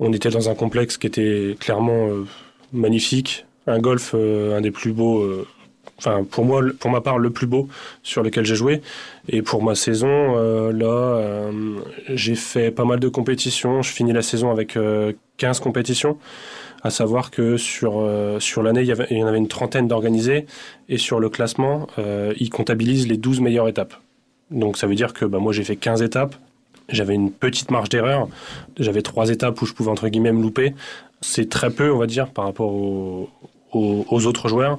on 0.00 0.12
était 0.12 0.30
dans 0.30 0.48
un 0.48 0.54
complexe 0.54 0.96
qui 0.96 1.06
était 1.06 1.56
clairement 1.60 2.08
magnifique, 2.72 3.46
un 3.66 3.78
golf, 3.78 4.14
un 4.14 4.60
des 4.60 4.72
plus 4.72 4.92
beaux, 4.92 5.44
enfin 5.98 6.24
pour 6.24 6.44
moi, 6.44 6.62
pour 6.80 6.90
ma 6.90 7.00
part, 7.00 7.18
le 7.18 7.30
plus 7.30 7.46
beau 7.46 7.68
sur 8.02 8.24
lequel 8.24 8.44
j'ai 8.44 8.56
joué. 8.56 8.82
Et 9.28 9.42
pour 9.42 9.62
ma 9.62 9.76
saison, 9.76 10.70
là, 10.70 11.50
j'ai 12.08 12.34
fait 12.34 12.70
pas 12.70 12.84
mal 12.84 12.98
de 12.98 13.08
compétitions. 13.08 13.82
Je 13.82 13.92
finis 13.92 14.12
la 14.12 14.22
saison 14.22 14.50
avec 14.50 14.76
euh, 14.76 15.12
15 15.38 15.60
compétitions. 15.60 16.18
À 16.84 16.90
savoir 16.90 17.30
que 17.30 17.56
sur, 17.56 18.00
euh, 18.00 18.40
sur 18.40 18.62
l'année, 18.62 18.82
il, 18.82 19.16
y 19.16 19.22
en 19.22 19.26
avait 19.26 19.38
une 19.38 19.48
trentaine 19.48 19.86
d'organisées. 19.86 20.46
Et 20.88 20.98
sur 20.98 21.20
le 21.20 21.28
classement, 21.28 21.86
euh, 21.98 22.34
ils 22.38 22.50
comptabilisent 22.50 23.06
les 23.06 23.16
12 23.16 23.40
meilleures 23.40 23.68
étapes. 23.68 23.94
Donc 24.50 24.76
ça 24.76 24.86
veut 24.86 24.96
dire 24.96 25.12
que 25.12 25.24
bah, 25.24 25.38
moi, 25.38 25.52
j'ai 25.52 25.62
fait 25.62 25.76
15 25.76 26.02
étapes. 26.02 26.34
J'avais 26.88 27.14
une 27.14 27.30
petite 27.30 27.70
marge 27.70 27.88
d'erreur. 27.88 28.28
J'avais 28.78 29.02
trois 29.02 29.30
étapes 29.30 29.62
où 29.62 29.66
je 29.66 29.72
pouvais, 29.72 29.90
entre 29.90 30.08
guillemets, 30.08 30.32
me 30.32 30.42
louper. 30.42 30.74
C'est 31.20 31.48
très 31.48 31.70
peu, 31.70 31.92
on 31.92 31.98
va 31.98 32.06
dire, 32.06 32.30
par 32.30 32.46
rapport 32.46 32.72
aux, 32.72 33.28
autres 34.26 34.48
joueurs. 34.48 34.76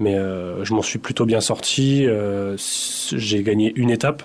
Mais 0.00 0.16
euh, 0.16 0.64
je 0.64 0.74
m'en 0.74 0.82
suis 0.82 0.98
plutôt 0.98 1.24
bien 1.24 1.40
sorti. 1.40 2.06
J'ai 3.12 3.42
gagné 3.44 3.72
une 3.76 3.90
étape, 3.90 4.24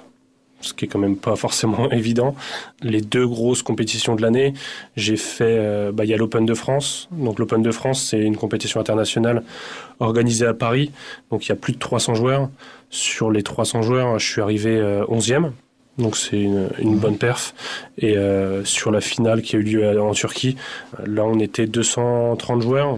ce 0.63 0.73
qui 0.73 0.85
est 0.85 0.87
quand 0.87 0.99
même 0.99 1.17
pas 1.17 1.35
forcément 1.35 1.89
évident. 1.91 2.35
Les 2.81 3.01
deux 3.01 3.27
grosses 3.27 3.61
compétitions 3.61 4.15
de 4.15 4.21
l'année, 4.21 4.53
j'ai 4.95 5.17
fait. 5.17 5.57
euh, 5.59 5.91
bah, 5.91 6.05
Il 6.05 6.09
y 6.09 6.13
a 6.13 6.17
l'Open 6.17 6.45
de 6.45 6.53
France. 6.53 7.07
Donc 7.11 7.39
l'Open 7.39 7.61
de 7.61 7.71
France, 7.71 8.01
c'est 8.01 8.19
une 8.19 8.37
compétition 8.37 8.79
internationale 8.79 9.43
organisée 9.99 10.45
à 10.47 10.53
Paris. 10.53 10.91
Donc 11.29 11.45
il 11.45 11.49
y 11.49 11.51
a 11.51 11.55
plus 11.55 11.73
de 11.73 11.79
300 11.79 12.15
joueurs. 12.15 12.49
Sur 12.89 13.31
les 13.31 13.43
300 13.43 13.81
joueurs, 13.81 14.19
je 14.19 14.27
suis 14.31 14.41
arrivé 14.41 14.77
euh, 14.77 15.05
11e. 15.05 15.51
Donc 15.99 16.17
c'est 16.17 16.41
une, 16.41 16.69
une 16.79 16.97
bonne 16.97 17.17
perf. 17.17 17.53
Et 17.97 18.17
euh, 18.17 18.65
sur 18.65 18.91
la 18.91 19.01
finale 19.01 19.41
qui 19.43 19.55
a 19.55 19.59
eu 19.59 19.63
lieu 19.63 20.01
en 20.01 20.13
Turquie, 20.13 20.55
euh, 20.99 21.05
là 21.07 21.23
on 21.25 21.39
était 21.39 21.67
230 21.67 22.61
joueurs. 22.61 22.97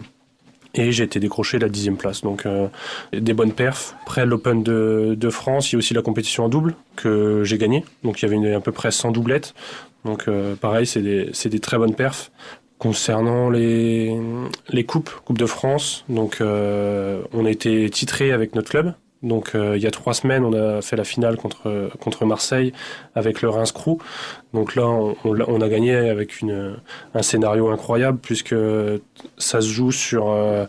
Et 0.78 0.92
j'ai 0.92 1.04
été 1.06 1.20
décroché 1.20 1.58
la 1.58 1.70
dixième 1.70 1.98
place. 1.98 2.22
Donc 2.22 2.46
euh, 2.46 2.68
des 3.14 3.34
bonnes 3.34 3.54
perfs. 3.54 3.96
Après 4.04 4.26
l'Open 4.26 4.62
de, 4.62 5.16
de 5.18 5.30
France, 5.30 5.72
il 5.72 5.74
y 5.74 5.78
a 5.78 5.80
aussi 5.80 5.94
la 5.94 6.02
compétition 6.02 6.44
en 6.46 6.50
double 6.50 6.76
que 6.98 7.44
j'ai 7.44 7.58
gagné. 7.58 7.86
Donc 8.04 8.22
il 8.22 8.24
y 8.24 8.26
avait 8.28 8.36
une- 8.36 8.54
à 8.54 8.60
peu 8.60 8.72
près 8.72 8.92
100 8.92 9.12
doublettes. 9.12 9.54
Donc 10.04 10.28
euh, 10.28 10.56
pareil, 10.56 10.86
c'est 10.86 11.02
des, 11.02 11.32
des 11.46 11.60
très 11.60 11.78
bonnes 11.78 11.96
perfs. 11.96 12.32
Concernant 12.78 13.50
les, 13.50 14.14
les 14.70 14.84
coupes, 14.84 15.10
Coupe 15.24 15.38
de 15.38 15.46
France, 15.46 16.04
donc 16.10 16.42
euh, 16.42 17.22
on 17.32 17.46
a 17.46 17.50
été 17.50 17.90
titré 17.90 18.34
avec 18.34 18.54
notre 18.54 18.70
club. 18.70 18.94
Donc 19.26 19.56
euh, 19.56 19.76
il 19.76 19.84
y 19.84 19.88
a 19.88 19.92
trois 19.92 20.14
semaines, 20.14 20.46
on 20.46 20.54
a 20.54 20.82
fait 20.82 20.96
la 20.96 21.04
finale 21.04 21.36
contre, 21.36 22.26
Marseille 22.26 22.72
avec 23.16 23.42
le 23.42 23.50
Reims 23.50 23.72
Crew. 23.72 23.98
Donc 24.54 24.76
là, 24.76 24.88
on, 24.88 25.62
a 25.62 25.68
gagné 25.68 25.96
avec 25.96 26.44
un 27.14 27.22
scénario 27.22 27.70
incroyable 27.70 28.20
puisque 28.22 28.56
ça 29.38 29.60
se 29.62 29.68
joue 29.68 29.92
sur, 29.92 30.30
euh, 30.30 30.66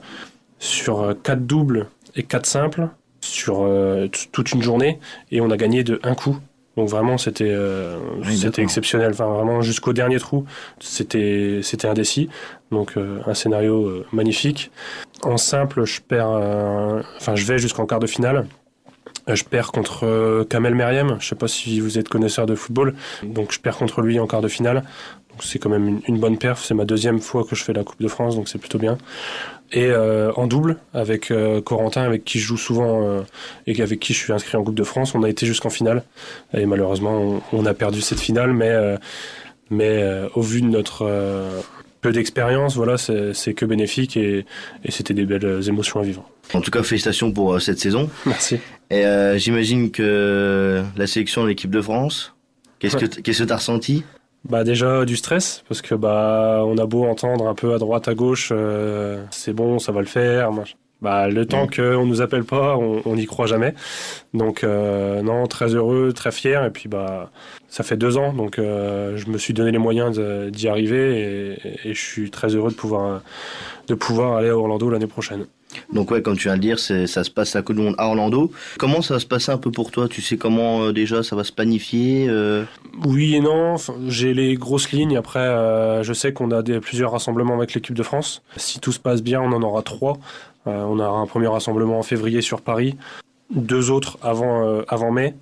sur 0.58 1.14
quatre 1.22 1.46
doubles 1.46 1.86
et 2.16 2.22
quatre 2.22 2.46
simples 2.46 2.88
sur 3.20 3.62
euh, 3.62 4.08
toute 4.32 4.52
une 4.52 4.62
journée 4.62 4.98
et 5.30 5.40
on 5.40 5.50
a 5.50 5.56
gagné 5.56 5.84
de 5.84 6.00
un 6.02 6.14
coup. 6.14 6.38
Donc 6.76 6.88
vraiment, 6.88 7.16
c'était 7.16 7.48
euh, 7.50 7.96
Oui, 8.26 8.36
c'était 8.36 8.62
exceptionnel. 8.62 9.10
Enfin, 9.12 9.26
vraiment 9.28 9.62
jusqu'au 9.62 9.92
dernier 9.92 10.18
trou, 10.18 10.44
c'était 10.78 11.60
c'était 11.62 11.88
indécis. 11.88 12.28
Donc 12.70 12.96
euh, 12.96 13.20
un 13.26 13.34
scénario 13.34 13.86
euh, 13.86 14.06
magnifique. 14.12 14.70
En 15.22 15.36
simple, 15.38 15.84
je 15.84 16.00
perds. 16.02 16.30
euh, 16.30 17.02
Enfin, 17.18 17.34
je 17.34 17.44
vais 17.46 17.58
jusqu'en 17.58 17.86
quart 17.86 17.98
de 18.00 18.06
finale. 18.06 18.46
Euh, 19.28 19.34
Je 19.34 19.44
perds 19.44 19.72
contre 19.72 20.04
euh, 20.06 20.44
Kamel 20.44 20.74
Meriem. 20.74 21.16
Je 21.18 21.26
sais 21.28 21.34
pas 21.34 21.48
si 21.48 21.80
vous 21.80 21.98
êtes 21.98 22.08
connaisseur 22.08 22.44
de 22.46 22.54
football. 22.54 22.94
Donc 23.22 23.52
je 23.52 23.58
perds 23.60 23.78
contre 23.78 24.02
lui 24.02 24.20
en 24.20 24.26
quart 24.26 24.42
de 24.42 24.48
finale. 24.48 24.82
Donc 25.30 25.44
c'est 25.44 25.58
quand 25.58 25.70
même 25.70 25.88
une, 25.88 26.00
une 26.08 26.18
bonne 26.20 26.36
perf. 26.38 26.62
C'est 26.62 26.74
ma 26.74 26.84
deuxième 26.84 27.20
fois 27.20 27.44
que 27.44 27.56
je 27.56 27.64
fais 27.64 27.72
la 27.72 27.84
Coupe 27.84 28.00
de 28.02 28.08
France, 28.08 28.36
donc 28.36 28.48
c'est 28.48 28.58
plutôt 28.58 28.78
bien. 28.78 28.98
Et 29.72 29.86
euh, 29.86 30.32
en 30.36 30.46
double 30.46 30.76
avec 30.94 31.30
euh, 31.30 31.60
Corentin, 31.60 32.02
avec 32.02 32.24
qui 32.24 32.38
je 32.38 32.46
joue 32.46 32.56
souvent 32.56 33.02
euh, 33.02 33.20
et 33.66 33.80
avec 33.82 33.98
qui 33.98 34.12
je 34.14 34.18
suis 34.18 34.32
inscrit 34.32 34.56
en 34.56 34.62
Coupe 34.62 34.76
de 34.76 34.84
France, 34.84 35.14
on 35.14 35.22
a 35.24 35.28
été 35.28 35.44
jusqu'en 35.44 35.70
finale. 35.70 36.04
Et 36.54 36.66
malheureusement, 36.66 37.42
on, 37.52 37.58
on 37.58 37.66
a 37.66 37.74
perdu 37.74 38.00
cette 38.00 38.20
finale, 38.20 38.52
mais 38.52 38.72
mais 39.70 40.04
au 40.34 40.42
vu 40.42 40.60
de 40.62 40.68
notre 40.68 41.04
peu 42.00 42.12
d'expérience, 42.12 42.76
voilà, 42.76 42.96
c'est 42.98 43.54
que 43.54 43.64
bénéfique 43.64 44.16
et, 44.16 44.46
et 44.84 44.90
c'était 44.92 45.14
des 45.14 45.24
belles 45.24 45.60
émotions 45.66 45.98
à 45.98 46.04
vivre. 46.04 46.30
En 46.54 46.60
tout 46.60 46.70
cas, 46.70 46.84
félicitations 46.84 47.32
pour 47.32 47.60
cette 47.60 47.80
saison. 47.80 48.08
Merci. 48.24 48.60
Et 48.90 49.02
j'imagine 49.38 49.90
que 49.90 50.80
la 50.96 51.06
sélection 51.08 51.42
de 51.42 51.48
l'équipe 51.48 51.70
de 51.70 51.80
France, 51.80 52.34
qu'est-ce 52.78 52.96
que 52.96 53.06
t- 53.06 53.22
qu'est-ce 53.22 53.42
que 53.42 53.48
t'as 53.48 53.56
ressenti? 53.56 54.04
Bah 54.48 54.62
déjà 54.62 55.04
du 55.04 55.16
stress 55.16 55.64
parce 55.68 55.82
que 55.82 55.94
bah 55.94 56.62
on 56.64 56.78
a 56.78 56.86
beau 56.86 57.04
entendre 57.04 57.48
un 57.48 57.54
peu 57.54 57.74
à 57.74 57.78
droite 57.78 58.06
à 58.06 58.14
gauche 58.14 58.50
euh, 58.52 59.24
c'est 59.30 59.52
bon 59.52 59.78
ça 59.80 59.90
va 59.90 60.00
le 60.00 60.06
faire 60.06 60.52
machin. 60.52 60.76
bah 61.02 61.28
le 61.28 61.46
temps 61.46 61.66
qu'on 61.66 62.06
nous 62.06 62.20
appelle 62.20 62.44
pas 62.44 62.76
on 62.76 63.16
n'y 63.16 63.26
croit 63.26 63.46
jamais. 63.46 63.74
Donc 64.34 64.62
euh, 64.62 65.20
non 65.22 65.46
très 65.48 65.74
heureux 65.74 66.12
très 66.12 66.30
fier 66.30 66.64
et 66.64 66.70
puis 66.70 66.88
bah 66.88 67.30
ça 67.68 67.82
fait 67.82 67.96
deux 67.96 68.18
ans 68.18 68.32
donc 68.32 68.58
euh, 68.60 69.16
je 69.16 69.28
me 69.30 69.38
suis 69.38 69.52
donné 69.52 69.72
les 69.72 69.78
moyens 69.78 70.16
d'y 70.52 70.68
arriver 70.68 71.56
et, 71.84 71.88
et 71.88 71.94
je 71.94 72.00
suis 72.00 72.30
très 72.30 72.54
heureux 72.54 72.70
de 72.70 72.76
pouvoir 72.76 73.22
de 73.88 73.94
pouvoir 73.94 74.36
aller 74.36 74.50
à 74.50 74.56
Orlando 74.56 74.88
l'année 74.90 75.08
prochaine 75.08 75.46
Donc 75.92 76.10
ouais, 76.10 76.22
comme 76.22 76.36
tu 76.36 76.48
viens 76.48 76.56
de 76.56 76.62
dire, 76.62 76.78
ça 76.78 77.06
se 77.06 77.30
passe 77.30 77.56
à 77.56 77.62
Coupe 77.62 77.76
du 77.76 77.82
Monde 77.82 77.94
à 77.98 78.06
Orlando. 78.06 78.50
Comment 78.78 79.02
ça 79.02 79.14
va 79.14 79.20
se 79.20 79.26
passer 79.26 79.52
un 79.52 79.58
peu 79.58 79.70
pour 79.70 79.90
toi? 79.90 80.08
Tu 80.08 80.22
sais 80.22 80.36
comment 80.36 80.82
euh, 80.82 80.92
déjà 80.92 81.22
ça 81.22 81.36
va 81.36 81.44
se 81.44 81.52
planifier 81.52 82.26
euh? 82.28 82.64
Oui 83.04 83.34
et 83.34 83.40
non. 83.40 83.76
J'ai 84.08 84.34
les 84.34 84.54
grosses 84.54 84.92
lignes. 84.92 85.16
Après, 85.16 85.40
euh, 85.40 86.02
je 86.02 86.12
sais 86.12 86.32
qu'on 86.32 86.50
a 86.50 86.62
des, 86.62 86.80
plusieurs 86.80 87.12
rassemblements 87.12 87.54
avec 87.54 87.74
l'équipe 87.74 87.94
de 87.94 88.02
France. 88.02 88.42
Si 88.56 88.80
tout 88.80 88.92
se 88.92 89.00
passe 89.00 89.22
bien, 89.22 89.40
on 89.40 89.52
en 89.52 89.62
aura 89.62 89.82
trois. 89.82 90.18
On 90.68 90.98
aura 90.98 91.20
un 91.20 91.26
premier 91.26 91.46
rassemblement 91.46 92.00
en 92.00 92.02
février 92.02 92.40
sur 92.40 92.60
Paris, 92.60 92.96
deux 93.54 93.92
autres 93.92 94.18
avant, 94.20 94.82
avant 94.88 95.12
mai. 95.12 95.36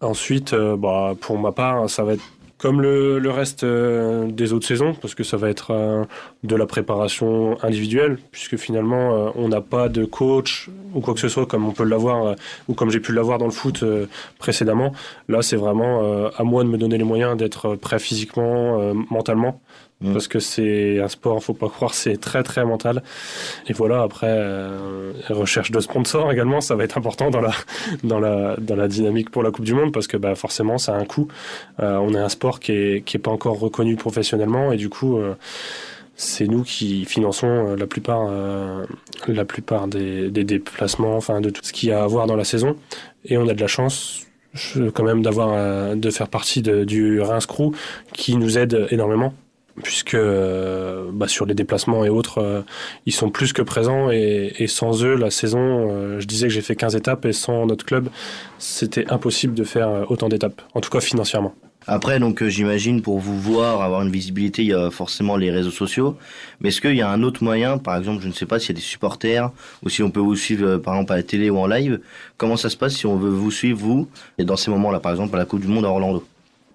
Ensuite, 0.00 0.54
bah, 0.54 1.12
pour 1.20 1.38
ma 1.38 1.52
part, 1.52 1.90
ça 1.90 2.02
va 2.02 2.14
être 2.14 2.22
comme 2.56 2.80
le, 2.80 3.30
reste 3.30 3.62
des 3.62 4.52
autres 4.54 4.66
saisons, 4.66 4.94
parce 4.94 5.14
que 5.14 5.22
ça 5.22 5.36
va 5.36 5.50
être 5.50 6.06
de 6.42 6.56
la 6.56 6.66
préparation 6.66 7.62
individuelle, 7.62 8.18
puisque 8.30 8.56
finalement, 8.56 9.14
euh, 9.14 9.30
on 9.34 9.48
n'a 9.48 9.60
pas 9.60 9.88
de 9.88 10.04
coach 10.04 10.70
ou 10.94 11.00
quoi 11.00 11.14
que 11.14 11.20
ce 11.20 11.28
soit 11.28 11.46
comme 11.46 11.66
on 11.66 11.72
peut 11.72 11.84
l'avoir, 11.84 12.26
euh, 12.26 12.34
ou 12.68 12.74
comme 12.74 12.90
j'ai 12.90 13.00
pu 13.00 13.12
l'avoir 13.12 13.38
dans 13.38 13.44
le 13.44 13.50
foot 13.50 13.82
euh, 13.82 14.06
précédemment. 14.38 14.92
Là, 15.28 15.42
c'est 15.42 15.56
vraiment 15.56 16.02
euh, 16.02 16.30
à 16.36 16.44
moi 16.44 16.64
de 16.64 16.68
me 16.68 16.78
donner 16.78 16.98
les 16.98 17.04
moyens 17.04 17.36
d'être 17.36 17.76
prêt 17.76 17.98
physiquement, 17.98 18.80
euh, 18.80 18.94
mentalement. 19.10 19.60
Mm. 20.00 20.12
Parce 20.14 20.28
que 20.28 20.38
c'est 20.38 20.98
un 20.98 21.08
sport, 21.08 21.42
faut 21.42 21.52
pas 21.52 21.68
croire, 21.68 21.92
c'est 21.92 22.16
très 22.16 22.42
très 22.42 22.64
mental. 22.64 23.02
Et 23.68 23.74
voilà, 23.74 24.02
après, 24.02 24.28
euh, 24.30 25.12
recherche 25.28 25.70
de 25.70 25.80
sponsors 25.80 26.32
également, 26.32 26.60
ça 26.62 26.74
va 26.74 26.84
être 26.84 26.96
important 26.96 27.30
dans 27.30 27.42
la, 27.42 27.52
dans 28.02 28.18
la, 28.18 28.56
dans 28.56 28.76
la 28.76 28.88
dynamique 28.88 29.30
pour 29.30 29.42
la 29.42 29.50
Coupe 29.50 29.66
du 29.66 29.74
Monde, 29.74 29.92
parce 29.92 30.06
que 30.06 30.16
bah, 30.16 30.34
forcément, 30.34 30.78
ça 30.78 30.94
a 30.94 30.98
un 30.98 31.04
coût. 31.04 31.28
Euh, 31.80 31.98
on 31.98 32.14
a 32.14 32.22
un 32.22 32.30
sport 32.30 32.60
qui 32.60 32.72
est, 32.72 33.04
qui 33.04 33.18
est 33.18 33.20
pas 33.20 33.30
encore 33.30 33.58
reconnu 33.58 33.96
professionnellement, 33.96 34.72
et 34.72 34.78
du 34.78 34.88
coup, 34.88 35.18
euh, 35.18 35.34
c'est 36.22 36.46
nous 36.46 36.64
qui 36.64 37.06
finançons 37.06 37.46
euh, 37.46 37.76
la 37.76 37.86
plupart, 37.86 38.26
euh, 38.28 38.84
la 39.26 39.46
plupart 39.46 39.88
des, 39.88 40.28
des 40.30 40.44
déplacements, 40.44 41.16
enfin 41.16 41.40
de 41.40 41.48
tout 41.48 41.62
ce 41.64 41.72
qu'il 41.72 41.88
y 41.88 41.92
a 41.92 42.02
à 42.02 42.06
voir 42.06 42.26
dans 42.26 42.36
la 42.36 42.44
saison. 42.44 42.76
Et 43.24 43.38
on 43.38 43.48
a 43.48 43.54
de 43.54 43.60
la 43.60 43.66
chance 43.66 44.26
quand 44.94 45.02
même 45.04 45.22
d'avoir 45.22 45.50
euh, 45.54 45.94
de 45.94 46.10
faire 46.10 46.28
partie 46.28 46.60
de- 46.60 46.84
du 46.84 47.20
Reims 47.22 47.46
Crew 47.46 47.70
qui 48.12 48.36
nous 48.36 48.58
aide 48.58 48.86
énormément 48.90 49.32
puisque 49.82 50.12
euh, 50.14 51.08
bah, 51.10 51.26
sur 51.28 51.46
les 51.46 51.54
déplacements 51.54 52.04
et 52.04 52.10
autres, 52.10 52.64
ils 53.06 53.14
sont 53.14 53.30
plus 53.30 53.54
que 53.54 53.62
présents 53.62 54.10
et, 54.10 54.52
et 54.58 54.66
sans 54.66 55.02
eux, 55.04 55.14
la 55.14 55.30
saison, 55.30 56.18
je 56.18 56.26
disais 56.26 56.48
que 56.48 56.52
j'ai 56.52 56.60
fait 56.60 56.76
15 56.76 56.96
étapes 56.96 57.24
et 57.24 57.32
sans 57.32 57.64
notre 57.64 57.86
club, 57.86 58.08
c'était 58.58 59.10
impossible 59.10 59.54
de 59.54 59.64
faire 59.64 60.10
autant 60.10 60.28
d'étapes, 60.28 60.60
en 60.74 60.80
tout 60.82 60.90
cas 60.90 61.00
financièrement. 61.00 61.54
Après, 61.86 62.20
donc, 62.20 62.42
euh, 62.42 62.48
j'imagine, 62.48 63.00
pour 63.00 63.18
vous 63.18 63.38
voir, 63.38 63.82
avoir 63.82 64.02
une 64.02 64.10
visibilité, 64.10 64.62
il 64.62 64.68
y 64.68 64.74
a 64.74 64.90
forcément 64.90 65.36
les 65.36 65.50
réseaux 65.50 65.70
sociaux. 65.70 66.16
Mais 66.60 66.68
est-ce 66.68 66.80
qu'il 66.80 66.94
y 66.94 67.00
a 67.00 67.10
un 67.10 67.22
autre 67.22 67.42
moyen, 67.42 67.78
par 67.78 67.96
exemple, 67.96 68.22
je 68.22 68.28
ne 68.28 68.32
sais 68.32 68.46
pas 68.46 68.58
s'il 68.58 68.70
y 68.70 68.72
a 68.72 68.74
des 68.74 68.80
supporters, 68.80 69.50
ou 69.82 69.88
si 69.88 70.02
on 70.02 70.10
peut 70.10 70.20
vous 70.20 70.36
suivre, 70.36 70.66
euh, 70.66 70.78
par 70.78 70.94
exemple, 70.94 71.12
à 71.14 71.16
la 71.16 71.22
télé 71.22 71.48
ou 71.48 71.58
en 71.58 71.66
live. 71.66 72.00
Comment 72.36 72.56
ça 72.56 72.68
se 72.68 72.76
passe 72.76 72.94
si 72.94 73.06
on 73.06 73.16
veut 73.16 73.30
vous 73.30 73.50
suivre, 73.50 73.78
vous, 73.78 74.08
et 74.38 74.44
dans 74.44 74.56
ces 74.56 74.70
moments-là, 74.70 75.00
par 75.00 75.12
exemple, 75.12 75.34
à 75.36 75.38
la 75.38 75.46
Coupe 75.46 75.60
du 75.60 75.68
Monde 75.68 75.86
à 75.86 75.88
Orlando? 75.88 76.24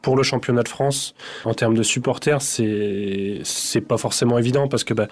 Pour 0.01 0.16
le 0.16 0.24
championnat 0.24 0.62
de 0.62 0.68
France, 0.68 1.16
en 1.45 1.56
termes 1.56 1.74
de 1.74 1.82
supporters, 1.82 2.39
c'est 2.39 3.39
c'est 3.43 3.82
pas 3.82 3.97
forcément 3.97 4.38
évident 4.38 4.68
parce 4.68 4.84
que 4.84 4.93
bah, 4.93 5.08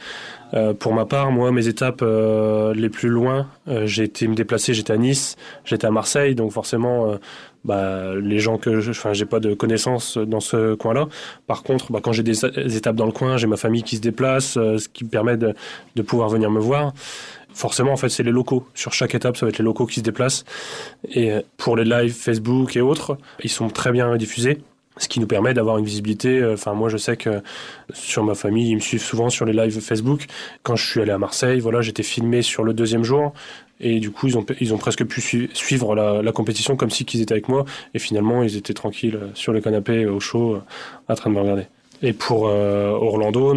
euh, 0.54 0.76
pour 0.76 0.94
ma 0.94 1.06
part, 1.06 1.32
moi, 1.32 1.52
mes 1.52 1.68
étapes 1.68 2.04
les 2.04 2.90
plus 2.90 3.10
loin, 3.10 3.48
j'ai 3.86 4.04
été 4.04 4.28
me 4.28 4.36
déplacer, 4.36 4.76
j'étais 4.76 4.94
à 4.94 4.98
Nice, 4.98 5.36
j'étais 5.66 5.88
à 5.88 5.90
Marseille, 5.90 6.36
donc 6.36 6.52
forcément, 6.52 7.18
bah, 7.66 8.16
les 8.16 8.40
gens 8.40 8.58
que 8.58 8.82
je, 8.82 8.92
enfin, 8.92 9.14
j'ai 9.14 9.26
pas 9.26 9.40
de 9.40 9.54
connaissances 9.54 10.18
dans 10.18 10.40
ce 10.40 10.76
coin-là. 10.76 11.08
Par 11.48 11.64
contre, 11.64 11.92
bah, 11.92 12.00
quand 12.02 12.12
j'ai 12.12 12.24
des, 12.24 12.46
étapes 12.76 12.96
dans 12.96 13.06
le 13.06 13.12
coin, 13.12 13.38
j'ai 13.38 13.48
ma 13.48 13.58
famille 13.58 13.84
qui 13.84 13.98
se 13.98 14.02
déplace, 14.02 14.58
euh, 14.58 14.78
ce 14.78 14.90
qui 14.90 15.04
me 15.06 15.10
permet 15.10 15.38
de, 15.38 15.54
de 15.96 16.02
pouvoir 16.02 16.30
venir 16.30 16.52
me 16.52 16.60
voir. 16.60 16.94
Forcément, 17.54 17.94
en 17.94 17.98
fait, 17.98 18.10
c'est 18.10 18.24
les 18.24 18.32
locaux. 18.32 18.66
Sur 18.74 18.94
chaque 18.94 19.16
étape, 19.16 19.38
ça 19.38 19.46
va 19.46 19.50
être 19.52 19.60
les 19.60 19.64
locaux 19.64 19.86
qui 19.86 19.96
se 20.00 20.02
déplacent. 20.02 20.44
Et 21.10 21.32
euh, 21.32 21.42
pour 21.58 21.78
les 21.78 21.86
lives 21.86 22.14
Facebook 22.14 22.76
et 22.76 22.82
autres, 22.82 23.18
ils 23.44 23.50
sont 23.52 23.70
très 23.70 23.92
bien 23.92 24.16
diffusés 24.18 24.60
ce 24.98 25.08
qui 25.08 25.20
nous 25.20 25.28
permet 25.28 25.54
d'avoir 25.54 25.78
une 25.78 25.86
visibilité. 25.86 26.40
euh, 26.40 26.54
Enfin, 26.54 26.74
moi, 26.74 26.90
je 26.90 26.98
sais 26.98 27.18
que 27.18 27.42
sur 27.94 28.24
ma 28.24 28.36
famille, 28.36 28.70
ils 28.70 28.76
me 28.76 28.80
suivent 28.80 29.02
souvent 29.02 29.30
sur 29.30 29.46
les 29.46 29.54
lives 29.54 29.80
Facebook. 29.80 30.26
Quand 30.62 30.76
je 30.76 30.86
suis 30.88 31.02
allé 31.02 31.12
à 31.12 31.18
Marseille, 31.18 31.60
voilà, 31.60 31.82
j'étais 31.82 32.04
filmé 32.04 32.42
sur 32.42 32.64
le 32.64 32.74
deuxième 32.74 33.04
jour. 33.04 33.34
Et 33.80 34.00
du 34.00 34.12
coup, 34.12 34.28
ils 34.28 34.74
ont, 34.74 34.78
presque 34.78 35.04
pu 35.06 35.20
sui- 35.22 35.50
suivre 35.54 35.96
la, 35.96 36.32
compétition 36.32 36.76
comme 36.76 36.90
si 36.90 37.06
qu'ils 37.06 37.22
étaient 37.22 37.34
avec 37.34 37.50
moi. 37.50 37.66
Et 37.94 38.00
finalement, 38.00 38.44
ils 38.44 38.56
étaient 38.56 38.74
tranquilles 38.74 39.16
euh, 39.16 39.28
sur 39.34 39.52
le 39.52 39.62
canapé, 39.62 40.06
au 40.06 40.20
chaud, 40.20 40.56
euh, 40.56 40.60
en 41.12 41.16
train 41.16 41.30
de 41.30 41.36
me 41.36 41.42
regarder. 41.42 41.64
Et 42.02 42.14
pour 42.14 42.48
euh, 42.48 42.90
Orlando, 42.90 43.56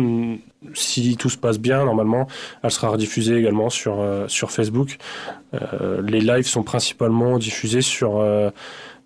si 0.75 1.17
tout 1.17 1.31
se 1.31 1.37
passe 1.37 1.59
bien, 1.59 1.85
normalement, 1.85 2.29
elle 2.63 2.71
sera 2.71 2.89
rediffusée 2.89 3.37
également 3.37 3.71
sur, 3.71 4.01
euh, 4.01 4.27
Facebook. 4.29 4.99
Euh, 5.55 6.01
les 6.03 6.21
lives 6.21 6.47
sont 6.47 6.63
principalement 6.63 7.39
diffusés 7.39 7.83
sur, 7.83 8.19
euh, 8.19 8.51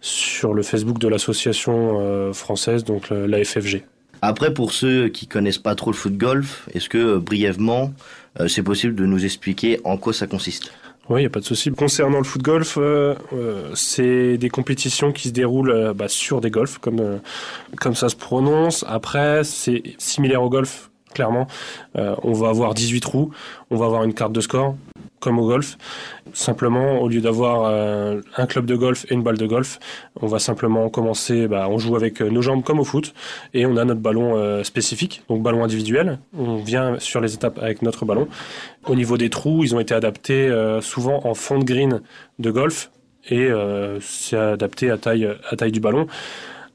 sur 0.00 0.52
le 0.54 0.62
Facebook 0.62 0.98
de 0.98 1.08
l'association 1.08 1.98
euh, 2.00 2.32
française, 2.32 2.84
donc 2.84 3.10
la 3.10 3.42
FFG. 3.42 3.82
Après, 4.22 4.52
pour 4.52 4.72
ceux 4.72 5.08
qui 5.08 5.26
connaissent 5.26 5.58
pas 5.58 5.74
trop 5.74 5.90
le 5.90 5.96
foot 5.96 6.16
golf, 6.16 6.68
est-ce 6.74 6.88
que, 6.88 6.98
euh, 6.98 7.18
brièvement, 7.18 7.92
euh, 8.38 8.48
c'est 8.48 8.62
possible 8.62 8.94
de 8.94 9.06
nous 9.06 9.24
expliquer 9.24 9.80
en 9.84 9.96
quoi 9.96 10.12
ça 10.12 10.26
consiste? 10.26 10.72
Oui, 11.10 11.22
il 11.22 11.22
n'y 11.24 11.26
a 11.26 11.30
pas 11.30 11.40
de 11.40 11.44
souci. 11.44 11.72
Concernant 11.72 12.18
le 12.18 12.24
foot 12.24 12.40
golf, 12.40 12.78
euh, 12.78 13.16
euh, 13.32 13.72
c'est 13.74 14.38
des 14.38 14.48
compétitions 14.48 15.10
qui 15.10 15.28
se 15.28 15.32
déroulent 15.32 15.72
euh, 15.72 15.92
bah, 15.92 16.06
sur 16.06 16.40
des 16.40 16.50
golfs, 16.50 16.78
comme, 16.78 17.00
euh, 17.00 17.18
comme 17.80 17.96
ça 17.96 18.08
se 18.08 18.14
prononce. 18.14 18.84
Après, 18.88 19.42
c'est 19.42 19.82
similaire 19.98 20.40
au 20.40 20.48
golf, 20.48 20.89
clairement. 21.14 21.46
Euh, 21.96 22.14
on 22.22 22.32
va 22.32 22.48
avoir 22.48 22.74
18 22.74 23.00
trous, 23.00 23.30
on 23.70 23.76
va 23.76 23.86
avoir 23.86 24.04
une 24.04 24.14
carte 24.14 24.32
de 24.32 24.40
score, 24.40 24.76
comme 25.18 25.38
au 25.38 25.46
golf. 25.46 25.76
Simplement, 26.32 27.00
au 27.00 27.08
lieu 27.08 27.20
d'avoir 27.20 27.64
euh, 27.64 28.20
un 28.36 28.46
club 28.46 28.66
de 28.66 28.76
golf 28.76 29.04
et 29.10 29.14
une 29.14 29.22
balle 29.22 29.36
de 29.36 29.46
golf, 29.46 29.78
on 30.20 30.26
va 30.26 30.38
simplement 30.38 30.88
commencer, 30.88 31.48
bah, 31.48 31.66
on 31.68 31.78
joue 31.78 31.96
avec 31.96 32.22
euh, 32.22 32.30
nos 32.30 32.42
jambes 32.42 32.62
comme 32.62 32.78
au 32.78 32.84
foot, 32.84 33.14
et 33.54 33.66
on 33.66 33.76
a 33.76 33.84
notre 33.84 34.00
ballon 34.00 34.64
spécifique, 34.64 35.22
donc 35.28 35.42
ballon 35.42 35.64
individuel. 35.64 36.18
On 36.36 36.56
vient 36.56 36.98
sur 36.98 37.20
les 37.20 37.34
étapes 37.34 37.58
avec 37.58 37.82
notre 37.82 38.04
ballon. 38.04 38.28
Au 38.86 38.94
niveau 38.94 39.16
des 39.16 39.30
trous, 39.30 39.64
ils 39.64 39.74
ont 39.74 39.80
été 39.80 39.94
adaptés 39.94 40.50
souvent 40.80 41.26
en 41.26 41.34
fond 41.34 41.58
de 41.58 41.64
green 41.64 42.00
de 42.38 42.50
golf, 42.50 42.90
et 43.28 43.50
c'est 44.00 44.36
adapté 44.36 44.90
à 44.90 44.98
taille, 44.98 45.28
à 45.48 45.56
taille 45.56 45.72
du 45.72 45.80
ballon. 45.80 46.06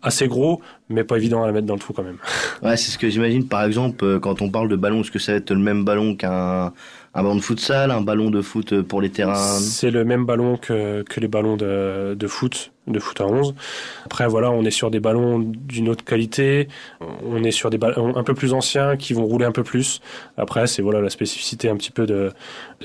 Assez 0.02 0.28
gros, 0.28 0.62
mais 0.90 1.04
pas 1.04 1.18
évident 1.18 1.44
à 1.44 1.48
la 1.48 1.54
mettre 1.54 1.68
dans 1.68 1.74
le 1.74 1.80
trou 1.80 1.94
quand 1.94 2.04
même. 2.04 2.18
Ouais, 2.62 2.78
c'est 2.78 2.92
ce 2.92 2.98
que 2.98 3.10
j'imagine. 3.10 3.48
Par 3.48 3.64
exemple, 3.64 4.04
euh, 4.06 4.20
quand 4.20 4.42
on 4.42 4.50
parle 4.50 4.70
de 4.70 4.76
ballon, 4.76 5.02
est-ce 5.02 5.12
que 5.12 5.20
ça 5.20 5.32
va 5.32 5.38
être 5.40 5.52
le 5.52 5.60
même 5.60 5.84
ballon 5.84 6.16
qu'un 6.16 6.74
un 7.16 7.24
ballon 7.24 7.36
de 7.36 7.42
futsal, 7.42 7.92
un 7.92 8.02
ballon 8.02 8.30
de 8.30 8.42
foot 8.42 8.74
euh, 8.74 8.84
pour 8.84 9.02
les 9.02 9.10
terrains 9.10 9.36
C'est 9.36 9.90
le 9.90 10.04
même 10.04 10.26
ballon 10.26 10.58
que, 10.58 11.02
que 11.04 11.22
les 11.22 11.30
ballons 11.30 11.56
de, 11.56 12.14
de 12.14 12.28
foot, 12.28 12.72
de 12.88 13.00
foot 13.00 13.22
à 13.22 13.26
11. 13.26 13.56
Après, 14.06 14.28
voilà, 14.28 14.52
on 14.52 14.66
est 14.66 14.72
sur 14.72 14.92
des 14.92 15.00
ballons 15.00 15.40
d'une 15.40 15.88
autre 15.88 16.04
qualité. 16.04 16.68
On 17.26 17.42
est 17.46 17.52
sur 17.52 17.70
des 17.70 17.78
ballons 17.78 18.18
un 18.18 18.24
peu 18.24 18.34
plus 18.34 18.54
anciens 18.54 18.98
qui 18.98 19.14
vont 19.14 19.26
rouler 19.26 19.46
un 19.46 19.54
peu 19.54 19.64
plus. 19.64 20.02
Après, 20.38 20.68
c'est 20.68 20.82
voilà 20.82 21.00
la 21.00 21.10
spécificité 21.10 21.70
un 21.70 21.78
petit 21.78 21.92
peu 21.92 22.06
de, 22.06 22.34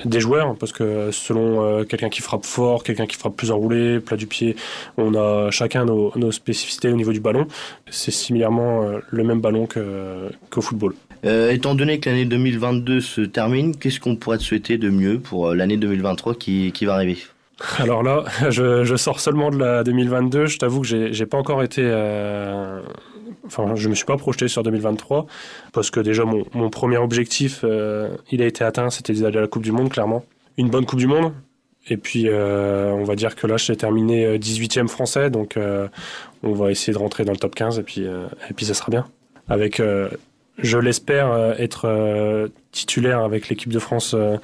des 0.05 0.21
joueurs, 0.21 0.55
parce 0.55 0.71
que 0.71 1.11
selon 1.11 1.61
euh, 1.61 1.83
quelqu'un 1.83 2.09
qui 2.09 2.21
frappe 2.21 2.45
fort, 2.45 2.83
quelqu'un 2.83 3.07
qui 3.07 3.17
frappe 3.17 3.35
plus 3.35 3.51
enroulé, 3.51 3.99
plat 3.99 4.15
du 4.15 4.27
pied, 4.27 4.55
on 4.95 5.13
a 5.13 5.51
chacun 5.51 5.83
nos, 5.83 6.13
nos 6.15 6.31
spécificités 6.31 6.87
au 6.87 6.95
niveau 6.95 7.11
du 7.11 7.19
ballon. 7.19 7.47
C'est 7.89 8.11
similairement 8.11 8.83
euh, 8.83 8.99
le 9.09 9.23
même 9.25 9.41
ballon 9.41 9.67
qu'au 9.67 10.61
football. 10.61 10.93
Euh, 11.25 11.51
Étant 11.51 11.75
donné 11.75 11.99
que 11.99 12.09
l'année 12.09 12.25
2022 12.25 12.99
se 13.01 13.21
termine, 13.21 13.75
qu'est-ce 13.75 13.99
qu'on 13.99 14.15
pourrait 14.15 14.37
te 14.39 14.43
souhaiter 14.43 14.77
de 14.77 14.89
mieux 14.89 15.19
pour 15.19 15.49
euh, 15.49 15.55
l'année 15.55 15.77
2023 15.77 16.35
qui, 16.35 16.71
qui 16.71 16.85
va 16.85 16.95
arriver? 16.95 17.17
Alors 17.77 18.01
là, 18.01 18.23
je, 18.49 18.83
je 18.83 18.95
sors 18.95 19.19
seulement 19.19 19.51
de 19.51 19.57
la 19.57 19.83
2022. 19.83 20.47
Je 20.47 20.57
t'avoue 20.57 20.81
que 20.81 21.11
j'ai 21.11 21.25
pas 21.25 21.37
encore 21.37 21.63
été. 21.63 21.81
euh, 21.83 22.81
Enfin, 23.45 23.75
je 23.75 23.89
me 23.89 23.95
suis 23.95 24.05
pas 24.05 24.17
projeté 24.17 24.47
sur 24.47 24.63
2023 24.63 25.25
parce 25.73 25.89
que 25.89 25.99
déjà 25.99 26.23
mon, 26.25 26.45
mon 26.53 26.69
premier 26.69 26.97
objectif, 26.97 27.65
il 28.31 28.41
a 28.41 28.45
été 28.45 28.63
atteint, 28.63 28.89
c'était 28.89 29.13
d'aller 29.13 29.39
à 29.39 29.41
la 29.41 29.47
Coupe 29.47 29.63
du 29.63 29.71
Monde, 29.73 29.89
clairement. 29.89 30.23
Une 30.57 30.69
bonne 30.69 30.85
Coupe 30.85 30.99
du 30.99 31.07
Monde. 31.07 31.33
Et 31.89 31.97
puis, 31.97 32.29
on 32.29 33.03
va 33.03 33.15
dire 33.15 33.35
que 33.35 33.47
là, 33.47 33.57
j'ai 33.57 33.75
terminé 33.75 34.25
euh, 34.25 34.37
18e 34.37 34.87
français, 34.87 35.29
donc 35.29 35.57
on 36.43 36.53
va 36.53 36.71
essayer 36.71 36.93
de 36.93 36.97
rentrer 36.97 37.25
dans 37.25 37.31
le 37.33 37.37
top 37.39 37.55
15 37.55 37.79
et 37.79 37.83
puis, 37.83 38.01
et 38.03 38.53
puis 38.55 38.65
ça 38.65 38.73
sera 38.73 38.89
bien. 38.89 39.05
Avec, 39.49 39.81
je 40.61 40.77
l'espère, 40.77 41.31
euh, 41.31 41.53
être 41.57 41.85
euh, 41.85 42.47
titulaire 42.71 43.21
avec 43.21 43.49
l'équipe 43.49 43.71
de 43.71 43.79
France 43.79 44.13
euh, 44.13 44.37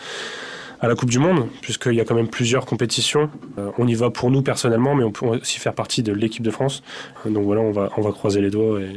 à 0.79 0.87
la 0.87 0.95
Coupe 0.95 1.09
du 1.09 1.19
Monde, 1.19 1.47
puisqu'il 1.61 1.93
y 1.93 2.01
a 2.01 2.05
quand 2.05 2.15
même 2.15 2.27
plusieurs 2.27 2.65
compétitions. 2.65 3.31
On 3.79 3.87
y 3.87 3.95
va 3.95 4.11
pour 4.11 4.29
nous 4.29 4.43
personnellement, 4.43 4.93
mais 4.93 5.03
on 5.03 5.11
peut 5.11 5.25
aussi 5.25 5.59
faire 5.59 5.73
partie 5.73 6.03
de 6.03 6.13
l'équipe 6.13 6.43
de 6.43 6.51
France. 6.51 6.83
Donc 7.25 7.45
voilà, 7.45 7.61
on 7.61 7.71
va, 7.71 7.89
on 7.97 8.01
va 8.01 8.11
croiser 8.11 8.41
les 8.41 8.51
doigts 8.51 8.79
et, 8.79 8.91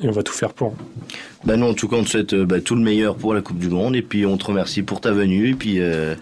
et 0.00 0.08
on 0.08 0.12
va 0.12 0.22
tout 0.22 0.32
faire 0.32 0.52
pour. 0.52 0.74
Bah 1.44 1.56
non, 1.56 1.70
en 1.70 1.74
tout 1.74 1.88
cas, 1.88 1.96
on 1.96 2.04
te 2.04 2.08
souhaite 2.08 2.32
euh, 2.32 2.46
bah, 2.46 2.60
tout 2.60 2.74
le 2.74 2.80
meilleur 2.80 3.16
pour 3.16 3.34
la 3.34 3.42
Coupe 3.42 3.58
du 3.58 3.68
Monde 3.68 3.94
et 3.96 4.02
puis 4.02 4.24
on 4.24 4.38
te 4.38 4.46
remercie 4.46 4.82
pour 4.82 5.02
ta 5.02 5.12
venue 5.12 5.50
et 5.50 5.54
puis, 5.54 5.76
euh, 5.78 6.14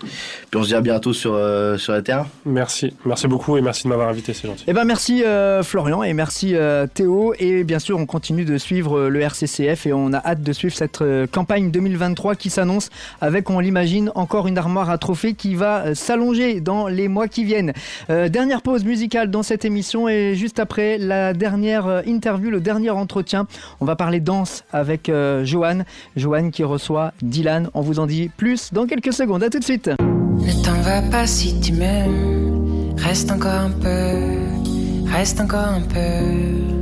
puis 0.51 0.61
on 0.61 0.65
se 0.65 0.69
dit 0.69 0.75
à 0.75 0.81
bientôt 0.81 1.13
sur, 1.13 1.35
euh, 1.35 1.77
sur 1.79 1.93
la 1.93 2.03
terre. 2.03 2.27
Merci, 2.45 2.93
merci 3.05 3.29
beaucoup 3.29 3.57
et 3.57 3.61
merci 3.61 3.85
de 3.85 3.89
m'avoir 3.89 4.09
invité, 4.09 4.35
c'est 4.35 4.49
gentil. 4.49 4.65
Eh 4.67 4.73
ben 4.73 4.85
merci 4.85 5.23
euh, 5.23 5.63
Florian 5.63 6.03
et 6.03 6.13
merci 6.13 6.57
euh, 6.57 6.89
Théo 6.93 7.35
et 7.39 7.63
bien 7.63 7.79
sûr 7.79 7.99
on 7.99 8.07
continue 8.07 8.45
de 8.45 8.59
suivre 8.59 8.99
euh, 8.99 9.09
le 9.09 9.21
RCCF 9.21 9.87
et 9.87 9.93
on 9.93 10.13
a 10.13 10.19
hâte 10.19 10.43
de 10.43 10.53
suivre 10.53 10.75
cette 10.75 11.01
euh, 11.01 11.29
campagne 11.29 11.71
2023 11.71 12.35
qui 12.35 12.51
s'annonce 12.51 12.91
avec 13.21 13.49
on 13.49 13.61
l'imagine 13.61 14.11
encore 14.17 14.49
une 14.49 14.59
armoire 14.59 14.91
à 14.91 14.99
trophées 14.99 15.35
qui 15.35 15.55
va 15.55 15.87
euh, 15.87 15.95
s'allonger 15.95 16.61
dans 16.61 16.89
les 16.89 17.07
mois 17.07 17.29
qui 17.29 17.45
viennent. 17.45 17.73
Euh, 18.11 18.29
dernière 18.29 18.63
pause 18.63 18.85
musicale 18.85 19.31
dans 19.31 19.45
cette 19.45 19.65
émission 19.65 20.09
et 20.09 20.35
juste 20.35 20.59
après 20.59 20.99
la 20.99 21.33
dernière 21.33 21.87
euh, 21.87 22.03
interview, 22.07 22.51
le 22.51 22.61
dernier 22.61 22.91
entretien, 22.91 23.47
on 23.81 23.85
va 23.85 23.97
parler 23.97 24.21
danse 24.21 24.65
avec 24.73 25.09
euh, 25.09 25.45
Johan, 25.45 25.83
Johan 26.17 26.51
qui 26.51 26.65
reçoit 26.65 27.13
Dylan. 27.23 27.71
On 27.75 27.81
vous 27.81 27.99
en 27.99 28.07
dit 28.07 28.31
plus 28.37 28.73
dans 28.73 28.87
quelques 28.87 29.13
secondes. 29.13 29.43
À 29.43 29.51
tout 29.51 29.59
de 29.59 29.65
suite. 29.65 29.89
Ne 29.89 30.65
t'en 30.65 30.81
va 30.83 31.03
pas 31.03 31.27
si 31.27 31.59
tu 31.61 31.73
m'aimes. 31.73 32.95
Reste 32.97 33.31
encore 33.31 33.53
un 33.53 33.71
peu. 33.71 35.11
Reste 35.11 35.41
encore 35.41 35.67
un 35.67 35.81
peu. 35.81 36.73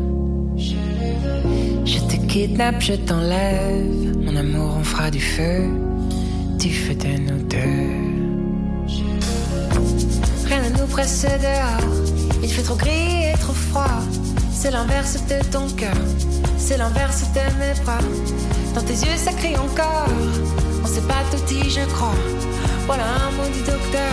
Je 1.85 1.99
te 2.07 2.27
kidnappe, 2.27 2.81
je 2.81 2.95
t'enlève. 2.95 4.17
Mon 4.25 4.37
amour, 4.37 4.77
on 4.79 4.85
fera 4.85 5.11
du 5.11 5.21
feu. 5.21 5.69
Du 6.59 6.71
feu 6.73 6.95
de 6.95 7.09
nous 7.19 7.43
deux. 7.49 8.21
Rien 10.47 10.63
ne 10.63 10.71
nous 10.71 10.87
dehors. 10.87 11.91
Il 12.43 12.49
fait 12.49 12.63
trop 12.63 12.77
gris 12.77 13.33
et 13.33 13.39
trop 13.39 13.53
froid. 13.53 14.01
C'est 14.63 14.73
l'inverse 14.73 15.17
de 15.27 15.43
ton 15.51 15.67
cœur. 15.71 15.97
C'est 16.59 16.77
l'inverse 16.77 17.23
de 17.33 17.41
mes 17.59 17.73
bras. 17.83 18.05
Dans 18.75 18.83
tes 18.83 18.93
yeux, 18.93 19.17
ça 19.17 19.33
crie 19.33 19.57
encore. 19.57 20.07
On 20.85 20.87
s'est 20.87 21.01
pas 21.09 21.23
tout 21.31 21.43
dit, 21.47 21.71
je 21.71 21.81
crois. 21.95 22.13
Voilà 22.85 23.05
un 23.05 23.65
docteur. 23.65 24.13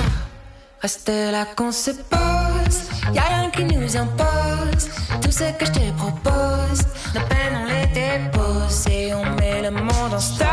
Reste 0.81 1.09
là 1.09 1.45
qu'on 1.53 1.73
se 1.73 1.91
pose. 1.91 2.79
Y 3.13 3.19
a 3.19 3.23
rien 3.23 3.51
qui 3.51 3.65
nous 3.65 3.97
impose. 3.97 4.87
Tout 5.21 5.31
ce 5.31 5.51
que 5.57 5.65
je 5.65 5.71
te 5.73 5.91
propose, 5.97 6.81
nos 7.13 7.25
peines 7.27 7.57
on 7.61 7.65
les 7.65 7.87
dépose 7.87 8.87
et 8.89 9.13
on 9.13 9.25
met 9.35 9.61
le 9.63 9.71
monde 9.71 10.13
en 10.13 10.19
stop. 10.19 10.47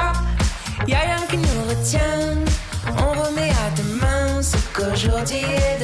y 0.88 0.94
rien 0.94 1.20
qui 1.30 1.36
nous 1.36 1.62
retient. 1.68 2.34
On 2.98 3.10
remet 3.22 3.50
à 3.50 3.70
demain 3.76 4.42
ce 4.42 4.56
qu'aujourd'hui 4.74 5.44
est 5.44 5.78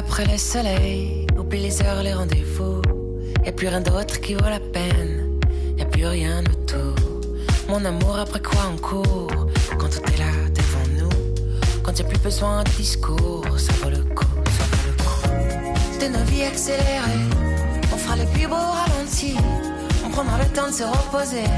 après 0.00 0.24
le 0.24 0.38
soleil, 0.38 1.26
oublie 1.38 1.60
les 1.60 1.82
heures, 1.82 2.02
les 2.02 2.14
rendez-vous. 2.14 2.80
Y 3.44 3.50
a 3.50 3.52
plus 3.52 3.68
rien 3.68 3.82
d'autre 3.82 4.18
qui 4.22 4.32
vaut 4.32 4.48
la 4.48 4.58
peine, 4.58 5.38
y 5.76 5.82
a 5.82 5.84
plus 5.84 6.06
rien 6.06 6.42
autour. 6.52 6.96
Mon 7.68 7.84
amour, 7.84 8.18
après 8.18 8.40
quoi 8.40 8.62
on 8.72 8.78
court 8.78 9.46
Quand 9.78 9.90
tout 9.94 10.04
est 10.12 10.18
là 10.18 10.32
devant 10.60 10.86
nous, 10.98 11.16
quand 11.82 11.98
y 11.98 12.02
a 12.02 12.04
plus 12.06 12.18
besoin 12.18 12.64
de 12.64 12.70
discours, 12.70 13.44
ça 13.58 13.72
vaut 13.82 13.90
le 13.90 14.02
coup, 14.14 14.34
ça 14.56 14.64
vaut 14.70 14.84
le 14.88 14.94
coup. 15.04 16.00
De 16.00 16.06
nos 16.06 16.24
vies 16.30 16.44
accélérées, 16.44 17.28
on 17.92 17.98
fera 17.98 18.16
les 18.16 18.26
plus 18.34 18.46
beaux 18.46 18.70
ralentis. 18.80 19.36
On 20.06 20.08
prendra 20.08 20.38
le 20.38 20.48
temps 20.56 20.68
de 20.68 20.72
se 20.72 20.84
reposer 20.84 21.48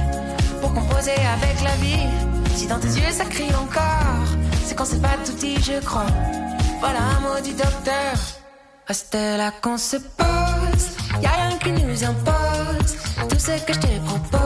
pour 0.61 0.74
composer 0.74 1.18
avec 1.36 1.62
la 1.62 1.76
vie. 1.76 2.09
Si 2.57 2.66
dans 2.66 2.80
tes 2.80 2.88
yeux 2.88 3.12
ça 3.12 3.24
crie 3.24 3.55
encore, 3.55 4.26
c'est 4.64 4.76
qu'on 4.76 4.84
s'est 4.84 4.99
pas 4.99 5.16
tout 5.24 5.32
dit, 5.38 5.57
je 5.62 5.80
crois. 5.84 6.07
Voilà 6.83 7.41
du 7.45 7.53
docteur. 7.53 8.14
Reste 8.89 9.14
là 9.14 9.53
qu'on 9.62 9.78
se 9.78 9.99
pose. 9.99 10.87
Y 11.22 11.26
a 11.26 11.30
rien 11.30 11.57
qui 11.59 11.70
nous 11.70 12.05
impose. 12.05 12.97
Tout 13.28 13.39
ce 13.39 13.64
que 13.64 13.72
je 13.72 13.78
te 13.78 14.01
propose, 14.05 14.41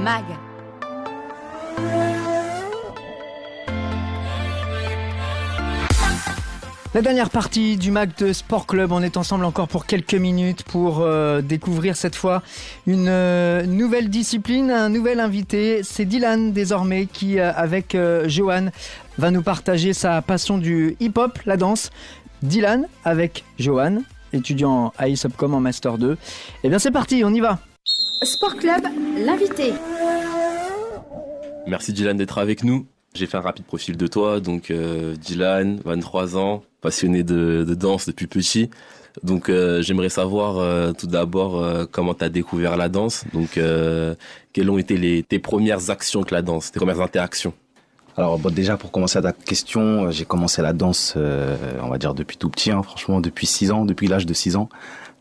MAG. 0.00 0.24
La 6.94 7.02
dernière 7.02 7.28
partie 7.28 7.76
du 7.76 7.90
MAC 7.90 8.16
de 8.18 8.32
Sport 8.32 8.66
Club, 8.66 8.92
on 8.92 9.02
est 9.02 9.18
ensemble 9.18 9.44
encore 9.44 9.68
pour 9.68 9.84
quelques 9.84 10.14
minutes 10.14 10.62
pour 10.62 11.00
euh, 11.00 11.42
découvrir 11.42 11.96
cette 11.96 12.16
fois 12.16 12.42
une 12.86 13.08
euh, 13.08 13.66
nouvelle 13.66 14.08
discipline, 14.08 14.70
un 14.70 14.88
nouvel 14.88 15.20
invité. 15.20 15.82
C'est 15.82 16.06
Dylan 16.06 16.52
désormais 16.52 17.04
qui, 17.04 17.38
euh, 17.38 17.52
avec 17.54 17.94
Johan, 18.26 18.68
va 19.18 19.30
nous 19.30 19.42
partager 19.42 19.92
sa 19.92 20.22
passion 20.22 20.56
du 20.56 20.96
hip-hop, 20.98 21.38
la 21.44 21.58
danse. 21.58 21.90
Dylan 22.42 22.88
avec 23.04 23.44
Johan, 23.58 23.98
étudiant 24.32 24.94
à 24.96 25.08
ISOPCOM 25.08 25.54
en 25.54 25.60
Master 25.60 25.98
2. 25.98 26.16
Eh 26.64 26.68
bien 26.70 26.78
c'est 26.78 26.90
parti, 26.90 27.22
on 27.22 27.34
y 27.34 27.40
va 27.40 27.58
Sport 28.22 28.56
Club, 28.56 28.82
l'invité. 29.16 29.72
Merci 31.66 31.92
Dylan 31.92 32.16
d'être 32.16 32.38
avec 32.38 32.64
nous. 32.64 32.86
J'ai 33.14 33.26
fait 33.26 33.36
un 33.36 33.40
rapide 33.40 33.64
profil 33.64 33.96
de 33.96 34.06
toi, 34.06 34.40
donc 34.40 34.70
euh, 34.70 35.16
Dylan, 35.16 35.80
23 35.84 36.36
ans, 36.36 36.62
passionné 36.80 37.22
de, 37.22 37.64
de 37.66 37.74
danse 37.74 38.06
depuis 38.06 38.26
petit. 38.26 38.70
Donc 39.24 39.48
euh, 39.48 39.82
j'aimerais 39.82 40.10
savoir 40.10 40.58
euh, 40.58 40.92
tout 40.92 41.06
d'abord 41.06 41.60
euh, 41.60 41.86
comment 41.90 42.14
tu 42.14 42.24
as 42.24 42.28
découvert 42.28 42.76
la 42.76 42.88
danse. 42.88 43.24
Donc 43.32 43.56
euh, 43.56 44.14
quelles 44.52 44.70
ont 44.70 44.78
été 44.78 44.96
les, 44.96 45.22
tes 45.22 45.38
premières 45.38 45.90
actions 45.90 46.20
avec 46.20 46.30
la 46.30 46.42
danse, 46.42 46.70
tes 46.72 46.78
premières 46.78 47.00
interactions? 47.00 47.52
Alors 48.16 48.38
bon, 48.38 48.52
déjà 48.52 48.76
pour 48.76 48.92
commencer 48.92 49.18
à 49.18 49.22
ta 49.22 49.32
question, 49.32 50.10
j'ai 50.10 50.24
commencé 50.24 50.62
la 50.62 50.72
danse, 50.72 51.14
euh, 51.16 51.56
on 51.82 51.88
va 51.88 51.96
dire 51.98 52.14
depuis 52.14 52.36
tout 52.36 52.50
petit, 52.50 52.70
hein, 52.70 52.82
franchement 52.82 53.20
depuis 53.20 53.46
6 53.46 53.70
ans, 53.72 53.84
depuis 53.84 54.08
l'âge 54.08 54.26
de 54.26 54.34
6 54.34 54.56
ans. 54.56 54.68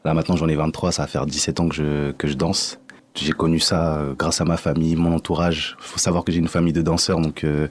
Là 0.05 0.13
maintenant 0.13 0.35
j'en 0.35 0.47
ai 0.47 0.55
23, 0.55 0.91
ça 0.91 1.03
va 1.03 1.07
faire 1.07 1.25
17 1.25 1.59
ans 1.59 1.69
que 1.69 1.75
je, 1.75 2.11
que 2.11 2.27
je 2.27 2.33
danse. 2.33 2.77
J'ai 3.21 3.33
connu 3.33 3.59
ça 3.59 3.97
euh, 3.97 4.13
grâce 4.17 4.39
à 4.41 4.45
ma 4.45 4.57
famille, 4.57 4.95
mon 4.95 5.13
entourage. 5.13 5.75
Il 5.79 5.85
faut 5.85 5.99
savoir 5.99 6.23
que 6.23 6.31
j'ai 6.31 6.39
une 6.39 6.47
famille 6.47 6.73
de 6.73 6.81
danseurs, 6.81 7.19
donc 7.19 7.43
euh, 7.43 7.67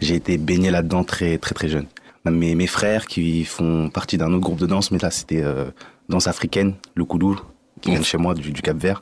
j'ai 0.00 0.14
été 0.14 0.38
baigné 0.38 0.70
là-dedans 0.70 1.02
très 1.04 1.38
très 1.38 1.54
très 1.54 1.68
jeune. 1.68 1.86
Mes, 2.24 2.54
mes 2.54 2.68
frères 2.68 3.06
qui 3.06 3.44
font 3.44 3.90
partie 3.90 4.16
d'un 4.16 4.28
autre 4.32 4.40
groupe 4.42 4.58
de 4.60 4.66
danse, 4.66 4.90
mais 4.92 4.98
là 4.98 5.10
c'était 5.10 5.42
euh, 5.42 5.70
danse 6.08 6.28
africaine, 6.28 6.74
le 6.94 7.04
koudou, 7.04 7.40
qui 7.80 7.90
vient 7.90 7.98
de 7.98 8.04
chez 8.04 8.18
moi, 8.18 8.34
du, 8.34 8.52
du 8.52 8.62
Cap 8.62 8.76
Vert. 8.76 9.00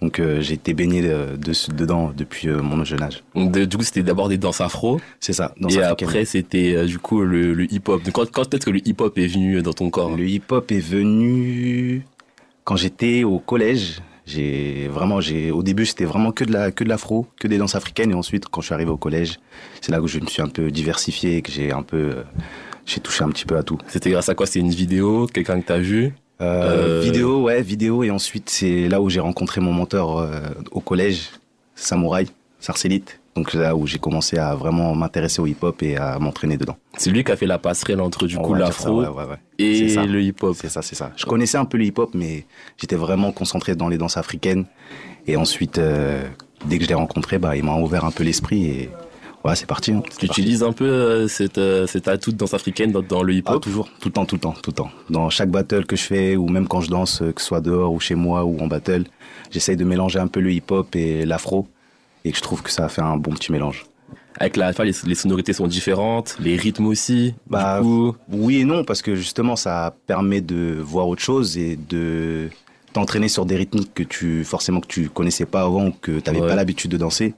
Donc 0.00 0.18
euh, 0.20 0.40
j'ai 0.40 0.54
été 0.54 0.72
baigné 0.72 1.02
de- 1.02 1.36
dedans 1.74 2.12
depuis 2.16 2.48
euh, 2.48 2.62
mon 2.62 2.84
jeune 2.84 3.02
âge. 3.02 3.22
Donc 3.34 3.50
du 3.58 3.76
coup 3.76 3.82
c'était 3.82 4.04
d'abord 4.04 4.28
des 4.28 4.38
danses 4.38 4.60
afro. 4.60 5.00
C'est 5.18 5.32
ça, 5.32 5.52
danse 5.60 5.74
Et 5.74 5.82
africaine. 5.82 6.08
après 6.08 6.24
c'était 6.26 6.74
euh, 6.76 6.86
du 6.86 6.98
coup 7.00 7.22
le, 7.22 7.54
le 7.54 7.64
hip-hop. 7.72 8.00
Quand, 8.12 8.30
quand 8.30 8.54
est-ce 8.54 8.64
que 8.66 8.70
le 8.70 8.86
hip-hop 8.86 9.18
est 9.18 9.26
venu 9.26 9.60
dans 9.62 9.72
ton 9.74 9.90
corps? 9.90 10.16
Le 10.16 10.26
hip-hop 10.28 10.70
est 10.70 10.78
venu 10.78 12.04
quand 12.64 12.76
j'étais 12.76 13.24
au 13.24 13.40
collège. 13.40 14.00
J'ai 14.32 14.88
vraiment, 14.88 15.20
j'ai 15.20 15.50
au 15.50 15.62
début 15.62 15.86
c'était 15.86 16.04
vraiment 16.04 16.30
que 16.32 16.44
de 16.44 16.52
la 16.52 16.70
que 16.70 16.84
de 16.84 16.88
l'afro, 16.88 17.26
que 17.40 17.48
des 17.48 17.58
danses 17.58 17.74
africaines, 17.74 18.10
et 18.12 18.14
ensuite 18.14 18.46
quand 18.48 18.60
je 18.60 18.66
suis 18.66 18.74
arrivé 18.74 18.90
au 18.90 18.96
collège, 18.96 19.40
c'est 19.80 19.90
là 19.92 20.00
où 20.00 20.06
je 20.06 20.18
me 20.20 20.26
suis 20.26 20.42
un 20.42 20.48
peu 20.48 20.70
diversifié, 20.70 21.36
et 21.38 21.42
que 21.42 21.50
j'ai 21.50 21.72
un 21.72 21.82
peu, 21.82 21.96
euh, 21.96 22.22
j'ai 22.86 23.00
touché 23.00 23.24
un 23.24 23.30
petit 23.30 23.44
peu 23.44 23.56
à 23.56 23.62
tout. 23.62 23.78
C'était 23.88 24.10
grâce 24.10 24.28
à 24.28 24.34
quoi? 24.34 24.46
C'est 24.46 24.60
une 24.60 24.70
vidéo, 24.70 25.26
quelqu'un 25.26 25.60
que 25.60 25.66
t'as 25.66 25.78
vu? 25.78 26.14
Euh, 26.40 27.00
Euh, 27.00 27.00
Vidéo, 27.02 27.42
ouais, 27.42 27.60
vidéo, 27.60 28.02
et 28.02 28.10
ensuite 28.10 28.48
c'est 28.48 28.88
là 28.88 29.00
où 29.02 29.10
j'ai 29.10 29.20
rencontré 29.20 29.60
mon 29.60 29.72
mentor 29.72 30.20
euh, 30.20 30.40
au 30.70 30.80
collège, 30.80 31.30
Samouraï, 31.74 32.26
Sarcélite. 32.60 33.19
Donc 33.36 33.54
là 33.54 33.76
où 33.76 33.86
j'ai 33.86 33.98
commencé 33.98 34.38
à 34.38 34.54
vraiment 34.56 34.94
m'intéresser 34.94 35.40
au 35.40 35.46
hip-hop 35.46 35.82
et 35.82 35.96
à 35.96 36.18
m'entraîner 36.18 36.56
dedans. 36.56 36.76
C'est 36.96 37.10
lui 37.10 37.22
qui 37.22 37.30
a 37.30 37.36
fait 37.36 37.46
la 37.46 37.58
passerelle 37.58 38.00
entre 38.00 38.26
du 38.26 38.36
On 38.36 38.42
coup 38.42 38.54
l'afro 38.54 39.02
ça, 39.04 39.12
ouais, 39.12 39.16
ouais, 39.18 39.30
ouais. 39.30 39.38
et 39.58 39.88
ça. 39.88 40.04
le 40.04 40.20
hip-hop. 40.20 40.56
C'est 40.60 40.68
ça, 40.68 40.82
c'est 40.82 40.96
ça. 40.96 41.12
Je 41.16 41.26
connaissais 41.26 41.56
un 41.58 41.64
peu 41.64 41.78
le 41.78 41.84
hip-hop, 41.84 42.10
mais 42.14 42.44
j'étais 42.76 42.96
vraiment 42.96 43.30
concentré 43.30 43.76
dans 43.76 43.88
les 43.88 43.98
danses 43.98 44.16
africaines. 44.16 44.64
Et 45.28 45.36
ensuite, 45.36 45.78
euh, 45.78 46.24
dès 46.66 46.78
que 46.78 46.84
je 46.84 46.88
l'ai 46.88 46.94
rencontré, 46.94 47.38
bah, 47.38 47.56
il 47.56 47.62
m'a 47.64 47.76
ouvert 47.76 48.04
un 48.04 48.10
peu 48.10 48.24
l'esprit 48.24 48.64
et 48.66 48.90
ouais, 49.44 49.54
c'est 49.54 49.66
parti. 49.66 49.92
hein. 49.92 50.02
Tu 50.18 50.26
utilises 50.26 50.64
un 50.64 50.72
peu 50.72 50.86
euh, 50.86 51.28
cette, 51.28 51.58
euh, 51.58 51.86
cet 51.86 52.08
atout 52.08 52.32
de 52.32 52.36
danse 52.36 52.52
africaine 52.54 52.90
dans, 52.90 53.00
dans 53.02 53.22
le 53.22 53.32
Ah, 53.32 53.36
hip-hop 53.36 53.62
toujours, 53.62 53.88
tout 54.00 54.08
le 54.08 54.12
temps, 54.12 54.24
tout 54.24 54.34
le 54.36 54.40
temps, 54.40 54.54
tout 54.60 54.70
le 54.70 54.74
temps. 54.76 54.90
Dans 55.08 55.30
chaque 55.30 55.50
battle 55.50 55.86
que 55.86 55.94
je 55.94 56.02
fais, 56.02 56.34
ou 56.36 56.48
même 56.48 56.66
quand 56.66 56.80
je 56.80 56.90
danse, 56.90 57.22
euh, 57.22 57.30
que 57.32 57.40
ce 57.40 57.46
soit 57.46 57.60
dehors 57.60 57.92
ou 57.92 58.00
chez 58.00 58.16
moi 58.16 58.44
ou 58.44 58.58
en 58.60 58.66
battle, 58.66 59.04
j'essaye 59.52 59.76
de 59.76 59.84
mélanger 59.84 60.18
un 60.18 60.26
peu 60.26 60.40
le 60.40 60.50
hip-hop 60.52 60.96
et 60.96 61.24
l'afro. 61.24 61.68
Et 62.24 62.32
je 62.34 62.40
trouve 62.40 62.62
que 62.62 62.70
ça 62.70 62.84
a 62.84 62.88
fait 62.88 63.02
un 63.02 63.16
bon 63.16 63.32
petit 63.32 63.52
mélange. 63.52 63.84
Avec 64.38 64.56
la 64.56 64.70
les, 64.72 64.92
les 65.06 65.14
sonorités 65.14 65.52
sont 65.52 65.66
différentes, 65.66 66.36
les 66.40 66.56
rythmes 66.56 66.86
aussi. 66.86 67.34
Bah, 67.48 67.78
du 67.80 67.84
coup, 67.86 68.16
Oui 68.30 68.58
et 68.58 68.64
non, 68.64 68.84
parce 68.84 69.02
que 69.02 69.14
justement, 69.14 69.56
ça 69.56 69.94
permet 70.06 70.40
de 70.40 70.78
voir 70.80 71.08
autre 71.08 71.20
chose 71.22 71.58
et 71.58 71.76
de 71.76 72.48
t'entraîner 72.92 73.28
sur 73.28 73.44
des 73.44 73.56
rythmiques 73.56 73.92
que 73.94 74.02
tu 74.02 74.44
forcément 74.44 74.80
que 74.80 74.86
tu 74.86 75.08
connaissais 75.10 75.46
pas 75.46 75.62
avant 75.62 75.86
ou 75.88 75.92
que 75.92 76.18
tu 76.20 76.22
n'avais 76.26 76.40
Ouais. 76.40 76.48
pas 76.48 76.54
l'habitude 76.54 76.90
de 76.90 76.96
danser. 76.96 77.34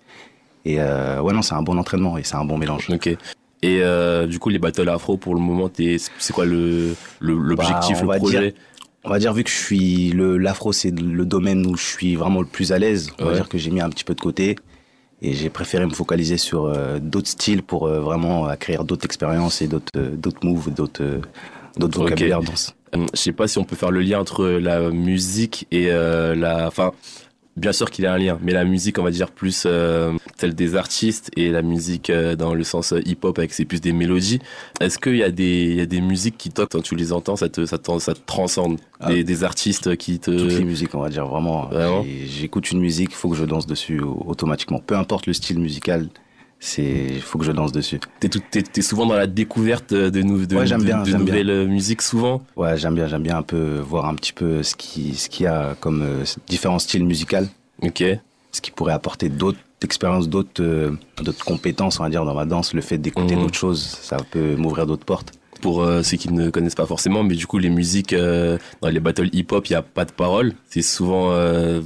Et 0.64 0.76
euh, 0.80 1.20
ouais, 1.20 1.32
non, 1.32 1.42
c'est 1.42 1.54
un 1.54 1.62
bon 1.62 1.76
entraînement 1.78 2.18
et 2.18 2.22
c'est 2.24 2.36
un 2.36 2.44
bon 2.44 2.56
mélange. 2.58 2.88
ok. 2.90 3.08
Et 3.64 3.78
euh, 3.80 4.26
du 4.26 4.38
coup, 4.40 4.48
les 4.48 4.58
battles 4.58 4.88
afro, 4.88 5.16
pour 5.16 5.34
le 5.34 5.40
moment, 5.40 5.70
c'est 6.18 6.32
quoi 6.32 6.44
le 6.44 6.94
le- 7.20 7.34
l'objectif, 7.38 7.96
Bah, 7.98 8.02
le 8.02 8.06
va 8.08 8.16
projet? 8.16 8.40
Dire- 8.40 8.52
On 9.04 9.10
va 9.10 9.18
dire, 9.18 9.32
vu 9.34 9.42
que 9.44 9.50
je 9.50 9.56
suis 9.56 10.10
le 10.10 10.36
l'afro, 10.38 10.72
c'est 10.72 10.90
le 10.96 11.24
domaine 11.24 11.66
où 11.66 11.76
je 11.76 11.84
suis 11.84 12.14
vraiment 12.16 12.40
le 12.40 12.46
plus 12.46 12.70
à 12.72 12.78
l'aise. 12.78 13.10
On 13.18 13.24
va 13.26 13.34
dire 13.34 13.48
que 13.48 13.58
j'ai 13.58 13.70
mis 13.70 13.80
un 13.80 13.88
petit 13.90 14.04
peu 14.04 14.14
de 14.14 14.20
côté 14.20 14.56
et 15.22 15.34
j'ai 15.34 15.48
préféré 15.48 15.86
me 15.86 15.94
focaliser 15.94 16.36
sur 16.36 16.66
euh, 16.66 16.98
d'autres 16.98 17.28
styles 17.28 17.62
pour 17.62 17.86
euh, 17.86 18.00
vraiment 18.00 18.46
acquérir 18.46 18.84
d'autres 18.84 19.04
expériences 19.06 19.62
et 19.62 19.68
d'autres 19.68 19.86
euh, 19.96 20.10
d'autres 20.16 20.44
moves, 20.44 20.74
d'autres 20.74 21.20
d'autres 21.76 22.00
vocabulaires 22.00 22.40
Euh, 22.94 23.06
Je 23.14 23.18
sais 23.20 23.32
pas 23.32 23.48
si 23.48 23.56
on 23.58 23.64
peut 23.64 23.76
faire 23.76 23.92
le 23.92 24.00
lien 24.00 24.18
entre 24.18 24.44
la 24.46 24.90
musique 24.90 25.66
et 25.70 25.88
la. 25.88 26.66
Enfin, 26.66 26.92
bien 27.56 27.72
sûr 27.72 27.90
qu'il 27.90 28.04
y 28.04 28.06
a 28.06 28.12
un 28.14 28.18
lien, 28.18 28.38
mais 28.42 28.52
la 28.52 28.64
musique, 28.64 28.98
on 28.98 29.02
va 29.02 29.10
dire 29.10 29.30
plus 29.30 29.64
euh, 29.66 30.12
celle 30.38 30.54
des 30.54 30.74
artistes 30.74 31.30
et 31.36 31.50
la 31.50 31.62
musique 31.62 32.10
euh, 32.10 32.34
dans 32.36 32.54
le 32.54 32.64
sens 32.64 32.92
euh, 32.92 33.00
hip-hop 33.04 33.38
avec 33.38 33.52
c'est 33.52 33.64
plus 33.64 33.80
des 33.80 33.92
mélodies. 33.92 34.38
Est-ce 34.80 34.98
qu'il 34.98 35.16
y 35.16 35.22
a 35.22 35.30
des 35.30 35.64
il 35.70 35.76
y 35.76 35.80
a 35.80 35.86
des 35.86 36.00
musiques 36.00 36.38
qui 36.38 36.50
toi 36.50 36.66
quand 36.70 36.82
tu 36.82 36.96
les 36.96 37.12
entends, 37.12 37.36
ça 37.36 37.48
te 37.48 37.66
ça 37.66 37.78
te, 37.78 37.98
ça 37.98 38.14
te 38.14 38.20
transcende? 38.24 38.78
Des, 39.08 39.24
des 39.24 39.42
artistes 39.42 39.96
qui 39.96 40.20
te. 40.20 40.30
Toutes 40.30 40.52
les 40.52 40.64
musiques, 40.64 40.94
on 40.94 41.00
va 41.00 41.08
dire 41.08 41.26
vraiment. 41.26 41.66
Vraiment? 41.66 42.04
J'écoute 42.26 42.70
une 42.70 42.78
musique, 42.80 43.10
il 43.10 43.16
faut 43.16 43.28
que 43.28 43.36
je 43.36 43.44
danse 43.44 43.66
dessus 43.66 43.98
au- 44.00 44.22
automatiquement. 44.26 44.78
Peu 44.78 44.96
importe 44.96 45.26
le 45.26 45.32
style 45.32 45.58
musical, 45.58 46.08
C'est, 46.64 47.18
faut 47.20 47.38
que 47.38 47.44
je 47.44 47.50
danse 47.50 47.72
dessus. 47.72 47.98
T'es, 48.20 48.28
tout- 48.28 48.40
t'es, 48.50 48.62
t'es 48.62 48.82
souvent 48.82 49.04
dans 49.04 49.16
la 49.16 49.26
découverte 49.26 49.92
de, 49.92 50.22
nou- 50.22 50.46
de, 50.46 50.56
Ouais, 50.56 50.64
de- 50.64 50.76
bien, 50.76 51.00
de 51.02 51.10
j'aime 51.10 51.24
bien. 51.24 51.34
nouvelles 51.34 51.50
euh, 51.50 51.66
musiques 51.66 52.02
souvent? 52.02 52.40
Ouais, 52.54 52.76
j'aime 52.78 52.94
bien, 52.94 53.08
j'aime 53.08 53.24
bien 53.24 53.36
un 53.38 53.42
peu 53.42 53.80
voir 53.80 54.06
un 54.06 54.14
petit 54.14 54.32
peu 54.32 54.62
ce 54.62 54.76
qui, 54.76 55.14
ce 55.16 55.28
qu'il 55.28 55.44
y 55.44 55.46
a 55.48 55.74
comme 55.80 56.02
euh, 56.02 56.24
différents 56.46 56.78
styles 56.78 57.04
musicaux. 57.04 57.38
Ok. 57.82 58.04
Ce 58.52 58.60
qui 58.60 58.70
pourrait 58.70 58.92
apporter 58.92 59.28
d'autres 59.28 59.58
expériences, 59.82 60.28
d'autres, 60.28 60.62
euh, 60.62 60.92
d'autres 61.20 61.44
compétences, 61.44 61.98
on 61.98 62.04
va 62.04 62.10
dire, 62.10 62.24
dans 62.24 62.34
ma 62.34 62.44
danse. 62.44 62.74
Le 62.74 62.80
fait 62.80 62.96
d'écouter 62.98 63.34
Mhm. 63.34 63.42
d'autres 63.42 63.58
choses, 63.58 63.82
ça 63.82 64.18
peut 64.30 64.54
m'ouvrir 64.54 64.86
d'autres 64.86 65.04
portes. 65.04 65.32
Pour 65.62 65.82
euh, 65.82 66.02
ceux 66.04 66.16
qui 66.16 66.32
ne 66.32 66.50
connaissent 66.50 66.76
pas 66.76 66.86
forcément, 66.86 67.24
mais 67.24 67.34
du 67.34 67.46
coup 67.48 67.58
les 67.58 67.70
musiques 67.70 68.12
euh, 68.12 68.56
dans 68.82 68.88
les 68.88 69.00
battles 69.00 69.28
hip-hop, 69.32 69.66
il 69.68 69.72
y 69.72 69.76
a 69.76 69.82
pas 69.82 70.04
de 70.04 70.12
paroles. 70.12 70.52
C'est 70.68 70.82
souvent 70.82 71.30
euh, 71.32 71.80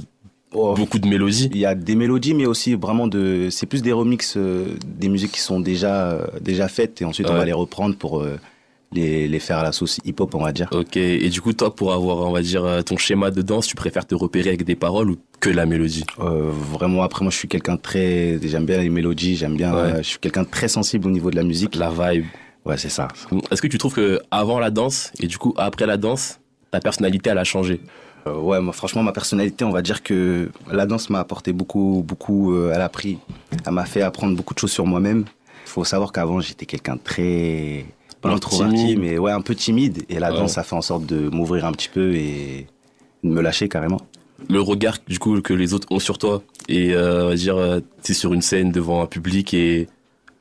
Oh, 0.53 0.73
beaucoup 0.75 0.99
de 0.99 1.07
mélodies. 1.07 1.49
Il 1.51 1.57
y 1.57 1.65
a 1.65 1.75
des 1.75 1.95
mélodies, 1.95 2.33
mais 2.33 2.45
aussi 2.45 2.73
vraiment 2.75 3.07
de. 3.07 3.49
C'est 3.51 3.65
plus 3.65 3.81
des 3.81 3.91
remixes, 3.91 4.35
euh, 4.37 4.75
des 4.85 5.09
musiques 5.09 5.33
qui 5.33 5.41
sont 5.41 5.59
déjà, 5.59 6.11
euh, 6.11 6.27
déjà 6.41 6.67
faites, 6.67 7.01
et 7.01 7.05
ensuite 7.05 7.29
on 7.29 7.33
va 7.33 7.43
les 7.43 7.53
reprendre 7.53 7.95
pour 7.97 8.21
euh, 8.21 8.39
les, 8.93 9.27
les 9.27 9.39
faire 9.39 9.57
à 9.57 9.63
la 9.63 9.73
sauce 9.73 9.99
hip-hop, 10.05 10.33
on 10.35 10.43
va 10.43 10.53
dire. 10.53 10.69
Ok. 10.71 10.95
Et 10.95 11.29
du 11.29 11.41
coup 11.41 11.51
toi 11.51 11.75
pour 11.75 11.91
avoir 11.91 12.19
on 12.19 12.31
va 12.31 12.41
dire 12.41 12.83
ton 12.85 12.95
schéma 12.95 13.29
de 13.29 13.41
danse, 13.41 13.67
tu 13.67 13.75
préfères 13.75 14.07
te 14.07 14.15
repérer 14.15 14.49
avec 14.49 14.63
des 14.63 14.75
paroles 14.75 15.11
ou 15.11 15.17
que 15.41 15.49
la 15.49 15.65
mélodie? 15.65 16.05
Vraiment, 16.17 17.03
après, 17.03 17.23
moi, 17.23 17.31
je 17.31 17.37
suis 17.37 17.47
quelqu'un 17.47 17.75
de 17.75 17.81
très. 17.81 18.39
J'aime 18.41 18.65
bien 18.65 18.77
les 18.77 18.89
mélodies, 18.89 19.35
j'aime 19.35 19.57
bien. 19.57 19.75
Ouais. 19.75 19.97
je 19.97 20.07
suis 20.07 20.19
quelqu'un 20.19 20.43
de 20.43 20.49
très 20.49 20.69
sensible 20.69 21.07
au 21.07 21.11
niveau 21.11 21.29
de 21.29 21.35
la 21.35 21.43
musique. 21.43 21.75
La 21.75 21.89
vibe. 21.89 22.25
Ouais, 22.65 22.77
c'est 22.77 22.89
ça. 22.89 23.07
Est-ce 23.51 23.61
que 23.61 23.67
tu 23.67 23.77
trouves 23.77 23.93
que 23.93 24.19
avant 24.31 24.59
la 24.59 24.71
danse 24.71 25.11
et 25.19 25.27
du 25.27 25.37
coup 25.37 25.53
après 25.57 25.85
la 25.85 25.97
danse, 25.97 26.39
ta 26.71 26.79
personnalité 26.79 27.29
elle 27.29 27.37
a 27.37 27.43
changé? 27.43 27.81
Euh, 28.27 28.39
ouais, 28.39 28.59
moi, 28.61 28.73
franchement, 28.73 29.03
ma 29.03 29.11
personnalité, 29.11 29.63
on 29.65 29.71
va 29.71 29.81
dire 29.81 30.03
que 30.03 30.49
la 30.71 30.85
danse 30.85 31.09
m'a 31.09 31.19
apporté 31.19 31.53
beaucoup, 31.53 32.03
beaucoup. 32.05 32.53
euh, 32.53 32.71
elle 32.73 32.81
a 32.81 32.89
pris, 32.89 33.17
elle 33.65 33.73
m'a 33.73 33.85
fait 33.85 34.01
apprendre 34.01 34.35
beaucoup 34.35 34.53
de 34.53 34.59
choses 34.59 34.71
sur 34.71 34.85
moi-même. 34.85 35.25
Il 35.65 35.69
faut 35.69 35.83
savoir 35.83 36.11
qu'avant, 36.11 36.39
j'étais 36.39 36.65
quelqu'un 36.65 36.95
de 36.95 37.01
très 37.03 37.85
pas 38.21 38.29
introverti, 38.31 38.75
timide. 38.75 38.99
mais 38.99 39.17
ouais, 39.17 39.31
un 39.31 39.41
peu 39.41 39.53
timide. 39.55 40.03
Et 40.09 40.19
la 40.19 40.31
Ouais. 40.31 40.37
danse 40.37 40.57
a 40.57 40.63
fait 40.63 40.75
en 40.75 40.81
sorte 40.81 41.05
de 41.05 41.29
m'ouvrir 41.29 41.65
un 41.65 41.71
petit 41.71 41.89
peu 41.89 42.15
et 42.15 42.67
de 43.23 43.29
me 43.29 43.41
lâcher 43.41 43.67
carrément. 43.69 44.01
le 44.49 44.61
regard 44.61 44.97
du 45.07 45.17
coup 45.19 45.41
que 45.41 45.53
les 45.53 45.73
autres 45.73 45.87
ont 45.91 45.99
sur 45.99 46.17
toi 46.19 46.43
et 46.69 46.93
euh, 46.93 47.25
on 47.25 47.29
va 47.29 47.35
dire 47.35 47.57
euh, 47.57 47.79
t'es 48.03 48.13
sur 48.13 48.33
une 48.33 48.43
scène 48.43 48.71
devant 48.71 49.01
un 49.01 49.07
public 49.07 49.51
et 49.55 49.87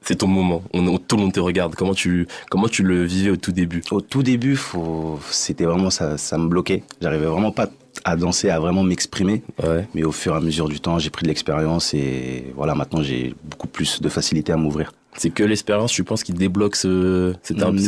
c'est 0.06 0.16
ton 0.16 0.26
moment 0.28 0.62
on, 0.72 0.86
on- 0.86 0.98
tout 0.98 1.16
le 1.16 1.22
monde 1.22 1.32
te 1.32 1.40
regarde 1.40 1.74
comment 1.74 1.94
tu 1.94 2.26
comment 2.50 2.68
tu 2.68 2.82
le 2.82 3.04
vivais 3.04 3.30
au 3.30 3.36
tout 3.36 3.52
début? 3.52 3.82
Au 3.90 4.00
tout 4.00 4.22
début, 4.22 4.56
faut... 4.56 5.18
c'était 5.30 5.64
vraiment 5.64 5.90
ça, 5.90 6.16
ça 6.18 6.38
me 6.38 6.48
bloquait. 6.48 6.82
J'arrivais 7.02 7.26
vraiment 7.26 7.50
pas 7.52 7.68
à 8.04 8.14
danser, 8.16 8.50
à 8.50 8.60
vraiment 8.60 8.82
m'exprimer. 8.82 9.42
ouais 9.62 9.88
Mais 9.94 10.04
au 10.04 10.12
fur 10.12 10.34
et 10.34 10.36
à 10.36 10.40
mesure 10.40 10.68
du 10.68 10.80
temps, 10.80 10.98
j'ai 10.98 11.10
pris 11.10 11.22
de 11.24 11.28
l'expérience 11.28 11.94
et 11.94 12.44
voilà, 12.54 12.74
maintenant 12.74 13.02
j'ai 13.02 13.34
beaucoup 13.44 13.68
plus 13.68 14.00
de 14.00 14.08
facilité 14.08 14.52
à 14.52 14.56
m'ouvrir. 14.56 14.92
c'est 15.16 15.30
que 15.30 15.42
l'expérience 15.42 15.94
je 15.94 16.02
pense 16.02 16.22
qui 16.22 16.32
débloque 16.32 16.76
ce 16.76 17.32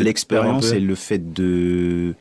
L'expérience 0.02 0.72
et 0.72 0.80
le 0.80 0.94
fait 0.94 1.32
de 1.32 2.14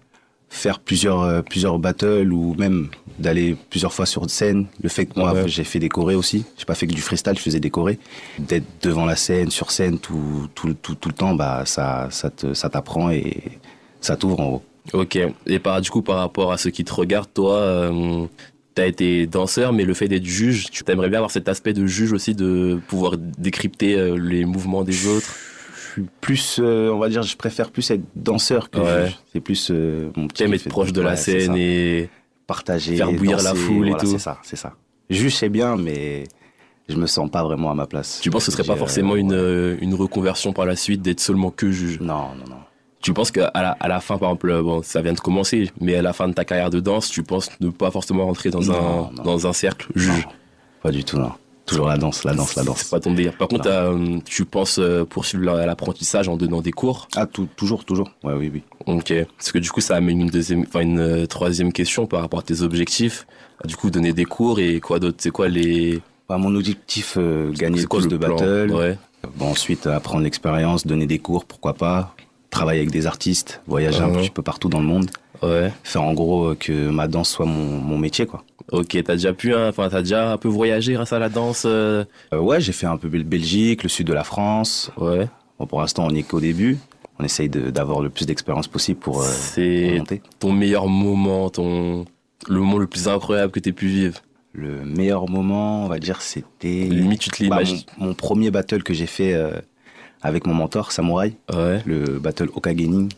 faire 0.49 0.79
plusieurs, 0.79 1.21
euh, 1.23 1.41
plusieurs 1.41 1.77
battles 1.79 2.31
ou 2.31 2.55
même 2.55 2.87
d'aller 3.19 3.55
plusieurs 3.69 3.93
fois 3.93 4.05
sur 4.05 4.29
scène. 4.29 4.67
Le 4.81 4.89
fait 4.89 5.05
que 5.05 5.19
moi, 5.19 5.33
Ouais. 5.33 5.47
j'ai 5.47 5.63
fait 5.63 5.79
des 5.79 5.89
chorés 5.89 6.15
aussi. 6.15 6.45
J'ai 6.57 6.65
pas 6.65 6.75
fait 6.75 6.87
que 6.87 6.93
du 6.93 7.01
freestyle, 7.01 7.33
je 7.35 7.41
faisais 7.41 7.59
des 7.59 7.69
chorés. 7.69 7.99
D'être 8.39 8.65
devant 8.81 9.05
la 9.05 9.15
scène, 9.15 9.49
sur 9.51 9.71
scène 9.71 9.99
tout, 9.99 10.47
tout, 10.55 10.73
tout, 10.73 10.95
tout 10.95 11.09
le 11.09 11.15
temps, 11.15 11.33
bah, 11.35 11.63
ça, 11.65 12.07
ça 12.11 12.29
te- 12.29 12.53
ça 12.53 12.69
t'apprend 12.69 13.09
et 13.11 13.59
ça 14.01 14.15
t'ouvre 14.15 14.39
en 14.39 14.45
haut. 14.53 14.63
ok 14.93 15.17
et 15.47 15.59
par 15.59 15.81
du 15.81 15.89
coup 15.89 16.01
par 16.01 16.17
rapport 16.17 16.51
à 16.53 16.57
ceux 16.57 16.69
qui 16.69 16.85
te 16.85 16.93
regardent 16.93 17.33
toi 17.33 17.55
euh, 17.57 18.25
T'as 18.75 18.85
été 18.85 19.25
danseur, 19.25 19.73
mais 19.73 19.85
le 19.85 19.95
fait 19.95 20.07
d'être 20.07 20.23
juge, 20.23 20.67
tu 20.69 20.83
aimerais 20.87 21.09
bien 21.09 21.17
avoir 21.17 21.31
cet 21.31 21.49
aspect 21.49 21.73
de 21.73 21.87
juge 21.87 22.13
aussi, 22.13 22.35
de 22.35 22.79
pouvoir 22.87 23.15
décrypter 23.17 23.95
euh, 23.95 24.15
les 24.19 24.45
mouvements 24.45 24.83
des 24.83 25.07
autres? 25.07 25.33
Suis 25.97 26.05
plus, 26.21 26.59
euh, 26.61 26.91
on 26.91 26.99
va 26.99 27.09
dire, 27.09 27.23
je 27.23 27.35
préfère 27.35 27.71
plus 27.71 27.89
être 27.89 28.03
danseur 28.15 28.69
que 28.69 28.79
Ouais. 28.79 29.05
juge. 29.07 29.17
C'est 29.33 29.39
plus 29.39 29.69
euh, 29.71 30.11
mon 30.15 30.27
petit 30.27 30.43
être 30.43 30.69
proche 30.69 30.93
de 30.93 31.01
la 31.01 31.11
Ouais, 31.11 31.15
scène 31.15 31.55
et 31.57 32.09
partager, 32.45 32.97
Faire 32.97 33.11
bouillir 33.11 33.41
la 33.41 33.55
foule 33.55 33.87
et 33.87 33.89
voilà, 33.89 34.03
tout. 34.03 34.11
C'est 34.11 34.19
ça, 34.19 34.37
c'est 34.43 34.55
ça. 34.55 34.73
Juge, 35.09 35.35
c'est 35.35 35.49
bien, 35.49 35.75
mais 35.75 36.25
je 36.87 36.95
me 36.97 37.07
sens 37.07 37.31
pas 37.31 37.43
vraiment 37.43 37.71
à 37.71 37.73
ma 37.73 37.87
place. 37.87 38.19
tu 38.21 38.29
penses 38.29 38.45
que 38.45 38.51
ce 38.51 38.57
serait 38.57 38.67
pas 38.67 38.75
forcément 38.75 39.13
euh, 39.13 39.17
une, 39.17 39.33
euh, 39.33 39.75
une 39.81 39.95
reconversion 39.95 40.53
par 40.53 40.65
la 40.67 40.75
suite 40.75 41.01
d'être 41.01 41.19
seulement 41.19 41.49
que 41.49 41.71
juge? 41.71 41.99
Non, 41.99 42.29
non, 42.37 42.45
non. 42.47 42.57
Tu 43.01 43.11
penses 43.13 43.31
qu'à 43.31 43.51
la, 43.55 43.71
à 43.71 43.87
la 43.87 43.99
fin, 43.99 44.17
par 44.19 44.29
exemple, 44.29 44.49
euh, 44.51 44.61
bon, 44.61 44.83
ça 44.83 45.01
vient 45.01 45.13
de 45.13 45.19
commencer, 45.19 45.71
mais 45.81 45.95
à 45.95 46.01
la 46.03 46.13
fin 46.13 46.27
de 46.27 46.33
ta 46.33 46.45
carrière 46.45 46.69
de 46.69 46.79
danse, 46.79 47.09
tu 47.09 47.23
penses 47.23 47.49
ne 47.59 47.69
pas 47.69 47.89
forcément 47.89 48.25
rentrer 48.25 48.51
dans, 48.51 48.59
Non, 48.61 48.73
un, 48.75 49.11
non. 49.15 49.23
dans 49.23 49.47
un 49.47 49.53
cercle 49.53 49.87
juge? 49.95 50.25
Non, 50.25 50.31
pas 50.83 50.91
du 50.91 51.03
tout, 51.03 51.17
non. 51.17 51.31
Toujours 51.67 51.87
la 51.87 51.97
danse, 51.97 52.23
la 52.23 52.33
danse, 52.33 52.55
la 52.55 52.63
C'est 52.63 52.67
danse. 52.67 52.83
pas 52.85 52.99
ton 52.99 53.13
délire. 53.13 53.33
Par 53.37 53.47
contre, 53.49 53.67
euh, 53.69 54.17
tu 54.25 54.45
penses 54.45 54.79
euh, 54.79 55.03
poursuivre 55.05 55.43
la- 55.43 55.65
l'apprentissage 55.65 56.27
en 56.29 56.37
donnant 56.37 56.61
des 56.61 56.71
cours? 56.71 57.07
Ah, 57.15 57.25
tout, 57.27 57.47
toujours, 57.55 57.83
toujours. 57.85 58.09
Ouais, 58.23 58.33
oui, 58.33 58.49
oui. 58.53 58.63
Ok. 58.85 59.13
Parce 59.37 59.51
que 59.51 59.59
du 59.59 59.69
coup, 59.69 59.81
ça 59.81 59.97
amène 59.97 60.21
une 60.21 60.29
deuxième, 60.29 60.61
enfin 60.67 60.79
une 60.79 60.99
euh, 60.99 61.25
troisième 61.27 61.71
question 61.73 62.07
par 62.07 62.21
rapport 62.21 62.39
à 62.39 62.43
tes 62.43 62.61
objectifs. 62.61 63.27
Du 63.65 63.75
coup, 63.75 63.89
donner 63.89 64.13
des 64.13 64.25
cours 64.25 64.59
et 64.59 64.79
quoi 64.79 64.99
d'autre? 64.99 65.17
C'est 65.19 65.29
quoi 65.31 65.49
les 65.49 66.01
Bah, 66.29 66.37
mon 66.37 66.55
objectif, 66.55 67.15
euh, 67.17 67.51
gagner 67.51 67.81
c'est 67.81 67.87
quoi 67.87 68.01
le 68.01 68.07
de 68.07 68.17
plan? 68.17 68.37
Ouais. 68.37 68.97
Bon, 69.35 69.47
ensuite, 69.51 69.87
apprendre 69.87 70.23
l'expérience, 70.23 70.87
donner 70.87 71.05
des 71.05 71.19
cours, 71.19 71.43
pourquoi 71.45 71.73
pas. 71.73 72.15
Travailler 72.49 72.79
avec 72.79 72.91
des 72.91 73.07
artistes, 73.07 73.61
voyager 73.67 73.99
un 74.01 74.07
Mhm. 74.07 74.17
petit 74.21 74.29
peu 74.29 74.41
partout 74.41 74.69
dans 74.69 74.79
le 74.79 74.85
monde. 74.85 75.09
Ouais. 75.43 75.71
Faire 75.83 76.03
en 76.03 76.13
gros 76.13 76.47
euh, 76.49 76.55
que 76.55 76.89
ma 76.89 77.07
danse 77.07 77.29
soit 77.29 77.45
mon, 77.45 77.77
mon 77.79 77.97
métier, 77.97 78.25
quoi. 78.25 78.43
Ok. 78.71 78.97
T'as 79.03 79.13
déjà 79.13 79.33
pu, 79.33 79.53
hein, 79.53 79.69
enfin, 79.69 79.87
t'as 79.89 80.01
déjà 80.01 80.31
un 80.33 80.37
peu 80.37 80.47
voyagé 80.47 80.93
grâce 80.93 81.13
à 81.13 81.19
la 81.19 81.29
danse. 81.29 81.63
euh, 81.65 82.03
Euh, 82.33 82.39
ouais, 82.39 82.59
j'ai 82.61 82.71
fait 82.73 82.87
un 82.87 82.97
peu 82.97 83.07
Bel- 83.09 83.23
Belgique, 83.23 83.83
le 83.83 83.89
sud 83.89 84.07
de 84.07 84.13
la 84.13 84.23
France. 84.23 84.91
Ouais. 84.97 85.27
Bon, 85.59 85.65
pour 85.65 85.81
l'instant, 85.81 86.05
on 86.05 86.11
n'y 86.11 86.19
est 86.19 86.23
qu'au 86.23 86.39
début. 86.39 86.77
On 87.19 87.23
essaye 87.23 87.49
d'avoir 87.49 88.01
le 88.01 88.09
plus 88.09 88.25
d'expérience 88.27 88.67
possible 88.67 88.99
pour, 88.99 89.21
euh, 89.21 89.25
C'est 89.27 89.97
monter. 89.97 90.21
ton 90.39 90.51
meilleur 90.51 90.87
moment, 90.87 91.49
ton 91.49 92.05
le 92.47 92.59
moment 92.59 92.77
le 92.77 92.85
plus 92.85 93.07
incroyable 93.07 93.51
que 93.51 93.59
t'aies 93.59 93.71
pu 93.71 93.87
vivre. 93.87 94.19
Le 94.53 94.85
meilleur 94.85 95.27
moment, 95.29 95.85
on 95.85 95.87
va 95.87 95.97
dire, 95.99 96.21
c'était 96.21 96.67
Limite, 96.87 97.19
tu 97.21 97.29
te 97.31 97.37
bah, 97.37 97.61
l'imagines. 97.61 97.81
mon, 97.97 98.07
mon 98.07 98.13
premier 98.13 98.51
battle 98.51 98.83
que 98.83 98.93
j'ai 98.93 99.07
fait 99.07 99.33
avec 100.21 100.45
mon 100.45 100.53
mentor, 100.53 100.91
Samouraï, 100.91 101.33
Ouais. 101.53 101.81
le 101.85 102.19
battle 102.19 102.49
Okagening. 102.53 103.09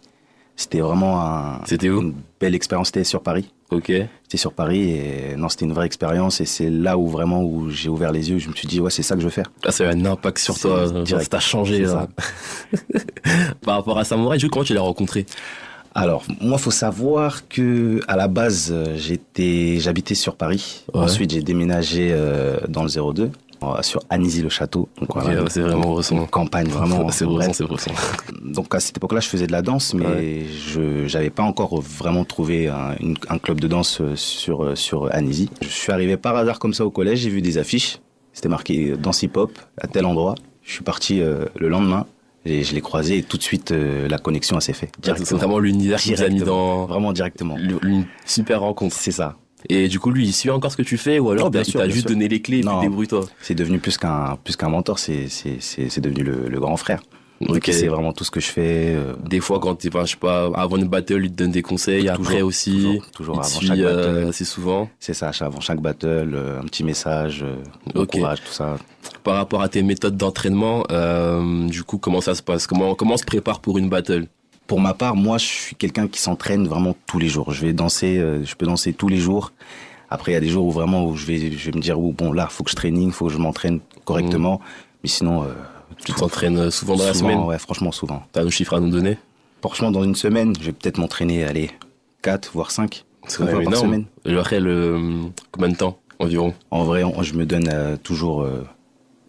C'était 0.59 0.81
vraiment 0.81 1.21
un- 1.21 1.61
C'était 1.65 1.89
où? 1.89 2.01
une 2.01 2.13
belle 2.41 2.53
expérience. 2.53 2.87
C'était 2.87 3.05
sur 3.05 3.21
Paris. 3.23 3.49
Ok. 3.71 3.93
C'était 4.23 4.37
sur 4.37 4.51
Paris 4.51 4.89
et 4.91 5.35
non, 5.37 5.47
c'était 5.47 5.63
une 5.63 5.71
vraie 5.73 5.85
expérience 5.85 6.41
et 6.41 6.45
c'est 6.45 6.69
là 6.69 6.97
où 6.97 7.07
vraiment 7.07 7.41
où 7.43 7.69
j'ai 7.69 7.87
ouvert 7.87 8.11
les 8.11 8.29
yeux. 8.29 8.39
Je 8.39 8.49
me 8.49 8.53
suis 8.53 8.67
dit 8.67 8.81
ouais, 8.81 8.89
c'est 8.89 9.01
ça 9.03 9.15
que 9.15 9.21
je 9.21 9.25
veux 9.25 9.31
faire. 9.31 9.49
Ah, 9.65 9.71
ça 9.71 9.85
a 9.87 9.87
eu 9.93 9.95
un 9.95 10.05
impact 10.05 10.37
sur 10.39 10.59
toi. 10.59 10.85
Genre, 10.87 11.03
direct. 11.03 11.23
ça 11.23 11.29
t'a 11.29 11.39
changé. 11.39 11.79
Là. 11.85 12.09
Par 13.63 13.75
rapport 13.75 13.97
à 13.97 14.03
Samouraï, 14.03 14.39
comment 14.49 14.65
tu 14.65 14.73
l'as 14.73 14.81
rencontré? 14.81 15.25
Alors, 15.95 16.23
moi, 16.41 16.57
faut 16.57 16.71
savoir 16.71 17.47
que 17.47 18.01
à 18.07 18.15
la 18.17 18.27
base, 18.27 18.69
euh, 18.71 18.95
j'étais, 18.97 19.77
j'habitais 19.79 20.13
sur 20.15 20.35
Paris. 20.35 20.83
Ouais. 20.93 21.01
Ensuite, 21.01 21.31
j'ai 21.31 21.41
déménagé 21.41 22.09
euh, 22.11 22.57
dans 22.67 22.83
le 22.83 22.89
02, 22.89 23.23
euh, 23.23 23.29
sur 23.81 24.01
Anisy-le-Château. 24.09 24.89
Donc, 24.99 25.15
Ok, 25.15 25.25
ouais, 25.25 25.35
c'est 25.49 25.61
vraiment 25.61 25.93
ressent. 25.93 26.25
campagne 26.27 26.67
vraiment. 26.69 27.09
c'est 27.11 27.25
ressent, 27.25 27.53
c'est 27.53 27.63
ressent. 27.63 27.91
Donc, 28.43 28.73
à 28.73 28.79
cette 28.79 28.97
époque-là, 28.97 29.19
je 29.19 29.27
faisais 29.27 29.47
de 29.47 29.51
la 29.51 29.61
danse, 29.61 29.93
mais 29.93 30.05
Ouais. 30.05 30.45
je 30.67 31.07
j'avais 31.07 31.29
pas 31.29 31.43
encore 31.43 31.79
vraiment 31.81 32.25
trouvé 32.25 32.67
un, 32.67 32.95
une- 32.99 33.17
un 33.29 33.37
club 33.37 33.59
de 33.59 33.67
danse 33.67 34.01
euh, 34.01 34.15
sur 34.15 34.63
euh, 34.63 34.75
sur 34.75 35.13
Anisy. 35.13 35.49
Je 35.61 35.67
suis 35.67 35.91
arrivé 35.91 36.17
par 36.17 36.35
hasard 36.35 36.59
comme 36.59 36.73
ça 36.73 36.85
au 36.85 36.91
collège, 36.91 37.19
j'ai 37.19 37.29
vu 37.29 37.41
des 37.41 37.57
affiches. 37.57 37.99
C'était 38.33 38.49
marqué 38.49 38.91
euh, 38.91 38.97
danse 38.97 39.23
hip-hop 39.23 39.51
à 39.79 39.87
tel 39.87 40.05
endroit. 40.05 40.35
Je 40.63 40.71
suis 40.73 40.83
parti 40.83 41.21
euh, 41.21 41.45
le 41.57 41.67
lendemain. 41.69 42.05
Et 42.45 42.63
je 42.63 42.73
l'ai 42.73 42.79
croisé 42.81 43.17
et 43.17 43.23
tout 43.23 43.37
de 43.37 43.43
suite 43.43 43.71
euh, 43.71 44.07
la 44.07 44.17
connexion 44.17 44.55
elle 44.55 44.61
s'est 44.61 44.71
faite. 44.73 44.93
C'est 45.03 45.33
vraiment 45.33 45.59
l'univers 45.59 45.99
qui 45.99 46.13
vous 46.15 46.21
a 46.23 46.29
mis 46.29 46.39
dans 46.39 46.85
Vraiment 46.85 47.11
directement. 47.11 47.57
une 47.57 48.05
super 48.25 48.61
rencontre. 48.61 48.95
C'est 48.97 49.11
ça. 49.11 49.35
Et 49.67 49.87
du 49.89 49.99
coup, 49.99 50.11
lui, 50.11 50.25
il 50.25 50.33
suit 50.33 50.49
encore 50.49 50.71
ce 50.71 50.77
que 50.77 50.81
tu 50.83 50.97
fais 50.97 51.19
ou 51.19 51.31
alors 51.31 51.47
Oh, 51.47 51.49
bien 51.49 51.63
il 51.63 51.73
t'a 51.73 51.87
juste 51.89 52.01
sûr. 52.01 52.09
donné 52.11 52.27
les 52.29 52.41
clés 52.41 52.59
et 52.59 52.61
puis 52.61 52.69
débrouille-toi 52.81 53.25
C'est 53.41 53.55
devenu 53.55 53.79
plus 53.79 53.97
qu'un 53.97 54.37
plus 54.43 54.55
qu'un 54.55 54.69
mentor, 54.69 54.99
c'est 54.99 55.27
c'est 55.27 55.57
c'est 55.59 55.89
c'est 55.89 56.01
devenu 56.01 56.23
le, 56.23 56.47
le 56.47 56.59
grand 56.59 56.77
frère. 56.77 57.01
Donc 57.41 57.61
c'est 57.71 57.87
vraiment 57.87 58.11
tout 58.11 58.25
ce 58.25 58.31
que 58.31 58.41
je 58.41 58.47
fais. 58.47 58.93
euh, 58.95 59.13
Des 59.29 59.39
fois, 59.39 59.59
quand 59.61 59.73
t'es, 59.75 59.87
enfin, 59.87 60.03
je 60.05 60.11
sais 60.11 60.17
pas, 60.17 60.51
avant 60.55 60.75
une 60.75 60.89
battle, 60.89 61.21
il 61.23 61.31
te 61.31 61.37
donne 61.37 61.51
des 61.51 61.61
conseils, 61.61 62.07
Toujours, 62.07 62.25
après 62.25 62.41
aussi, 62.41 62.71
toujours, 62.75 63.11
toujours 63.11 63.35
il 63.35 63.39
te 63.39 63.45
avant 63.45 63.55
suit 63.59 63.67
chaque 63.67 63.79
euh, 63.79 64.13
battle. 64.15 64.27
assez 64.29 64.43
souvent. 64.45 64.89
C'est 64.99 65.13
ça, 65.13 65.31
avant 65.39 65.61
chaque 65.61 65.79
battle, 65.79 66.31
euh, 66.33 66.59
un 66.59 66.63
petit 66.65 66.83
message, 66.83 67.43
euh, 67.43 67.55
bon 67.95 68.01
Ok. 68.01 68.09
courage, 68.11 68.41
tout 68.43 68.51
ça. 68.51 68.77
Par 69.23 69.35
rapport 69.35 69.61
à 69.61 69.69
tes 69.69 69.83
méthodes 69.83 70.17
d'entraînement, 70.17 70.83
euh, 70.91 71.65
du 71.67 71.83
coup, 71.83 71.97
comment 71.97 72.19
ça 72.19 72.35
se 72.35 72.43
passe? 72.43 72.67
Comment, 72.67 72.93
comment 72.95 73.13
on 73.13 73.17
se 73.17 73.23
prépare 73.23 73.61
pour 73.61 73.77
une 73.77 73.87
battle? 73.87 74.27
Pour 74.69 74.79
ma 74.79 74.93
part, 74.93 75.15
moi, 75.15 75.39
je 75.39 75.45
suis 75.45 75.75
quelqu'un 75.75 76.07
qui 76.07 76.21
s'entraîne 76.21 76.67
vraiment 76.67 76.95
tous 77.07 77.17
les 77.17 77.27
jours. 77.27 77.51
Je 77.51 77.65
vais 77.65 77.73
danser, 77.73 78.19
euh, 78.19 78.45
je 78.45 78.53
peux 78.55 78.67
danser 78.67 78.93
tous 78.93 79.07
les 79.09 79.17
jours. 79.17 79.51
Après, 80.11 80.31
il 80.31 80.35
y 80.35 80.37
a 80.37 80.39
des 80.39 80.47
jours 80.47 80.65
où 80.67 80.71
vraiment 80.71 81.05
où 81.07 81.15
je 81.15 81.25
vais, 81.25 81.51
je 81.51 81.71
vais 81.71 81.75
me 81.75 81.81
dire, 81.81 81.99
oh, 81.99 82.11
bon, 82.15 82.31
là, 82.31 82.45
faut 82.47 82.63
que 82.63 82.69
je 82.69 82.75
training, 82.75 83.11
faut 83.11 83.25
que 83.25 83.33
je 83.33 83.39
m'entraîne 83.39 83.79
correctement. 84.05 84.61
Mais 85.03 85.09
sinon, 85.09 85.43
euh, 85.43 85.47
Tu 86.05 86.13
t'entraînes 86.13 86.69
souvent 86.69 86.95
dans 86.95 87.05
la 87.05 87.15
semaine 87.15 87.39
Ouais, 87.39 87.57
franchement, 87.57 87.91
souvent. 87.91 88.21
T'as 88.31 88.43
un 88.43 88.49
chiffre 88.51 88.75
à 88.75 88.79
nous 88.79 88.89
donner? 88.91 89.17
Franchement, 89.61 89.89
dans 89.91 90.03
une 90.03 90.13
semaine, 90.15 90.53
je 90.59 90.67
vais 90.67 90.71
peut-être 90.71 90.99
m'entraîner, 90.99 91.43
allez, 91.43 91.71
4 92.21 92.51
voire 92.53 92.69
5 92.69 93.05
C'est 93.27 93.41
même 93.43 93.63
par 93.63 93.75
semaine. 93.77 94.05
Après, 94.25 94.59
le, 94.59 94.99
combien 95.51 95.69
de 95.69 95.75
temps 95.77 95.97
environ? 96.19 96.53
En 96.69 96.83
vrai, 96.83 97.03
on- 97.03 97.23
je 97.23 97.33
me 97.33 97.45
donne 97.47 97.69
euh, 97.73 97.97
toujours 97.97 98.43
euh, 98.43 98.63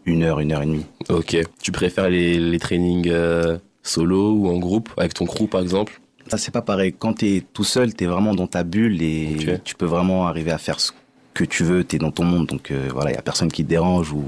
une 0.05 0.23
heure, 0.23 0.39
une 0.41 0.53
heure 0.53 0.63
et 0.63 0.67
demie. 0.67 0.85
Ok. 1.09 1.35
Tu 1.63 1.73
préfères 1.73 2.11
les, 2.11 2.39
les 2.39 2.59
trainings 2.59 3.09
euh, 3.09 3.57
solo 3.83 4.33
ou 4.35 4.49
en 4.49 4.59
groupe, 4.59 4.91
avec 4.97 5.15
ton 5.15 5.27
crew 5.27 5.47
par 5.49 5.61
exemple? 5.61 6.01
Ça, 6.29 6.39
c'est 6.39 6.51
pas 6.53 6.63
pareil. 6.63 6.95
Quand 6.97 7.15
t'es 7.15 7.43
tout 7.53 7.65
seul, 7.65 7.93
t'es 7.95 8.07
vraiment 8.07 8.35
dans 8.35 8.47
ta 8.47 8.63
bulle 8.63 9.03
et 9.03 9.37
tu 9.65 9.75
peux 9.75 9.87
vraiment 9.87 10.27
arriver 10.29 10.53
à 10.53 10.59
faire 10.59 10.79
ce 10.79 10.93
que 11.35 11.45
tu 11.45 11.65
veux. 11.65 11.83
T'es 11.83 11.99
dans 11.99 12.13
ton 12.13 12.25
monde, 12.25 12.47
donc 12.47 12.71
euh, 12.71 12.89
voilà, 12.93 13.11
y 13.13 13.17
a 13.17 13.23
personne 13.23 13.51
qui 13.51 13.65
te 13.65 13.69
dérange 13.69 14.13
ou 14.13 14.23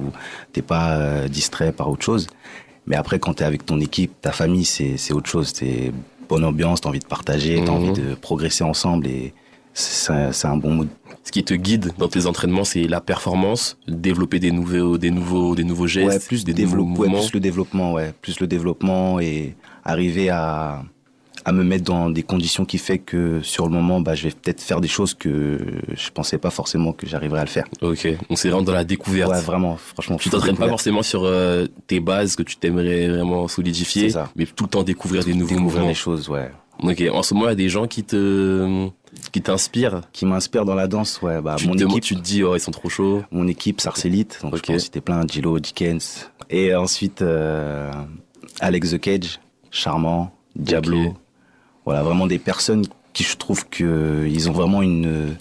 t'es 0.53 0.63
pas 0.63 0.97
euh, 0.97 1.29
distrait 1.29 1.71
par 1.73 1.89
autre 1.91 2.03
chose. 2.05 2.27
Mais 2.87 2.97
après, 2.97 3.21
quand 3.21 3.35
t'es 3.35 3.45
avec 3.45 3.65
ton 3.65 3.79
équipe, 3.79 4.21
ta 4.21 4.33
famille, 4.33 4.65
c'est 4.65 5.13
autre 5.13 5.29
chose. 5.31 5.53
C'est 5.55 5.93
bonne 6.29 6.45
ambiance, 6.45 6.81
t'as 6.81 6.89
envie 6.89 6.99
de 6.99 7.05
partager, 7.07 7.63
t'as 7.65 7.71
Mhm. 7.71 7.77
envie 7.79 7.93
de 7.93 8.15
progresser 8.17 8.65
ensemble 8.65 9.07
et 9.07 9.33
c'est 9.75 10.47
un- 10.47 10.57
bon 10.57 10.71
mood. 10.75 10.89
Ce 11.25 11.31
qui 11.31 11.45
te 11.45 11.55
guide 11.55 11.93
dans 11.99 12.09
tes 12.09 12.27
entraînements, 12.27 12.65
c'est 12.65 12.85
la 12.89 13.01
performance, 13.01 13.79
développer 13.87 14.39
des 14.41 14.51
nouveaux, 14.51 14.99
des 14.99 15.11
nouveaux, 15.11 15.55
des 15.55 15.65
nouveaux 15.65 15.87
gestes, 15.87 16.09
Ouais, 16.09 16.19
plus, 16.19 16.45
des 16.45 16.53
nouveaux 16.65 16.77
ouais, 16.79 16.83
mouvements. 16.83 17.19
plus 17.21 17.33
le 17.33 17.41
développement, 17.41 17.93
ouais, 17.93 18.13
plus 18.21 18.41
le 18.41 18.47
développement 18.47 19.21
et 19.21 19.55
arriver 19.85 20.31
à, 20.31 20.83
à 21.45 21.53
me 21.53 21.63
mettre 21.63 21.85
dans 21.85 22.11
des 22.11 22.23
conditions 22.25 22.65
qui 22.65 22.77
fait 22.79 22.99
que 22.99 23.41
sur 23.43 23.67
le 23.67 23.73
moment, 23.73 24.01
bah, 24.01 24.15
je 24.17 24.25
vais 24.25 24.31
peut-être 24.31 24.61
faire 24.61 24.81
des 24.81 24.89
choses 24.89 25.15
que 25.15 25.59
je 25.95 26.11
pensais 26.11 26.39
pas 26.39 26.51
forcément 26.51 26.93
que 26.93 27.07
j'arriverais 27.07 27.41
à 27.41 27.45
le 27.45 27.51
faire. 27.51 27.65
Ok, 27.83 28.09
on 28.29 28.37
s'est 28.37 28.49
vraiment 28.49 28.65
dans 28.65 28.73
la 28.73 28.85
découverte. 28.85 29.31
Ouais, 29.31 29.41
vraiment, 29.41 29.77
franchement. 29.77 30.17
Tu 30.17 30.29
t'entraînes 30.29 30.57
pas 30.57 30.69
forcément 30.69 31.03
sur 31.03 31.23
euh, 31.25 31.67
tes 31.87 32.01
bases 32.01 32.35
que 32.37 32.43
tu 32.43 32.57
t'aimerais 32.57 33.07
vraiment 33.09 33.47
solidifier, 33.49 34.13
mais 34.37 34.47
tout 34.47 34.65
le 34.65 34.71
temps 34.71 34.83
découvrir 34.83 35.25
des 35.25 35.35
nouveaux 35.35 35.49
Découvrir 35.55 35.63
mouvements. 35.79 35.89
des 35.89 35.95
choses, 35.95 36.29
ouais. 36.29 36.51
Ok, 36.83 37.01
en 37.13 37.23
ce 37.23 37.33
moment, 37.35 37.47
il 37.47 37.51
y 37.51 37.53
a 37.53 37.57
des 37.57 37.69
gens 37.69 37.87
qui 37.87 38.03
te, 38.03 38.89
qui 39.33 39.43
t'inspirent. 39.43 40.03
Qui 40.13 40.27
m'inspirent 40.27 40.65
dans 40.65 40.75
la 40.75 40.89
danse, 40.89 41.21
ouais. 41.23 41.41
Bah, 41.41 41.57
tu, 41.59 41.67
mon 41.67 41.75
te 41.75 41.85
équipe, 41.85 42.03
tu 42.03 42.17
te 42.17 42.21
dis, 42.21 42.43
oh, 42.43 42.55
ils 42.57 42.61
sont 42.61 42.71
trop 42.71 42.89
chauds. 42.89 43.23
mon 43.31 43.47
équipe 43.47 43.81
Sarcellite, 43.81 44.41
donc 44.43 44.57
je 44.57 44.63
peux 44.63 44.75
en 44.75 44.79
citer 44.79 45.01
plein, 45.01 45.27
Gilo, 45.27 45.59
Dickens. 45.59 46.31
Et 46.51 46.75
ensuite, 46.75 47.23
euh, 47.23 47.91
Alex 48.61 48.91
The 48.91 49.01
Cage, 49.01 49.41
Charmant, 49.71 50.33
Diablo. 50.57 51.15
Voilà, 51.85 52.03
vraiment 52.03 52.27
des 52.27 52.39
personnes 52.39 52.85
qui 53.13 53.25
je 53.25 53.37
trouve 53.37 53.69
que 53.69 54.27
ils 54.29 54.49
ont 54.49 54.53
vraiment 54.53 54.83
une, 54.83 55.37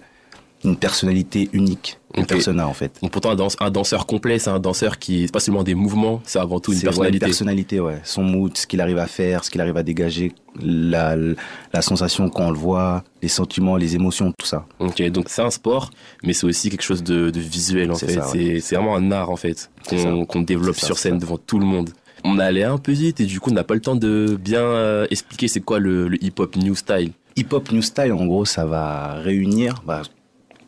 une 0.63 0.75
personnalité 0.77 1.49
unique. 1.53 1.97
Une 2.15 2.23
Ok. 2.23 2.29
persona, 2.29 2.67
en 2.67 2.73
fait. 2.73 2.91
Donc 3.01 3.11
pourtant, 3.11 3.31
un, 3.31 3.35
danse- 3.35 3.55
un 3.61 3.71
danseur 3.71 4.05
complet, 4.05 4.37
c'est 4.37 4.49
un 4.49 4.59
danseur 4.59 4.99
qui, 4.99 5.25
c'est 5.25 5.31
pas 5.31 5.39
seulement 5.39 5.63
des 5.63 5.75
mouvements, 5.75 6.21
c'est 6.25 6.39
avant 6.39 6.59
tout 6.59 6.71
une 6.73 6.77
C'est, 6.77 6.83
ouais, 6.85 6.89
personnalité. 6.89 7.25
personnalité, 7.25 7.79
ouais. 7.79 7.99
Son 8.03 8.21
mood, 8.23 8.55
ce 8.57 8.67
qu'il 8.67 8.81
arrive 8.81 8.97
à 8.97 9.07
faire, 9.07 9.43
ce 9.45 9.49
qu'il 9.49 9.61
arrive 9.61 9.77
à 9.77 9.83
dégager, 9.83 10.33
la, 10.61 11.15
la 11.15 11.81
sensation 11.81 12.29
quand 12.29 12.47
on 12.47 12.51
le 12.51 12.57
voit, 12.57 13.03
les 13.21 13.29
sentiments, 13.29 13.77
les 13.77 13.95
émotions, 13.95 14.33
tout 14.37 14.45
ça. 14.45 14.65
Ok, 14.79 15.01
donc 15.09 15.29
c'est 15.29 15.41
un 15.41 15.49
sport, 15.51 15.89
mais 16.23 16.33
c'est 16.33 16.45
aussi 16.45 16.69
quelque 16.69 16.83
chose 16.83 17.01
de, 17.03 17.29
de 17.29 17.39
visuel 17.39 17.89
en 17.91 17.95
fait. 17.95 18.17
ouais. 18.17 18.59
c'est, 18.59 18.75
vraiment 18.75 18.95
un 18.97 19.11
art 19.11 19.29
en 19.29 19.37
fait 19.37 19.71
qu'on, 19.87 20.41
développe 20.41 20.75
ça, 20.75 20.87
sur 20.87 20.97
scène 20.97 21.17
devant 21.17 21.37
tout 21.37 21.59
le 21.59 21.65
monde. 21.65 21.91
On 22.23 22.37
allait 22.37 22.63
un 22.63 22.77
peu 22.77 22.91
vite 22.91 23.19
et 23.21 23.25
du 23.25 23.39
coup 23.39 23.49
on 23.49 23.53
n'a 23.53 23.63
pas 23.63 23.73
le 23.73 23.79
temps 23.81 23.95
de 23.95 24.37
bien 24.39 24.59
euh, 24.61 25.07
expliquer 25.09 25.47
c'est 25.47 25.61
quoi 25.61 25.79
le, 25.79 26.07
le 26.09 26.23
hip-hop 26.23 26.55
new 26.57 26.75
style. 26.75 27.11
Hip-hop 27.37 27.71
New 27.71 27.81
Style, 27.81 28.11
en 28.11 28.25
gros, 28.25 28.43
ça 28.43 28.65
va 28.65 29.13
réunir 29.13 29.81
bah, 29.87 30.01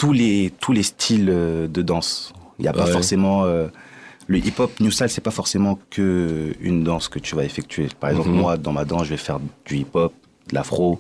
tous, 0.04 0.12
les, 0.14 0.52
tous 0.60 0.74
les 0.74 0.84
styles 0.84 1.30
euh, 1.30 1.68
de 1.68 1.82
danse. 1.82 2.34
Il 2.60 2.64
n'y 2.64 2.68
a 2.68 2.74
pas 2.74 2.86
Ouais. 2.86 2.92
forcément. 2.92 3.46
euh, 3.46 3.68
le 4.28 4.38
hip-hop 4.38 4.72
New 4.82 4.92
Style, 4.92 5.10
c'est 5.10 5.22
pas 5.24 5.32
forcément 5.32 5.80
que 5.90 6.54
une 6.62 6.84
danse 6.84 7.08
que 7.08 7.20
tu 7.20 7.36
vas 7.36 7.44
effectuer. 7.46 7.88
Par 8.02 8.10
exemple, 8.10 8.30
Mhm. 8.30 8.36
moi, 8.36 8.58
dans 8.58 8.72
ma 8.74 8.84
danse, 8.86 9.04
je 9.06 9.12
vais 9.12 9.18
faire 9.18 9.40
du 9.66 9.78
hip-hop, 9.78 10.14
de 10.50 10.56
l'afro, 10.56 11.00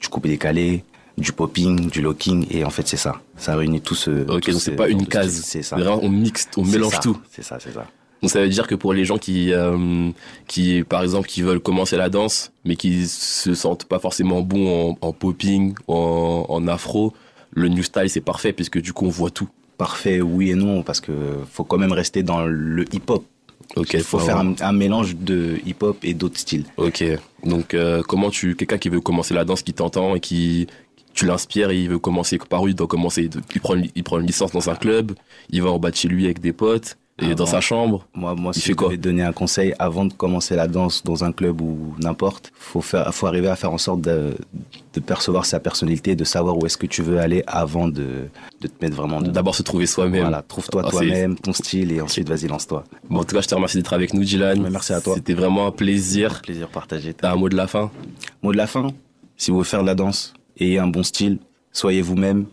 du 0.00 0.08
coupé 0.08 0.28
décalé, 0.28 0.84
du 1.18 1.32
popping, 1.32 1.88
du 1.90 2.00
locking, 2.02 2.46
et 2.50 2.64
en 2.64 2.70
fait, 2.70 2.86
c'est 2.86 2.96
ça. 2.96 3.20
Ça 3.36 3.56
réunit 3.56 3.80
tout 3.80 3.94
ce. 3.96 4.10
Ok, 4.10 4.26
tout 4.42 4.50
donc 4.52 4.60
ce 4.60 4.64
c'est 4.66 4.72
pas 4.76 4.88
genre 4.88 5.00
une 5.00 5.06
case. 5.06 5.30
style. 5.32 5.44
C'est 5.44 5.62
ça. 5.62 5.76
Vraiment, 5.76 5.98
on 6.02 6.08
mixe, 6.08 6.48
on 6.56 6.64
mélange 6.64 6.94
ça. 6.94 6.98
tout. 7.00 7.16
C'est 7.30 7.42
ça, 7.44 7.58
c'est 7.60 7.72
ça. 7.72 7.86
Donc 8.22 8.30
ça 8.30 8.40
veut 8.40 8.48
dire 8.48 8.66
que 8.66 8.74
pour 8.76 8.92
les 8.92 9.04
gens 9.04 9.18
qui, 9.18 9.52
euh, 9.52 10.10
qui 10.48 10.82
par 10.82 11.02
exemple, 11.02 11.28
qui 11.28 11.42
veulent 11.42 11.60
commencer 11.60 11.96
la 11.96 12.08
danse, 12.08 12.52
mais 12.64 12.74
qui 12.76 13.06
se 13.06 13.54
sentent 13.54 13.84
pas 13.84 13.98
forcément 13.98 14.40
bons 14.42 14.96
en, 15.02 15.06
en 15.08 15.12
popping 15.12 15.74
en 15.88 16.66
afro, 16.68 17.12
le 17.54 17.68
new 17.68 17.82
style 17.82 18.10
c'est 18.10 18.20
parfait 18.20 18.52
puisque 18.52 18.80
du 18.80 18.92
coup 18.92 19.06
on 19.06 19.10
voit 19.10 19.30
tout. 19.30 19.48
Parfait, 19.76 20.20
oui 20.20 20.50
et 20.50 20.54
non, 20.54 20.82
parce 20.82 21.00
que 21.00 21.12
faut 21.50 21.64
quand 21.64 21.78
même 21.78 21.92
rester 21.92 22.22
dans 22.22 22.46
le 22.46 22.84
hip-hop. 22.94 23.24
Ok, 23.76 23.94
Il 23.94 24.02
faut 24.02 24.20
faire 24.20 24.36
un, 24.36 24.54
un 24.60 24.72
mélange 24.72 25.16
de 25.16 25.58
hip-hop 25.66 25.96
et 26.04 26.14
d'autres 26.14 26.38
styles. 26.38 26.64
Ok. 26.76 27.02
Donc, 27.42 27.74
euh, 27.74 28.02
comment 28.02 28.30
tu, 28.30 28.54
quelqu'un 28.54 28.78
qui 28.78 28.88
veut 28.88 29.00
commencer 29.00 29.34
la 29.34 29.44
danse, 29.44 29.62
qui 29.62 29.72
t'entend 29.72 30.14
et 30.14 30.20
qui, 30.20 30.68
tu 31.12 31.26
l'inspires 31.26 31.70
et 31.70 31.80
il 31.80 31.88
veut 31.88 31.98
commencer 31.98 32.38
par 32.38 32.62
où 32.62 32.68
il 32.68 32.74
doit 32.74 32.86
commencer. 32.86 33.28
Il 33.54 33.60
prend, 33.60 33.74
il 33.94 34.04
prend 34.04 34.18
une 34.20 34.26
licence 34.26 34.52
dans 34.52 34.70
un 34.70 34.76
club, 34.76 35.12
il 35.50 35.62
va 35.62 35.70
en 35.70 35.78
bas 35.78 35.90
de 35.90 35.96
chez 35.96 36.08
lui 36.08 36.26
avec 36.26 36.40
des 36.40 36.52
potes, 36.52 36.98
et 37.20 37.26
Avant. 37.26 37.34
dans 37.34 37.46
sa 37.46 37.60
chambre. 37.60 38.06
Moi, 38.14 38.34
moi, 38.34 38.50
Il 38.54 38.60
si 38.60 38.66
fait 38.66 38.72
je 38.72 38.76
quoi 38.76 38.88
devais 38.88 38.96
donner 38.96 39.22
un 39.22 39.32
conseil 39.32 39.72
avant 39.78 40.04
de 40.04 40.12
commencer 40.12 40.56
la 40.56 40.66
danse 40.66 41.04
dans 41.04 41.22
un 41.24 41.30
club 41.30 41.60
ou 41.60 41.94
n'importe, 42.00 42.52
faut 42.58 42.80
faire, 42.80 43.14
faut 43.14 43.26
arriver 43.28 43.48
à 43.48 43.54
faire 43.56 43.72
en 43.72 43.78
sorte 43.78 44.00
de, 44.00 44.34
de 44.94 45.00
percevoir 45.00 45.46
sa 45.46 45.60
personnalité, 45.60 46.16
de 46.16 46.24
savoir 46.24 46.58
où 46.58 46.66
est-ce 46.66 46.76
que 46.76 46.86
tu 46.86 47.02
veux 47.02 47.18
aller 47.20 47.44
avant 47.46 47.86
de, 47.86 48.26
de 48.60 48.66
te 48.66 48.84
mettre 48.84 48.96
vraiment. 48.96 49.22
D'abord 49.22 49.54
se 49.54 49.62
trouver 49.62 49.86
soi-même. 49.86 50.22
Voilà, 50.22 50.42
trouve-toi 50.42 50.82
Ah, 50.86 50.90
toi-même, 50.90 51.36
ton 51.36 51.52
style 51.52 51.92
et 51.92 52.00
ensuite 52.00 52.28
vas-y 52.28 52.48
lance-toi. 52.48 52.82
Bon, 53.08 53.20
en 53.20 53.24
tout 53.24 53.36
cas, 53.36 53.42
je 53.42 53.48
te 53.48 53.54
remercie 53.54 53.76
d'être 53.76 53.92
avec 53.92 54.12
nous, 54.12 54.24
Dylan. 54.24 54.60
merci 54.68 54.92
à 54.92 55.00
toi. 55.00 55.14
C'était 55.14 55.34
vraiment 55.34 55.66
un 55.68 55.72
plaisir. 55.72 56.42
Plaisir 56.42 56.68
partagé. 56.68 57.14
T'as 57.14 57.32
un 57.32 57.36
mot 57.36 57.48
de 57.48 57.56
la 57.56 57.68
fin? 57.68 57.90
Mot 58.42 58.50
de 58.50 58.56
la 58.56 58.66
fin, 58.66 58.88
si 59.36 59.50
vous 59.52 59.58
voulez 59.58 59.68
faire 59.68 59.82
de 59.82 59.86
la 59.86 59.94
danse, 59.94 60.34
ayez 60.58 60.78
un 60.80 60.88
bon 60.88 61.02
style, 61.04 61.38
soyez 61.72 62.02
vous-même 62.02 62.46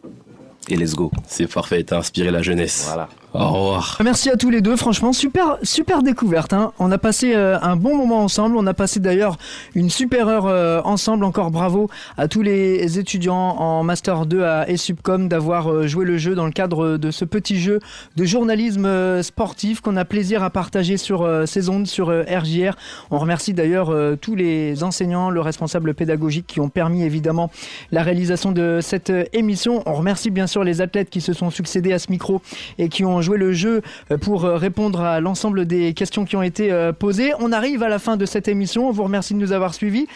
et 0.70 0.76
let's 0.76 0.94
go. 0.94 1.12
C'est 1.26 1.48
parfait, 1.52 1.84
t'as 1.84 1.98
inspiré 1.98 2.30
la 2.30 2.44
jeunesse. 2.44 2.84
Voilà. 2.86 3.10
Au 3.34 3.48
revoir. 3.48 3.98
Merci 4.04 4.30
à 4.30 4.36
tous 4.36 4.50
les 4.50 4.60
deux, 4.60 4.76
franchement, 4.76 5.14
super, 5.14 5.58
super 5.64 6.04
découverte. 6.04 6.52
Hein. 6.52 6.74
On 6.80 6.92
a 6.92 6.98
passé 6.98 7.34
euh, 7.34 7.58
un 7.62 7.78
bon 7.78 7.96
moment 7.96 8.20
ensemble. 8.20 8.58
On 8.58 8.68
a 8.68 8.74
passé 8.74 9.00
d'ailleurs 9.00 9.38
une 9.74 9.90
super 9.90 10.28
heure 10.28 10.48
euh, 10.48 10.82
ensemble. 10.84 11.24
Encore 11.24 11.50
bravo 11.50 11.90
à 12.18 12.28
tous 12.28 12.42
les 12.42 13.00
étudiants 13.00 13.56
en 13.58 13.84
Master 13.84 14.26
2 14.26 14.44
à 14.44 14.70
ESUPCOM 14.70 15.30
d'avoir 15.30 15.72
euh, 15.72 15.88
joué 15.88 16.04
le 16.04 16.18
jeu 16.18 16.36
dans 16.36 16.46
le 16.46 16.52
cadre 16.52 16.98
de 16.98 17.10
ce 17.10 17.24
petit 17.24 17.58
jeu 17.58 17.80
de 18.18 18.26
journalisme 18.26 19.24
sportif 19.24 19.80
qu'on 19.80 19.96
a 19.96 20.04
plaisir 20.04 20.44
à 20.44 20.50
partager 20.50 20.98
sur 20.98 21.28
ces 21.46 21.70
ondes, 21.70 21.88
sur 21.88 22.10
RJR. 22.10 22.76
On 23.12 23.20
remercie 23.20 23.54
d'ailleurs 23.54 23.96
tous 24.20 24.36
les 24.36 24.84
enseignants, 24.84 25.30
le 25.30 25.40
responsable 25.42 25.94
pédagogique 25.94 26.48
qui 26.48 26.60
ont 26.60 26.70
permis 26.70 27.04
évidemment 27.04 27.50
la 27.92 28.04
réalisation 28.04 28.52
de 28.52 28.80
cette 28.82 29.12
émission. 29.34 29.84
On 29.86 29.94
remercie 29.94 30.32
bien 30.32 30.48
sûr 30.48 30.64
les 30.64 30.82
athlètes 30.82 31.10
qui 31.10 31.22
se 31.22 31.34
sont 31.34 31.50
succédés 31.50 31.94
à 31.94 32.00
ce 32.00 32.12
micro 32.12 32.42
et 32.78 32.90
qui 32.90 33.06
ont 33.06 33.21
joué 33.22 33.38
le 33.38 33.54
jeu 33.54 33.82
euh, 34.12 34.18
pour 34.18 34.46
euh, 34.46 34.56
répondre 34.56 35.02
à 35.02 35.20
l'ensemble 35.20 35.66
des 35.66 35.94
questions 35.94 36.26
qui 36.26 36.36
ont 36.36 36.42
été 36.42 36.72
euh, 36.72 36.92
posées. 36.92 37.34
On 37.40 37.52
arrive 37.52 37.84
à 37.84 37.90
la 37.90 38.00
fin 38.00 38.18
de 38.18 38.26
cette 38.26 38.48
émission. 38.48 38.88
On 38.88 38.92
vous 38.92 39.04
remercie 39.04 39.34
de 39.34 39.40
nous 39.40 39.52
avoir 39.52 39.74
suivis. 39.74 40.08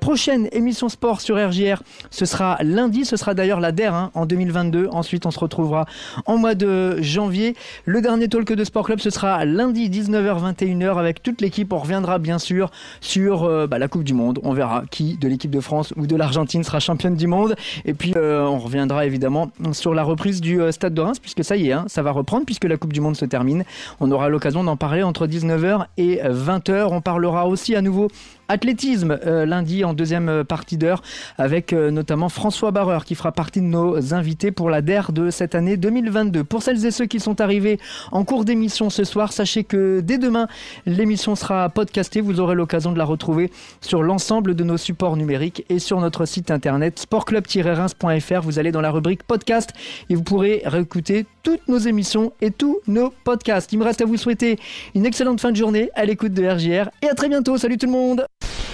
Prochaine 0.00 0.48
émission 0.52 0.88
sport 0.88 1.20
sur 1.20 1.36
RJR, 1.36 1.82
ce 2.10 2.24
sera 2.24 2.58
lundi. 2.62 3.04
Ce 3.04 3.16
sera 3.16 3.34
d'ailleurs 3.34 3.60
la 3.60 3.72
DER 3.72 3.94
hein, 3.94 4.10
en 4.14 4.26
2022. 4.26 4.88
Ensuite, 4.90 5.26
on 5.26 5.30
se 5.30 5.38
retrouvera 5.38 5.86
en 6.26 6.36
mois 6.36 6.54
de 6.54 7.00
janvier. 7.02 7.54
Le 7.84 8.00
dernier 8.00 8.28
talk 8.28 8.52
de 8.52 8.64
Sport 8.64 8.86
Club, 8.86 9.00
ce 9.00 9.10
sera 9.10 9.44
lundi 9.44 9.88
19h-21h 9.88 10.98
avec 10.98 11.22
toute 11.22 11.40
l'équipe. 11.40 11.72
On 11.72 11.78
reviendra 11.78 12.18
bien 12.18 12.38
sûr 12.38 12.70
sur 13.00 13.68
bah, 13.68 13.78
la 13.78 13.88
Coupe 13.88 14.04
du 14.04 14.14
Monde. 14.14 14.40
On 14.42 14.52
verra 14.52 14.84
qui 14.90 15.16
de 15.16 15.28
l'équipe 15.28 15.50
de 15.50 15.60
France 15.60 15.92
ou 15.96 16.06
de 16.06 16.16
l'Argentine 16.16 16.64
sera 16.64 16.80
championne 16.80 17.16
du 17.16 17.26
monde. 17.26 17.54
Et 17.84 17.94
puis, 17.94 18.14
on 18.16 18.58
reviendra 18.58 19.06
évidemment 19.06 19.50
sur 19.72 19.94
la 19.94 20.02
reprise 20.02 20.40
du 20.40 20.60
Stade 20.70 20.94
de 20.94 21.00
Reims, 21.00 21.18
puisque 21.18 21.44
ça 21.44 21.56
y 21.56 21.68
est, 21.68 21.72
hein, 21.72 21.84
ça 21.88 22.02
va 22.02 22.10
reprendre, 22.10 22.44
puisque 22.54 22.70
la 22.70 22.76
Coupe 22.76 22.92
du 22.92 23.00
Monde 23.00 23.16
se 23.16 23.24
termine. 23.24 23.64
On 23.98 24.12
aura 24.12 24.28
l'occasion 24.28 24.62
d'en 24.62 24.76
parler 24.76 25.02
entre 25.02 25.26
19h 25.26 25.86
et 25.96 26.20
20h. 26.22 26.86
On 26.92 27.00
parlera 27.00 27.48
aussi 27.48 27.74
à 27.74 27.82
nouveau 27.82 28.08
athlétisme 28.48 29.18
euh, 29.26 29.46
lundi 29.46 29.84
en 29.84 29.94
deuxième 29.94 30.28
euh, 30.28 30.44
partie 30.44 30.76
d'heure 30.76 31.02
avec 31.38 31.72
euh, 31.72 31.90
notamment 31.90 32.28
François 32.28 32.70
Barreur 32.70 33.04
qui 33.04 33.14
fera 33.14 33.32
partie 33.32 33.60
de 33.60 33.66
nos 33.66 34.14
invités 34.14 34.50
pour 34.50 34.70
la 34.70 34.82
DER 34.82 35.12
de 35.12 35.30
cette 35.30 35.54
année 35.54 35.76
2022. 35.76 36.44
Pour 36.44 36.62
celles 36.62 36.84
et 36.86 36.90
ceux 36.90 37.06
qui 37.06 37.20
sont 37.20 37.40
arrivés 37.40 37.78
en 38.12 38.24
cours 38.24 38.44
d'émission 38.44 38.90
ce 38.90 39.04
soir, 39.04 39.32
sachez 39.32 39.64
que 39.64 40.00
dès 40.00 40.18
demain, 40.18 40.48
l'émission 40.86 41.34
sera 41.34 41.68
podcastée. 41.68 42.20
Vous 42.20 42.40
aurez 42.40 42.54
l'occasion 42.54 42.92
de 42.92 42.98
la 42.98 43.04
retrouver 43.04 43.50
sur 43.80 44.02
l'ensemble 44.02 44.54
de 44.54 44.64
nos 44.64 44.76
supports 44.76 45.16
numériques 45.16 45.64
et 45.68 45.78
sur 45.78 46.00
notre 46.00 46.24
site 46.24 46.50
internet 46.50 46.98
sportclub-reims.fr. 46.98 48.40
Vous 48.42 48.58
allez 48.58 48.72
dans 48.72 48.80
la 48.80 48.90
rubrique 48.90 49.22
podcast 49.22 49.72
et 50.10 50.14
vous 50.14 50.22
pourrez 50.22 50.62
réécouter 50.64 51.26
toutes 51.42 51.66
nos 51.68 51.78
émissions 51.78 52.32
et 52.40 52.50
tous 52.50 52.78
nos 52.86 53.12
podcasts. 53.24 53.72
Il 53.72 53.78
me 53.78 53.84
reste 53.84 54.00
à 54.00 54.04
vous 54.04 54.16
souhaiter 54.16 54.58
une 54.94 55.06
excellente 55.06 55.40
fin 55.40 55.50
de 55.50 55.56
journée 55.56 55.90
à 55.94 56.04
l'écoute 56.04 56.32
de 56.32 56.46
RJR 56.46 56.90
et 57.02 57.08
à 57.08 57.14
très 57.14 57.28
bientôt. 57.28 57.56
Salut 57.56 57.78
tout 57.78 57.86
le 57.86 57.92
monde 57.92 58.26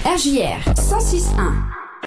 RJR 0.05 0.63
106.1 0.77 1.80